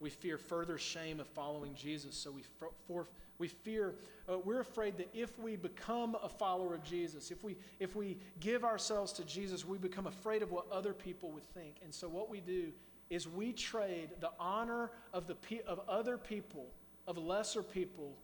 We 0.00 0.10
fear 0.10 0.38
further 0.38 0.78
shame 0.78 1.20
of 1.20 1.26
following 1.28 1.74
Jesus, 1.74 2.16
so 2.16 2.30
we, 2.30 2.42
for, 2.86 3.06
we 3.38 3.48
fear, 3.48 3.94
uh, 4.28 4.38
we're 4.38 4.60
afraid 4.60 4.96
that 4.98 5.08
if 5.14 5.38
we 5.38 5.56
become 5.56 6.16
a 6.22 6.28
follower 6.28 6.74
of 6.74 6.84
Jesus, 6.84 7.30
if 7.30 7.42
we, 7.42 7.56
if 7.80 7.96
we 7.96 8.18
give 8.40 8.64
ourselves 8.64 9.12
to 9.14 9.24
Jesus, 9.24 9.64
we 9.64 9.78
become 9.78 10.06
afraid 10.06 10.42
of 10.42 10.50
what 10.50 10.66
other 10.70 10.92
people 10.92 11.30
would 11.32 11.44
think. 11.54 11.76
And 11.82 11.92
so 11.94 12.08
what 12.08 12.28
we 12.28 12.40
do 12.40 12.72
is 13.10 13.28
we 13.28 13.52
trade 13.52 14.10
the 14.20 14.30
honor 14.38 14.90
of, 15.12 15.26
the, 15.26 15.36
of 15.66 15.80
other 15.88 16.18
people 16.18 16.66
of 17.06 17.18
lesser 17.18 17.62
people 17.62 18.16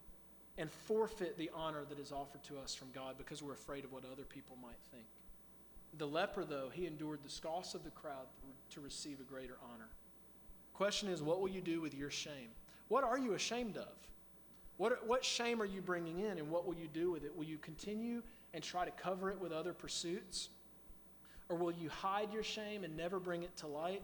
and 0.59 0.70
forfeit 0.70 1.39
the 1.39 1.51
honor 1.55 1.85
that 1.89 1.99
is 1.99 2.12
offered 2.12 2.43
to 2.45 2.59
us 2.59 2.74
from 2.74 2.89
God 2.95 3.16
because 3.18 3.43
we're 3.43 3.53
afraid 3.53 3.85
of 3.85 3.93
what 3.93 4.05
other 4.11 4.24
people 4.24 4.57
might 4.62 4.78
think. 4.91 5.07
The 5.99 6.07
leper, 6.07 6.45
though, 6.45 6.68
he 6.72 6.87
endured 6.87 7.20
the 7.22 7.31
scoffs 7.31 7.74
of 7.74 7.83
the 7.83 7.91
crowd 7.91 8.26
to 8.70 8.81
receive 8.81 9.20
a 9.20 9.24
greater 9.24 9.57
honor. 9.72 9.89
Question 10.74 11.09
is, 11.09 11.22
what 11.22 11.41
will 11.41 11.49
you 11.49 11.61
do 11.61 11.81
with 11.81 11.95
your 11.95 12.11
shame? 12.11 12.51
What 12.89 13.05
are 13.05 13.18
you 13.18 13.35
ashamed 13.35 13.76
of? 13.76 13.89
What, 14.76 15.07
what 15.07 15.24
shame 15.24 15.61
are 15.61 15.66
you 15.66 15.83
bringing 15.83 16.20
in, 16.20 16.39
and 16.39 16.51
what 16.51 16.66
will 16.66 16.74
you 16.74 16.89
do 16.93 17.11
with 17.11 17.24
it? 17.24 17.37
Will 17.37 17.45
you 17.45 17.59
continue 17.59 18.22
and 18.55 18.62
try 18.62 18.85
to 18.85 18.91
cover 18.93 19.31
it 19.31 19.41
with 19.41 19.53
other 19.53 19.72
pursuits? 19.72 20.49
Or 21.49 21.57
will 21.57 21.72
you 21.72 21.89
hide 21.89 22.33
your 22.33 22.43
shame 22.43 22.85
and 22.85 22.97
never 22.97 23.18
bring 23.18 23.43
it 23.43 23.57
to 23.59 23.66
light? 23.66 24.03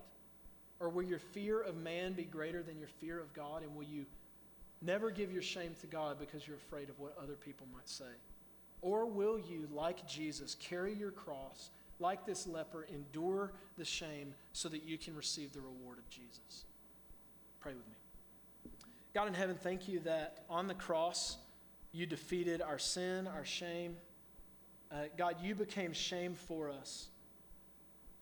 Or 0.81 0.89
will 0.89 1.05
your 1.05 1.19
fear 1.19 1.61
of 1.61 1.77
man 1.77 2.13
be 2.13 2.25
greater 2.25 2.63
than 2.63 2.79
your 2.79 2.89
fear 2.89 3.19
of 3.19 3.33
God? 3.33 3.63
And 3.63 3.75
will 3.75 3.85
you 3.85 4.05
never 4.87 5.11
give 5.11 5.33
your 5.33 5.43
shame 5.43 5.75
to 5.81 5.87
God 5.87 6.19
because 6.19 6.47
you're 6.47 6.57
afraid 6.57 6.89
of 6.89 6.99
what 6.99 7.17
other 7.23 7.35
people 7.35 7.67
might 7.75 7.89
say? 7.89 8.05
Or 8.81 9.07
will 9.07 9.39
you, 9.39 9.69
like 9.73 10.07
Jesus, 10.07 10.55
carry 10.55 10.95
your 10.95 11.11
cross, 11.11 11.71
like 11.99 12.25
this 12.25 12.47
leper, 12.47 12.87
endure 12.93 13.53
the 13.77 13.85
shame 13.85 14.35
so 14.53 14.69
that 14.69 14.85
you 14.85 14.97
can 14.97 15.17
receive 15.17 15.53
the 15.53 15.61
reward 15.61 15.99
of 15.99 16.09
Jesus? 16.09 16.65
Pray 17.61 17.73
with 17.73 17.87
me. 17.87 17.95
God 19.13 19.29
in 19.29 19.35
heaven, 19.35 19.57
thank 19.57 19.89
you 19.89 20.01
that 20.01 20.45
on 20.49 20.69
the 20.69 20.75
cross 20.75 21.39
you 21.93 22.05
defeated 22.05 22.61
our 22.61 22.79
sin, 22.79 23.27
our 23.27 23.45
shame. 23.45 23.97
Uh, 24.93 25.05
God, 25.17 25.37
you 25.43 25.55
became 25.55 25.93
shame 25.93 26.35
for 26.35 26.71
us 26.71 27.09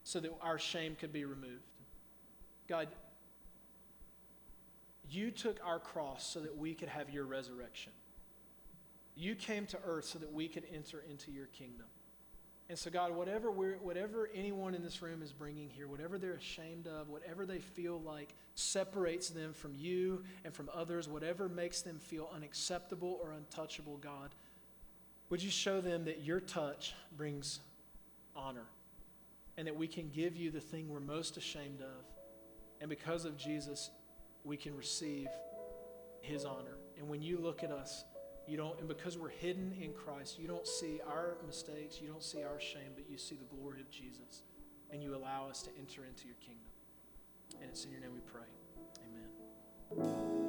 so 0.05 0.21
that 0.21 0.31
our 0.41 0.59
shame 0.59 0.97
could 0.99 1.12
be 1.12 1.25
removed. 1.25 1.65
God, 2.69 2.89
you 5.11 5.31
took 5.31 5.59
our 5.65 5.79
cross 5.79 6.27
so 6.27 6.41
that 6.41 6.57
we 6.57 6.75
could 6.75 6.89
have 6.89 7.11
your 7.11 7.25
resurrection. 7.25 7.93
You 9.17 9.35
came 9.35 9.67
to 9.67 9.79
earth 9.85 10.07
so 10.07 10.19
that 10.19 10.33
we 10.33 10.49
could 10.49 10.65
enter 10.73 11.05
into 11.09 11.31
your 11.31 11.47
kingdom. 11.47 11.87
And 12.71 12.79
so, 12.79 12.91
God, 12.91 13.15
whatever, 13.15 13.51
we're, 13.51 13.77
whatever 13.77 14.31
anyone 14.35 14.75
in 14.75 14.83
this 14.83 15.03
room 15.03 15.23
is 15.23 15.33
bringing 15.33 15.69
here, 15.69 15.87
whatever 15.87 16.17
they're 16.17 16.35
ashamed 16.35 16.87
of, 16.87 17.11
whatever 17.11 17.45
they 17.45 17.59
feel 17.59 18.01
like 18.01 18.35
separates 18.55 19.29
them 19.29 19.53
from 19.53 19.75
you 19.77 20.25
and 20.45 20.55
from 20.55 20.71
others, 20.73 21.07
whatever 21.07 21.49
makes 21.49 21.83
them 21.83 21.99
feel 21.99 22.31
unacceptable 22.35 23.21
or 23.23 23.33
untouchable, 23.33 23.99
God, 23.99 24.35
would 25.29 25.43
you 25.43 25.51
show 25.51 25.83
them 25.83 26.07
that 26.07 26.23
your 26.23 26.41
touch 26.41 26.95
brings 27.17 27.61
honor 28.35 28.67
and 29.59 29.67
that 29.67 29.77
we 29.77 29.87
can 29.87 30.09
give 30.09 30.35
you 30.35 30.51
the 30.51 30.61
thing 30.61 30.89
we're 30.89 31.01
most 31.01 31.37
ashamed 31.37 31.83
of? 31.83 32.05
And 32.81 32.89
because 32.89 33.27
of 33.27 33.37
Jesus, 33.37 33.91
we 34.45 34.57
can 34.57 34.77
receive 34.77 35.29
his 36.21 36.45
honor. 36.45 36.79
And 36.99 37.09
when 37.09 37.23
you 37.23 37.39
look 37.39 37.65
at 37.65 37.71
us, 37.71 38.05
you 38.47 38.57
don't, 38.57 38.79
and 38.79 38.87
because 38.87 39.17
we're 39.17 39.31
hidden 39.31 39.75
in 39.81 39.93
Christ, 39.93 40.39
you 40.39 40.47
don't 40.47 40.67
see 40.67 41.01
our 41.07 41.39
mistakes, 41.47 42.01
you 42.01 42.09
don't 42.09 42.23
see 42.23 42.43
our 42.43 42.61
shame, 42.61 42.93
but 42.95 43.09
you 43.09 43.17
see 43.17 43.37
the 43.37 43.57
glory 43.57 43.81
of 43.81 43.91
Jesus. 43.91 44.43
And 44.91 45.03
you 45.03 45.17
allow 45.17 45.49
us 45.49 45.63
to 45.63 45.71
enter 45.79 46.05
into 46.05 46.27
your 46.27 46.37
kingdom. 46.37 46.71
And 47.61 47.71
it's 47.71 47.85
in 47.85 47.91
your 47.91 48.01
name 48.01 48.13
we 48.15 48.21
pray. 48.21 48.43
Amen. 49.99 50.44